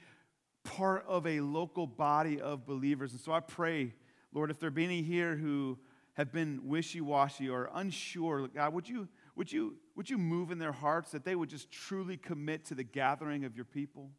part 0.65 1.05
of 1.07 1.25
a 1.25 1.39
local 1.39 1.87
body 1.87 2.41
of 2.41 2.65
believers. 2.65 3.11
And 3.11 3.21
so 3.21 3.31
I 3.31 3.39
pray, 3.39 3.93
Lord, 4.33 4.51
if 4.51 4.59
there 4.59 4.69
be 4.69 4.83
any 4.83 5.01
here 5.01 5.37
who 5.37 5.77
have 6.15 6.33
been 6.33 6.61
wishy 6.63 6.99
washy 6.99 7.47
or 7.47 7.69
unsure, 7.73 8.47
God, 8.47 8.73
would 8.73 8.89
you, 8.89 9.07
would, 9.35 9.51
you, 9.51 9.77
would 9.95 10.09
you 10.09 10.17
move 10.17 10.51
in 10.51 10.59
their 10.59 10.71
hearts 10.73 11.11
that 11.11 11.23
they 11.23 11.35
would 11.35 11.49
just 11.49 11.71
truly 11.71 12.17
commit 12.17 12.65
to 12.65 12.75
the 12.75 12.83
gathering 12.83 13.45
of 13.45 13.55
your 13.55 13.65
people? 13.65 14.09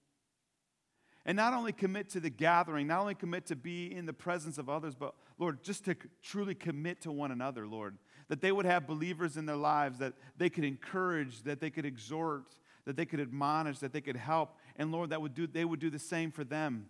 And 1.26 1.34
not 1.34 1.54
only 1.54 1.72
commit 1.72 2.10
to 2.10 2.20
the 2.20 2.30
gathering, 2.30 2.86
not 2.86 3.00
only 3.00 3.16
commit 3.16 3.46
to 3.46 3.56
be 3.56 3.92
in 3.92 4.06
the 4.06 4.12
presence 4.12 4.58
of 4.58 4.68
others, 4.68 4.94
but 4.94 5.14
Lord, 5.38 5.64
just 5.64 5.84
to 5.86 5.96
truly 6.22 6.54
commit 6.54 7.00
to 7.02 7.10
one 7.10 7.32
another, 7.32 7.66
Lord. 7.66 7.98
That 8.28 8.40
they 8.40 8.52
would 8.52 8.66
have 8.66 8.86
believers 8.86 9.36
in 9.36 9.44
their 9.44 9.56
lives 9.56 9.98
that 9.98 10.14
they 10.36 10.48
could 10.48 10.64
encourage, 10.64 11.42
that 11.42 11.60
they 11.60 11.70
could 11.70 11.84
exhort, 11.84 12.54
that 12.84 12.96
they 12.96 13.04
could 13.04 13.20
admonish, 13.20 13.80
that 13.80 13.92
they 13.92 14.00
could 14.00 14.16
help. 14.16 14.56
And 14.76 14.92
Lord, 14.92 15.10
that 15.10 15.20
would 15.20 15.34
do, 15.34 15.46
they 15.46 15.64
would 15.64 15.80
do 15.80 15.90
the 15.90 15.98
same 15.98 16.30
for 16.30 16.44
them. 16.44 16.86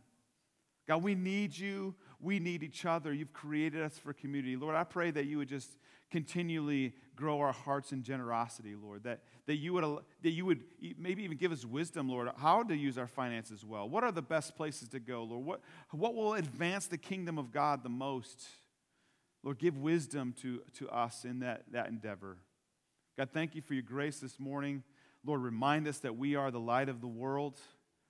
God, 0.87 1.03
we 1.03 1.15
need 1.15 1.57
you. 1.57 1.95
We 2.21 2.39
need 2.39 2.63
each 2.63 2.85
other. 2.85 3.13
You've 3.13 3.33
created 3.33 3.83
us 3.83 3.99
for 3.99 4.13
community. 4.13 4.57
Lord, 4.57 4.77
I 4.77 4.85
pray 4.85 5.11
that 5.11 5.27
you 5.27 5.39
would 5.39 5.49
just 5.49 5.71
continually 6.11 6.95
grow 7.17 7.41
our 7.41 7.53
hearts 7.53 7.93
in 7.93 8.03
generosity, 8.03 8.75
Lord. 8.81 9.03
That, 9.05 9.21
that, 9.47 9.57
you 9.57 9.73
would, 9.73 9.85
that 10.23 10.31
you 10.31 10.47
would 10.47 10.63
maybe 10.97 11.25
even 11.25 11.37
give 11.37 11.51
us 11.51 11.65
wisdom, 11.65 12.09
Lord, 12.09 12.29
how 12.37 12.63
to 12.63 12.77
use 12.77 12.99
our 12.99 13.09
finances 13.09 13.65
well. 13.65 13.89
What 13.89 14.05
are 14.05 14.13
the 14.13 14.23
best 14.23 14.57
places 14.57 14.89
to 14.91 15.01
go, 15.01 15.25
Lord? 15.25 15.45
What, 15.45 15.61
what 15.91 16.15
will 16.15 16.35
advance 16.35 16.87
the 16.87 16.99
kingdom 16.99 17.39
of 17.39 17.51
God 17.51 17.83
the 17.83 17.89
most? 17.89 18.47
Lord, 19.43 19.59
give 19.59 19.79
wisdom 19.79 20.35
to, 20.43 20.63
to 20.75 20.89
us 20.89 21.25
in 21.25 21.41
that, 21.41 21.65
that 21.73 21.89
endeavor. 21.89 22.37
God, 23.17 23.31
thank 23.33 23.55
you 23.55 23.63
for 23.63 23.75
your 23.75 23.83
grace 23.83 24.21
this 24.21 24.39
morning. 24.39 24.83
Lord, 25.25 25.43
remind 25.43 25.89
us 25.89 25.99
that 25.99 26.17
we 26.17 26.37
are 26.37 26.51
the 26.51 26.61
light 26.61 26.89
of 26.89 27.01
the 27.01 27.07
world 27.09 27.59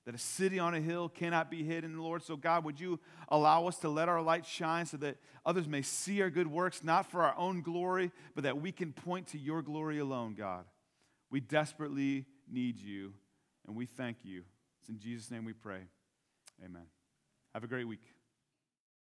that 0.06 0.14
a 0.14 0.18
city 0.18 0.58
on 0.58 0.72
a 0.72 0.80
hill 0.80 1.08
cannot 1.08 1.50
be 1.50 1.64
hidden, 1.64 1.98
Lord. 1.98 2.22
So, 2.22 2.36
God, 2.36 2.64
would 2.64 2.78
you 2.78 3.00
allow 3.28 3.66
us 3.66 3.76
to 3.78 3.88
let 3.88 4.08
our 4.08 4.22
light 4.22 4.46
shine 4.46 4.86
so 4.86 4.96
that 4.98 5.16
others 5.44 5.66
may 5.66 5.82
see 5.82 6.22
our 6.22 6.30
good 6.30 6.46
works, 6.46 6.84
not 6.84 7.10
for 7.10 7.22
our 7.22 7.36
own 7.36 7.60
glory, 7.60 8.12
but 8.34 8.44
that 8.44 8.60
we 8.60 8.70
can 8.70 8.92
point 8.92 9.26
to 9.28 9.38
your 9.38 9.62
glory 9.62 9.98
alone, 9.98 10.34
God. 10.34 10.64
We 11.30 11.40
desperately 11.40 12.24
need 12.50 12.78
you, 12.78 13.14
and 13.66 13.76
we 13.76 13.84
thank 13.84 14.18
you. 14.22 14.44
It's 14.80 14.88
in 14.88 15.00
Jesus' 15.00 15.30
name 15.30 15.44
we 15.44 15.52
pray. 15.52 15.80
Amen. 16.64 16.86
Have 17.52 17.64
a 17.64 17.68
great 17.68 17.88
week. 17.88 18.15